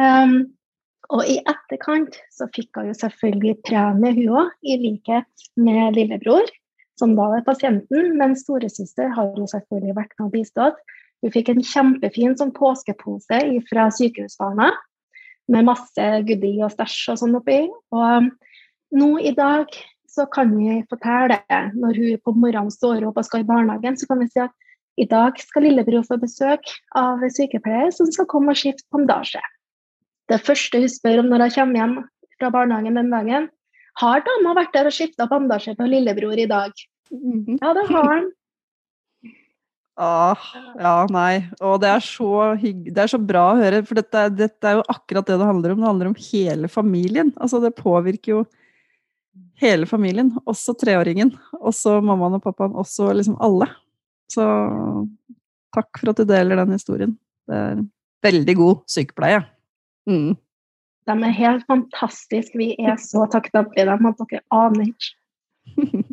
Um, 0.00 0.36
og 1.12 1.26
i 1.28 1.40
etterkant 1.50 2.16
så 2.32 2.46
fikk 2.54 2.78
hun 2.78 2.92
jo 2.92 2.96
selvfølgelig 2.96 3.58
premie, 3.66 4.14
hun 4.16 4.38
òg, 4.42 4.52
i 4.62 4.78
likhet 4.80 5.48
med 5.60 5.98
lillebror. 5.98 6.46
som 7.00 7.16
da 7.16 7.24
er 7.34 7.42
pasienten, 7.42 8.12
men 8.20 8.34
storesøster 8.36 9.08
har 9.16 9.30
jo 9.34 9.46
selvfølgelig 9.48 9.94
vært 9.96 10.12
med 10.18 10.26
og 10.26 10.34
bistått. 10.36 10.76
Hun 11.24 11.32
fikk 11.34 11.48
en 11.50 11.64
kjempefin 11.64 12.36
sånn 12.38 12.52
påskepose 12.54 13.38
fra 13.66 13.86
Sykehusbarna 13.90 14.68
med 15.50 15.66
masse 15.66 16.06
goodie 16.28 16.62
og 16.62 16.70
stæsj 16.74 17.14
og 17.14 17.18
sånn 17.22 17.38
oppi. 17.40 17.58
Og 17.96 18.28
nå 18.92 19.16
i 19.20 19.32
dag 19.36 19.72
så 20.12 20.26
kan 20.28 20.52
vi 20.56 20.82
fortelle, 20.90 21.38
når 21.72 22.00
hun 22.00 22.20
på 22.24 22.34
morgenen 22.36 22.72
står 22.72 23.06
opp 23.08 23.20
og 23.20 23.26
skal 23.26 23.44
i 23.44 23.48
barnehagen, 23.48 23.96
så 23.96 24.08
kan 24.10 24.20
vi 24.20 24.28
si 24.28 24.42
at 24.44 24.52
i 25.00 25.06
dag 25.08 25.38
skal 25.40 25.64
lillebror 25.64 26.04
få 26.04 26.18
besøk 26.20 26.68
av 26.98 27.22
sykepleier 27.32 27.92
som 27.96 28.10
skal 28.12 28.28
komme 28.28 28.52
og 28.52 28.60
skifte 28.60 28.84
pandasje. 28.92 29.40
Det 30.28 30.40
første 30.44 30.82
hun 30.82 30.92
spør 30.92 31.22
om 31.22 31.32
når 31.32 31.46
hun 31.46 31.54
kommer 31.56 31.80
hjem 31.80 31.96
fra 32.36 32.52
barnehagen 32.52 33.00
den 33.00 33.10
dagen, 33.12 33.48
har 34.00 34.24
dama 34.24 34.54
vært 34.56 34.76
der 34.76 34.88
og 34.88 34.96
skifta 34.96 35.28
bandasje 35.28 35.74
på 35.78 35.88
lillebror 35.88 36.36
i 36.36 36.48
dag? 36.48 36.72
Mhm. 37.12 37.58
Ja, 37.60 37.74
det 37.76 37.88
har 37.90 38.08
han. 38.12 38.30
Ah, 40.02 40.40
ja, 40.80 40.92
nei. 41.12 41.42
Og 41.60 41.74
det 41.82 41.90
er, 41.92 42.00
så 42.00 42.54
det 42.56 42.96
er 43.02 43.10
så 43.12 43.18
bra 43.20 43.42
å 43.50 43.58
høre, 43.58 43.82
for 43.84 43.98
dette, 44.00 44.22
dette, 44.32 44.64
er 44.64 44.78
jo 44.78 44.86
akkurat 44.88 45.28
det 45.28 45.36
det 45.36 45.44
handler 45.46 45.74
om. 45.74 45.82
Det 45.82 45.88
handler 45.90 46.08
om 46.08 46.16
hele 46.30 46.70
familien. 46.72 47.28
Altså, 47.36 47.60
det 47.60 47.74
påvirker 47.76 48.32
jo 48.32 48.38
hele 49.62 49.86
familien, 49.86 50.32
også 50.48 50.74
treåringen. 50.78 51.32
Også 51.60 52.00
mammaen 52.04 52.38
og 52.38 52.44
pappaen, 52.44 52.76
også 52.78 53.10
liksom 53.16 53.38
alle. 53.42 53.68
Så 54.32 54.44
takk 55.74 56.00
for 56.00 56.12
at 56.12 56.20
du 56.20 56.28
deler 56.28 56.60
den 56.62 56.74
historien. 56.76 57.16
Det 57.48 57.58
er 57.58 57.84
veldig 58.26 58.56
god 58.58 58.82
sykepleie. 58.90 59.42
Mm. 60.08 60.32
De 61.06 61.14
er 61.26 61.36
helt 61.38 61.66
fantastiske. 61.70 62.58
Vi 62.58 62.72
er 62.78 62.98
så 63.02 63.26
takknemlige 63.30 63.86
dem 63.88 64.10
at 64.10 64.20
dere 64.22 64.42
aner 64.54 64.90
ikke. 64.90 66.02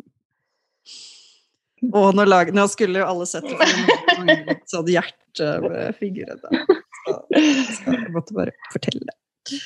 Og 1.96 2.12
nå, 2.12 2.26
lag, 2.28 2.50
nå, 2.52 2.66
skulle 2.68 3.00
jo 3.00 3.06
alle 3.08 3.24
sett 3.24 3.46
det, 3.48 3.56
for 3.56 4.26
det 4.28 4.56
sånn 4.68 4.90
hjertefigurer. 4.92 6.42
Så, 6.42 7.14
så 7.72 7.94
jeg 7.94 8.10
måtte 8.12 8.36
bare 8.36 8.52
fortelle 8.68 9.06
det. 9.08 9.60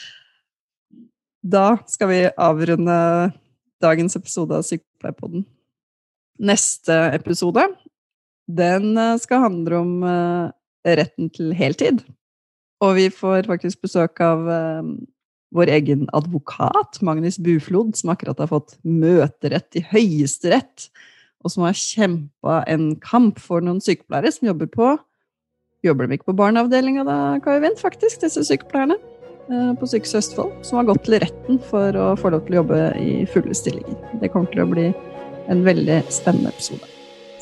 Da 1.42 1.64
skal 1.90 2.09
vi 2.12 2.20
avrunde 2.38 2.98
dagens 3.85 4.16
episode 4.18 4.57
av 4.57 4.66
Sykepleierpodden. 4.66 5.45
Neste 6.43 6.97
episode 7.14 7.68
den 8.51 8.97
eh, 8.99 9.16
skal 9.22 9.45
handle 9.47 9.80
om 9.80 9.93
uh, 10.05 10.53
retten 10.85 11.30
til 11.32 11.55
heltid. 11.57 12.03
Og 12.85 12.99
vi 12.99 13.09
får 13.12 13.47
faktisk 13.49 13.87
besøk 13.87 14.20
av 14.24 14.45
uh, 14.45 14.82
vår 15.55 15.70
egen 15.78 16.05
advokat, 16.16 17.01
Magnus 17.07 17.39
Buflod, 17.41 17.95
som 17.97 18.12
akkurat 18.12 18.43
har 18.43 18.51
fått 18.51 18.76
møterett 18.85 19.78
i 19.78 19.85
Høyesterett, 19.93 20.91
og 21.45 21.55
som 21.55 21.64
har 21.68 21.78
kjempa 21.78 22.62
en 22.68 22.93
kamp 23.01 23.41
for 23.41 23.64
noen 23.64 23.80
sykepleiere 23.85 24.32
som 24.35 24.51
jobber 24.51 24.70
på 24.72 24.95
Jobber 25.85 26.09
de 26.09 26.16
ikke 26.16 26.30
på 26.30 26.39
barneavdelinga 26.39 27.03
da, 27.05 27.16
Kai 27.45 27.59
Vind, 27.61 27.76
faktisk, 27.76 28.22
disse 28.22 28.41
sykepleierne? 28.49 28.97
På 29.45 29.86
Sykehuset 29.88 30.22
Østfold, 30.22 30.55
som 30.64 30.80
har 30.80 30.88
gått 30.88 31.05
til 31.05 31.18
retten 31.20 31.59
for 31.68 31.97
å 32.01 32.07
få 32.16 32.32
lov 32.32 32.47
til 32.47 32.57
å 32.57 32.61
jobbe 32.62 32.80
i 33.01 33.11
fulle 33.28 33.57
stillinger. 33.57 33.99
Det 34.22 34.32
kommer 34.32 34.53
til 34.55 34.64
å 34.64 34.70
bli 34.70 34.88
en 35.53 35.64
veldig 35.66 36.01
spennende 36.09 36.55
episode. 36.55 36.88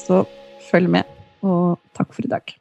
Så 0.02 0.24
følg 0.70 0.90
med, 0.98 1.06
og 1.46 1.78
takk 1.94 2.14
for 2.16 2.26
i 2.26 2.34
dag. 2.34 2.56